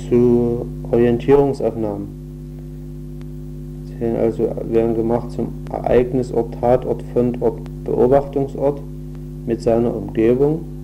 Zu 0.08 0.66
Orientierungsaufnahmen. 0.90 2.08
Sie 3.98 4.04
also, 4.04 4.50
werden 4.68 4.94
gemacht 4.94 5.30
zum 5.30 5.48
Ereignisort, 5.72 6.54
Tatort, 6.60 7.02
Fundort, 7.14 7.60
Beobachtungsort 7.84 8.82
mit 9.46 9.62
seiner 9.62 9.94
Umgebung 9.96 10.75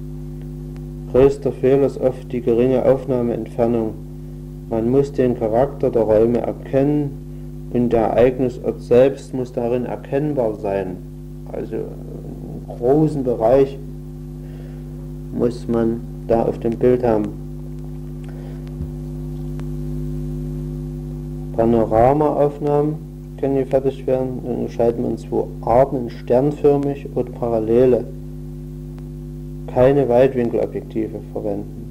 Größter 1.12 1.52
Fehler 1.52 1.86
ist 1.86 2.01
oft 2.01 2.32
die 2.32 2.40
geringe 2.40 2.86
Aufnahmeentfernung. 2.86 3.93
Man 4.70 4.90
muss 4.90 5.12
den 5.12 5.39
Charakter 5.39 5.90
der 5.90 6.02
Räume 6.02 6.39
erkennen 6.39 7.68
und 7.74 7.93
der 7.93 8.05
Ereignisort 8.05 8.80
selbst 8.80 9.34
muss 9.34 9.52
darin 9.52 9.84
erkennbar 9.84 10.55
sein. 10.55 10.97
Also 11.52 11.74
einen 11.76 12.64
großen 12.78 13.24
Bereich 13.24 13.78
muss 15.39 15.68
man 15.68 16.01
da 16.28 16.44
auf 16.44 16.59
dem 16.60 16.78
Bild 16.78 17.05
haben. 17.05 17.28
Panoramaaufnahmen 21.55 22.94
können 23.39 23.56
hier 23.56 23.66
fertig 23.66 24.06
werden. 24.06 24.40
Dann 24.43 24.56
unterscheiden 24.60 25.02
wir 25.02 25.10
in 25.10 25.18
zwei 25.18 25.44
Arten, 25.60 26.09
sternförmig 26.09 27.06
oder 27.14 27.30
parallele 27.32 28.05
keine 29.74 30.08
Weitwinkelobjektive 30.08 31.20
verwenden. 31.32 31.82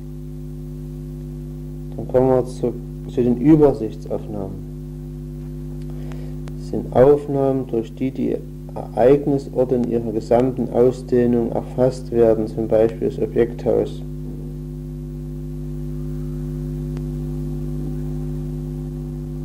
Dann 1.95 2.07
kommen 2.07 2.29
wir 2.29 2.45
zu, 2.45 2.73
zu 3.13 3.21
den 3.21 3.37
Übersichtsaufnahmen. 3.37 4.71
Das 6.57 6.69
sind 6.69 6.95
Aufnahmen, 6.95 7.67
durch 7.67 7.93
die 7.95 8.11
die 8.11 8.37
Ereignisorte 8.73 9.75
in 9.75 9.89
ihrer 9.89 10.11
gesamten 10.11 10.69
Ausdehnung 10.71 11.51
erfasst 11.51 12.11
werden, 12.11 12.47
zum 12.47 12.67
Beispiel 12.67 13.09
das 13.09 13.19
Objekthaus. 13.19 14.01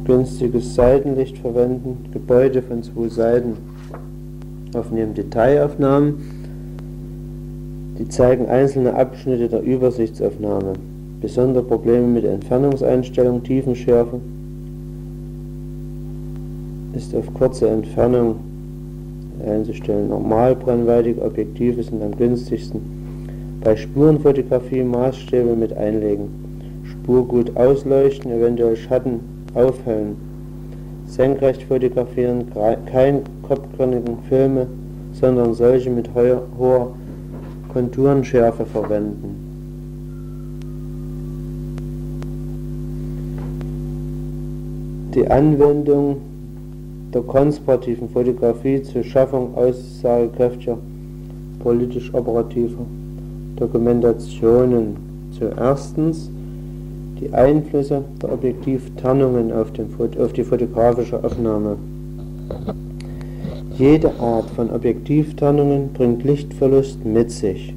Günstiges 0.04 0.74
Seitenlicht 0.76 1.38
verwenden, 1.38 2.04
Gebäude 2.12 2.62
von 2.62 2.84
zwei 2.84 3.08
Seiten 3.08 3.56
aufnehmen, 4.72 5.14
Detailaufnahmen 5.14 6.35
die 7.98 8.09
zeigen 8.09 8.47
einzelne 8.47 8.94
Abschnitte 8.94 9.48
der 9.48 9.62
Übersichtsaufnahme, 9.62 10.74
besondere 11.20 11.64
Probleme 11.64 12.06
mit 12.06 12.24
Entfernungseinstellung, 12.24 13.43
Tiefenschärfe 13.43 14.20
ist 16.97 17.14
auf 17.14 17.32
kurze 17.35 17.68
Entfernung 17.68 18.36
einzustellen. 19.47 20.09
Normalbrennweitige 20.09 21.23
Objektive 21.23 21.82
sind 21.82 22.02
am 22.02 22.16
günstigsten. 22.16 22.81
Bei 23.62 23.77
Spurenfotografie 23.77 24.82
Maßstäbe 24.82 25.55
mit 25.55 25.77
einlegen. 25.77 26.28
Spur 26.85 27.27
gut 27.27 27.56
ausleuchten, 27.56 28.32
eventuell 28.32 28.77
Schatten 28.77 29.20
aufhellen. 29.55 30.16
Senkrecht 31.06 31.62
fotografieren, 31.62 32.47
kein 32.90 33.20
kopfkörnigen 33.43 34.18
Filme, 34.28 34.66
sondern 35.12 35.55
solche 35.55 35.90
mit 35.90 36.09
hoher 36.14 36.93
Konturenschärfe 37.77 38.65
verwenden. 38.65 39.36
Die 45.15 45.28
Anwendung 45.28 46.16
der 47.12 47.20
konspirativen 47.20 48.09
Fotografie 48.09 48.82
zur 48.82 49.03
Schaffung 49.03 49.55
aussagekräftiger 49.55 50.78
politisch 51.62 52.15
operativer 52.15 52.86
Dokumentationen. 53.57 54.97
Zuerstens 55.39 56.31
die 57.20 57.31
Einflüsse 57.35 58.05
der 58.23 58.32
Objektivtarnungen 58.32 59.53
auf, 59.53 59.66
auf 60.19 60.32
die 60.32 60.44
fotografische 60.44 61.23
Aufnahme. 61.23 61.77
Jede 63.78 64.19
Art 64.20 64.48
von 64.51 64.70
Objektivtarnungen 64.70 65.90
bringt 65.93 66.24
Lichtverlust 66.24 67.05
mit 67.05 67.31
sich. 67.31 67.74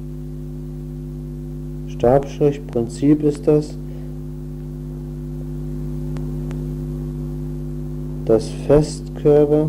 Stabschriftprinzip 1.88 3.22
ist 3.22 3.46
das, 3.46 3.76
dass 8.24 8.48
Festkörper 8.66 9.68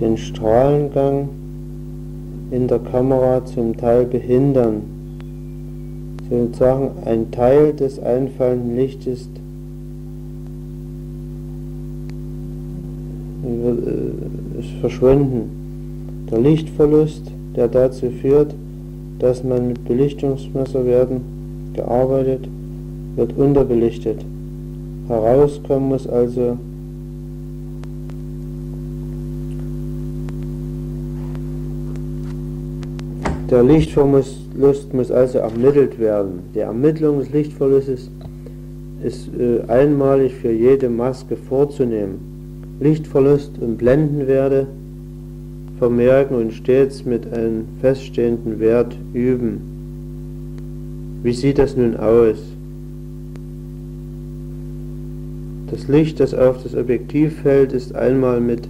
den 0.00 0.16
Strahlengang 0.16 1.28
in 2.50 2.68
der 2.68 2.78
Kamera 2.78 3.44
zum 3.44 3.76
Teil 3.76 4.06
behindern. 4.06 4.80
Sozusagen 6.30 6.92
ein 7.04 7.30
Teil 7.30 7.74
des 7.74 7.98
einfallenden 7.98 8.74
Lichtes 8.74 9.28
ist 14.58 14.70
verschwunden. 14.80 16.26
Der 16.30 16.40
Lichtverlust, 16.40 17.22
der 17.54 17.68
dazu 17.68 18.10
führt, 18.10 18.54
dass 19.18 19.44
man 19.44 19.68
mit 19.68 19.84
Belichtungsmesserwerten 19.86 21.20
gearbeitet, 21.74 22.48
wird 23.16 23.36
unterbelichtet. 23.36 24.24
Herauskommen 25.08 25.88
muss 25.88 26.06
also 26.06 26.58
Der 33.50 33.62
Lichtverlust 33.62 34.92
muss 34.92 35.10
also 35.12 35.38
ermittelt 35.38 36.00
werden. 36.00 36.40
Die 36.52 36.58
Ermittlung 36.58 37.20
des 37.20 37.30
Lichtverlustes 37.30 38.10
ist 39.04 39.28
äh, 39.38 39.60
einmalig 39.70 40.34
für 40.34 40.50
jede 40.50 40.88
Maske 40.88 41.36
vorzunehmen. 41.36 42.35
Lichtverlust 42.80 43.58
und 43.58 43.78
Blendenwerte 43.78 44.66
vermerken 45.78 46.36
und 46.36 46.52
stets 46.52 47.04
mit 47.04 47.32
einem 47.32 47.64
feststehenden 47.80 48.60
Wert 48.60 48.96
üben. 49.12 49.60
Wie 51.22 51.32
sieht 51.32 51.58
das 51.58 51.76
nun 51.76 51.96
aus? 51.96 52.38
Das 55.70 55.88
Licht, 55.88 56.20
das 56.20 56.32
auf 56.34 56.62
das 56.62 56.74
Objektiv 56.74 57.40
fällt, 57.42 57.72
ist 57.72 57.94
einmal 57.94 58.40
mit 58.40 58.68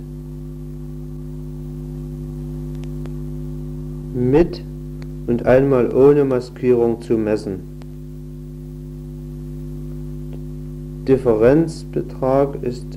mit 4.15 4.63
und 5.27 5.45
einmal 5.45 5.95
ohne 5.95 6.25
Maskierung 6.25 7.03
zu 7.03 7.19
messen. 7.19 7.61
Differenzbetrag 11.07 12.63
ist 12.63 12.96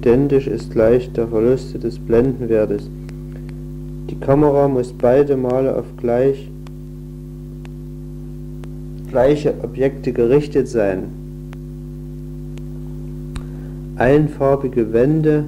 identisch 0.00 0.46
ist 0.46 0.70
gleich 0.70 1.12
der 1.12 1.28
Verluste 1.28 1.78
des 1.78 1.98
Blendenwertes. 1.98 2.88
Die 4.08 4.16
Kamera 4.18 4.66
muss 4.66 4.94
beide 4.94 5.36
Male 5.36 5.76
auf 5.76 5.84
gleich, 5.98 6.50
gleiche 9.10 9.52
Objekte 9.62 10.14
gerichtet 10.14 10.68
sein. 10.68 11.02
Einfarbige 13.96 14.90
Wände 14.94 15.44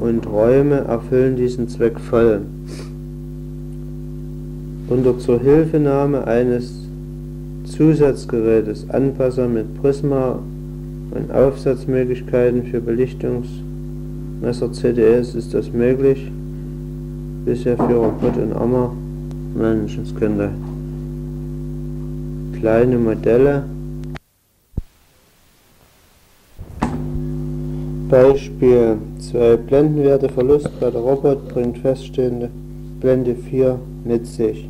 und 0.00 0.26
Räume 0.26 0.78
erfüllen 0.78 1.36
diesen 1.36 1.68
Zweck 1.68 2.00
voll. 2.00 2.40
Unter 4.88 5.16
Zuhilfenahme 5.16 6.26
eines 6.26 6.88
Zusatzgerätes, 7.66 8.90
Anpasser 8.90 9.46
mit 9.46 9.80
Prisma 9.80 10.40
und 11.18 11.32
Aufsatzmöglichkeiten 11.32 12.64
für 12.64 12.80
Belichtungsmesser 12.80 14.72
CDS 14.72 15.34
ist 15.34 15.52
das 15.52 15.70
möglich. 15.72 16.30
Bisher 17.44 17.76
für 17.76 17.94
Robot 17.94 18.36
und 18.36 18.52
Ammer 18.52 18.92
Menschenskinder. 19.54 20.50
Kleine 22.58 22.98
Modelle 22.98 23.64
Beispiel 28.08 28.96
2 29.18 29.56
Blendenwerte 29.56 30.28
Verlust 30.28 30.70
bei 30.80 30.90
der 30.90 31.00
Robot 31.00 31.48
bringt 31.48 31.78
feststehende 31.78 32.48
Blende 33.00 33.34
4 33.34 33.78
mit 34.04 34.26
sich. 34.26 34.68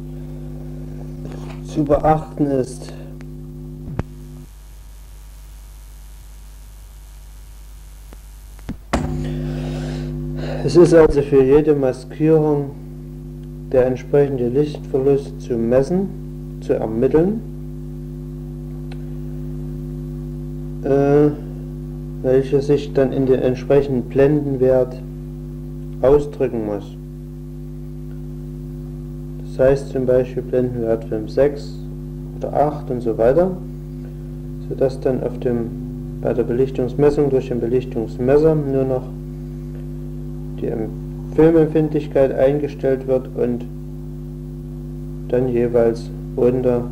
Zu 1.67 1.85
beachten 1.85 2.47
ist, 2.47 2.93
es 10.69 10.77
ist 10.77 10.93
also 10.93 11.23
für 11.23 11.43
jede 11.43 11.75
Maskierung 11.75 12.73
der 13.73 13.87
entsprechende 13.87 14.49
Lichtverlust 14.49 15.41
zu 15.41 15.55
messen, 15.55 16.59
zu 16.61 16.75
ermitteln. 16.75 17.41
Äh, 20.85 21.31
welche 22.23 22.61
sich 22.61 22.93
dann 22.93 23.15
in 23.15 23.25
den 23.25 23.41
entsprechenden 23.41 24.11
Blendenwert 24.11 24.95
ausdrücken 26.03 26.67
muss. 26.67 26.85
Das 29.47 29.67
heißt 29.67 29.89
zum 29.89 30.05
Beispiel 30.05 30.43
Blendenwert 30.43 31.05
5, 31.05 31.31
6 31.31 31.79
oder 32.37 32.53
8 32.53 32.91
und 32.91 33.01
so 33.01 33.17
weiter, 33.17 33.53
sodass 34.69 35.01
dann 35.01 35.23
auf 35.23 35.39
dem, 35.41 35.71
bei 36.21 36.35
der 36.35 36.43
Belichtungsmessung 36.43 37.31
durch 37.31 37.49
den 37.49 37.59
Belichtungsmesser 37.59 38.55
nur 38.55 38.85
noch 38.85 39.05
die 40.61 40.73
Filmempfindlichkeit 41.35 42.33
eingestellt 42.35 43.07
wird 43.07 43.29
und 43.37 43.65
dann 45.29 45.49
jeweils 45.49 46.11
unter 46.37 46.85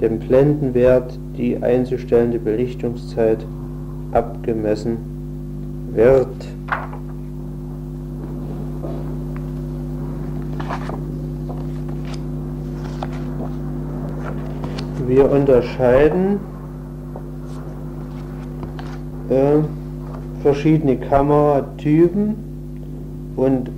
dem 0.00 0.18
Blendenwert 0.18 1.18
die 1.36 1.62
einzustellende 1.62 2.38
Belichtungszeit 2.38 3.44
abgemessen 4.12 4.98
wird. 5.94 6.28
Wir 15.06 15.30
unterscheiden 15.30 16.40
äh, 19.30 19.58
verschiedene 20.42 20.96
Kameratypen 20.96 22.45
und 23.36 23.70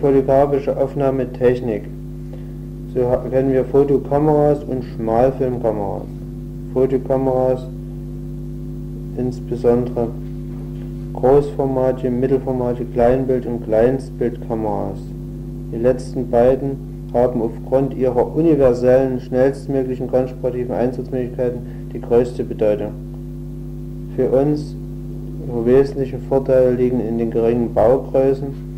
fotografische 0.00 0.76
Aufnahmetechnik. 0.76 1.84
So 2.94 3.00
kennen 3.30 3.52
wir 3.52 3.64
Fotokameras 3.64 4.62
und 4.64 4.84
Schmalfilmkameras. 4.84 6.06
Fotokameras 6.72 7.66
insbesondere 9.16 10.08
Großformatige, 11.14 12.10
Mittelformatige, 12.10 12.92
Kleinbild- 12.92 13.46
und 13.46 13.64
Kleinstbildkameras. 13.64 14.98
Die 15.72 15.78
letzten 15.78 16.30
beiden 16.30 17.10
haben 17.12 17.42
aufgrund 17.42 17.94
ihrer 17.94 18.34
universellen, 18.34 19.20
schnellstmöglichen 19.20 20.08
konstruktiven 20.08 20.74
Einsatzmöglichkeiten 20.74 21.90
die 21.92 22.00
größte 22.00 22.44
Bedeutung. 22.44 22.92
Für 24.14 24.28
uns 24.30 24.76
ihre 25.48 25.66
wesentlichen 25.66 26.20
Vorteile 26.28 26.72
liegen 26.72 27.00
in 27.00 27.18
den 27.18 27.30
geringen 27.30 27.74
Baugrößen, 27.74 28.69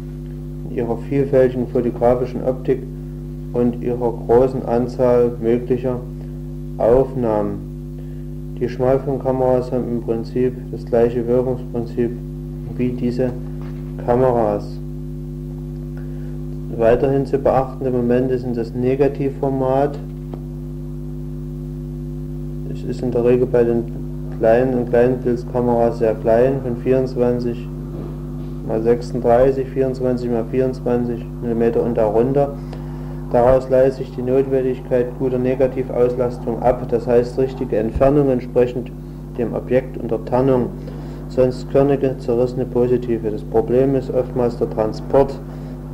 ihrer 0.77 0.97
vielfältigen 1.09 1.67
fotografischen 1.69 2.45
Optik 2.45 2.83
und 3.53 3.83
ihrer 3.83 4.13
großen 4.27 4.65
Anzahl 4.65 5.33
möglicher 5.41 6.01
Aufnahmen. 6.79 8.57
Die 8.59 8.69
Schmalfilmkameras 8.69 9.73
haben 9.73 9.89
im 9.89 10.03
Prinzip 10.03 10.55
das 10.71 10.85
gleiche 10.87 11.27
Wirkungsprinzip 11.27 12.11
wie 12.77 12.91
diese 12.91 13.31
Kameras. 14.07 14.79
Weiterhin 16.77 17.27
zu 17.27 17.39
beachtende 17.39 17.91
Momente 17.91 18.39
sind 18.39 18.57
das 18.57 18.73
Negativformat. 18.75 19.99
Es 22.73 22.83
ist 22.85 23.03
in 23.03 23.11
der 23.11 23.25
Regel 23.25 23.47
bei 23.47 23.63
den 23.63 23.85
kleinen 24.39 24.75
und 24.75 24.91
Kleinbildkameras 24.91 25.99
sehr 25.99 26.15
klein, 26.15 26.61
von 26.63 26.77
24 26.79 27.69
x 28.69 28.85
36, 28.85 29.69
24 29.69 30.31
x 30.31 30.49
24 30.51 31.27
mm 31.43 31.63
und 31.81 31.97
darunter. 31.97 32.55
Daraus 33.33 33.71
leitet 33.71 33.95
sich 33.95 34.15
die 34.15 34.23
Notwendigkeit 34.23 35.07
guter 35.19 35.39
Negativauslastung 35.39 36.63
ab, 36.63 36.87
das 36.91 37.07
heißt 37.07 37.39
richtige 37.39 37.79
Entfernung 37.79 38.29
entsprechend 38.29 38.93
dem 39.39 39.55
Objekt 39.55 39.97
und 39.97 40.11
der 40.11 40.23
Tarnung, 40.27 40.67
sonst 41.29 41.71
körnige, 41.73 42.19
zerrissene 42.19 42.67
Positive. 42.67 43.31
Das 43.31 43.43
Problem 43.43 43.95
ist 43.95 44.13
oftmals 44.13 44.59
der 44.59 44.69
Transport, 44.69 45.41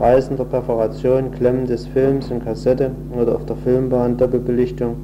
Reisen 0.00 0.36
der 0.36 0.44
Perforation, 0.44 1.30
Klemmen 1.30 1.66
des 1.66 1.86
Films 1.86 2.30
in 2.30 2.44
Kassette 2.44 2.90
oder 3.16 3.36
auf 3.36 3.46
der 3.46 3.56
Filmbahn, 3.56 4.16
Doppelbelichtung, 4.16 4.96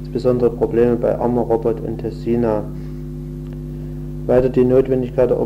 insbesondere 0.00 0.50
Probleme 0.50 0.96
bei 0.96 1.16
Armor, 1.16 1.46
Robot 1.46 1.80
und 1.80 1.98
Tessina. 1.98 2.64
Weiter 4.26 4.48
die 4.48 4.64
Notwendigkeit 4.64 5.30
der 5.30 5.38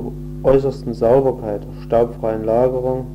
äußersten 0.44 0.94
Sauberkeit, 0.94 1.62
staubfreien 1.84 2.44
Lagerung, 2.44 3.06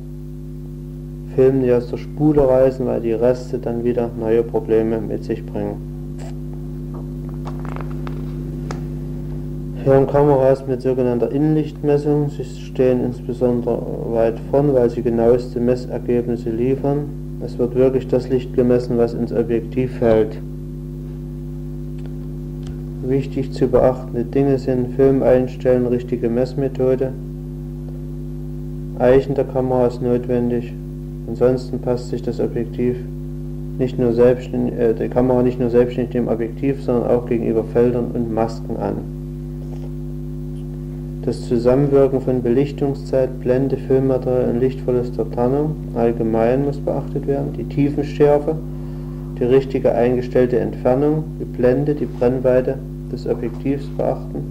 Filmen, 1.34 1.62
die 1.62 1.72
aus 1.72 1.88
der 1.88 1.98
Spule 1.98 2.48
reißen, 2.48 2.86
weil 2.86 3.00
die 3.00 3.12
Reste 3.12 3.58
dann 3.58 3.84
wieder 3.84 4.10
neue 4.18 4.42
Probleme 4.42 5.00
mit 5.00 5.24
sich 5.24 5.44
bringen. 5.44 5.98
Haben 9.86 10.06
Kameras 10.06 10.66
mit 10.66 10.82
sogenannter 10.82 11.30
Innenlichtmessung. 11.30 12.28
Sie 12.28 12.44
stehen 12.44 13.02
insbesondere 13.02 13.80
weit 14.12 14.34
vorn, 14.50 14.74
weil 14.74 14.90
sie 14.90 15.00
genaueste 15.00 15.60
Messergebnisse 15.60 16.50
liefern. 16.50 17.08
Es 17.42 17.56
wird 17.56 17.74
wirklich 17.74 18.06
das 18.08 18.28
Licht 18.28 18.54
gemessen, 18.54 18.98
was 18.98 19.14
ins 19.14 19.32
Objektiv 19.32 19.98
fällt. 19.98 20.36
Wichtig 23.08 23.52
zu 23.52 23.68
beachtende 23.68 24.22
Dinge 24.22 24.58
sind 24.58 24.94
Film 24.94 25.22
einstellen, 25.22 25.86
richtige 25.86 26.28
Messmethode. 26.28 27.14
Eichen 28.98 29.34
der 29.34 29.44
Kamera 29.44 29.86
ist 29.86 30.02
notwendig. 30.02 30.74
Ansonsten 31.26 31.78
passt 31.78 32.10
sich 32.10 32.20
das 32.20 32.38
Objektiv 32.38 32.96
nicht 33.78 33.98
nur 33.98 34.12
selbstständig, 34.12 34.78
äh, 34.78 34.92
die 34.92 35.08
Kamera 35.08 35.42
nicht 35.42 35.58
nur 35.58 35.70
selbstständig 35.70 36.12
dem 36.12 36.28
Objektiv, 36.28 36.82
sondern 36.82 37.10
auch 37.10 37.24
gegenüber 37.24 37.64
Feldern 37.72 38.10
und 38.12 38.30
Masken 38.30 38.76
an. 38.76 38.96
Das 41.24 41.48
Zusammenwirken 41.48 42.20
von 42.20 42.42
Belichtungszeit, 42.42 43.40
Blende, 43.40 43.78
Filmmaterial 43.78 44.50
und 44.50 44.60
lichtverluster 44.60 45.30
Tarnung 45.30 45.76
allgemein 45.94 46.66
muss 46.66 46.76
beachtet 46.76 47.26
werden. 47.26 47.54
Die 47.56 47.64
Tiefenschärfe, 47.64 48.56
die 49.40 49.44
richtige 49.44 49.94
eingestellte 49.94 50.58
Entfernung, 50.58 51.24
die 51.40 51.46
Blende, 51.46 51.94
die 51.94 52.04
Brennweite 52.06 52.76
des 53.12 53.26
Objektivs 53.26 53.86
beachten. 53.96 54.44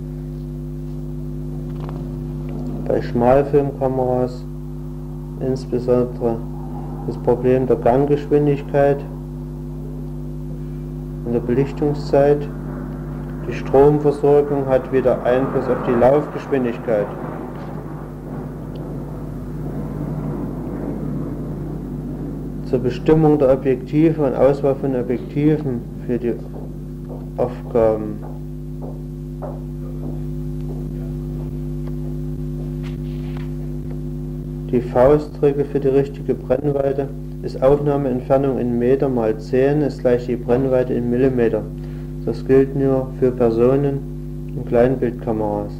Bei 2.87 3.01
Schmalfilmkameras 3.01 4.45
insbesondere 5.39 6.37
das 7.07 7.17
Problem 7.17 7.67
der 7.67 7.77
Ganggeschwindigkeit 7.77 8.97
und 11.25 11.33
der 11.33 11.39
Belichtungszeit. 11.39 12.47
Die 13.47 13.53
Stromversorgung 13.53 14.65
hat 14.67 14.91
wieder 14.91 15.23
Einfluss 15.23 15.67
auf 15.67 15.77
die 15.87 15.93
Laufgeschwindigkeit. 15.93 17.07
Zur 22.69 22.79
Bestimmung 22.79 23.39
der 23.39 23.53
Objektive 23.53 24.25
und 24.25 24.35
Auswahl 24.35 24.75
von 24.75 24.93
Objektiven 24.95 25.81
für 26.05 26.17
die 26.17 26.33
Aufgaben. 27.37 28.36
Die 34.71 34.81
Faustregel 34.81 35.63
für 35.63 35.79
die 35.79 35.87
richtige 35.87 36.33
Brennweite 36.33 37.07
ist 37.41 37.63
Aufnahmeentfernung 37.63 38.59
in 38.59 38.77
Meter 38.77 39.07
mal 39.07 39.37
10 39.37 39.81
ist 39.81 40.01
gleich 40.01 40.25
die 40.25 40.35
Brennweite 40.35 40.93
in 40.93 41.09
Millimeter. 41.09 41.63
Das 42.25 42.45
gilt 42.45 42.75
nur 42.75 43.09
für 43.17 43.31
Personen- 43.31 44.53
und 44.57 44.67
Kleinbildkameras. 44.67 45.71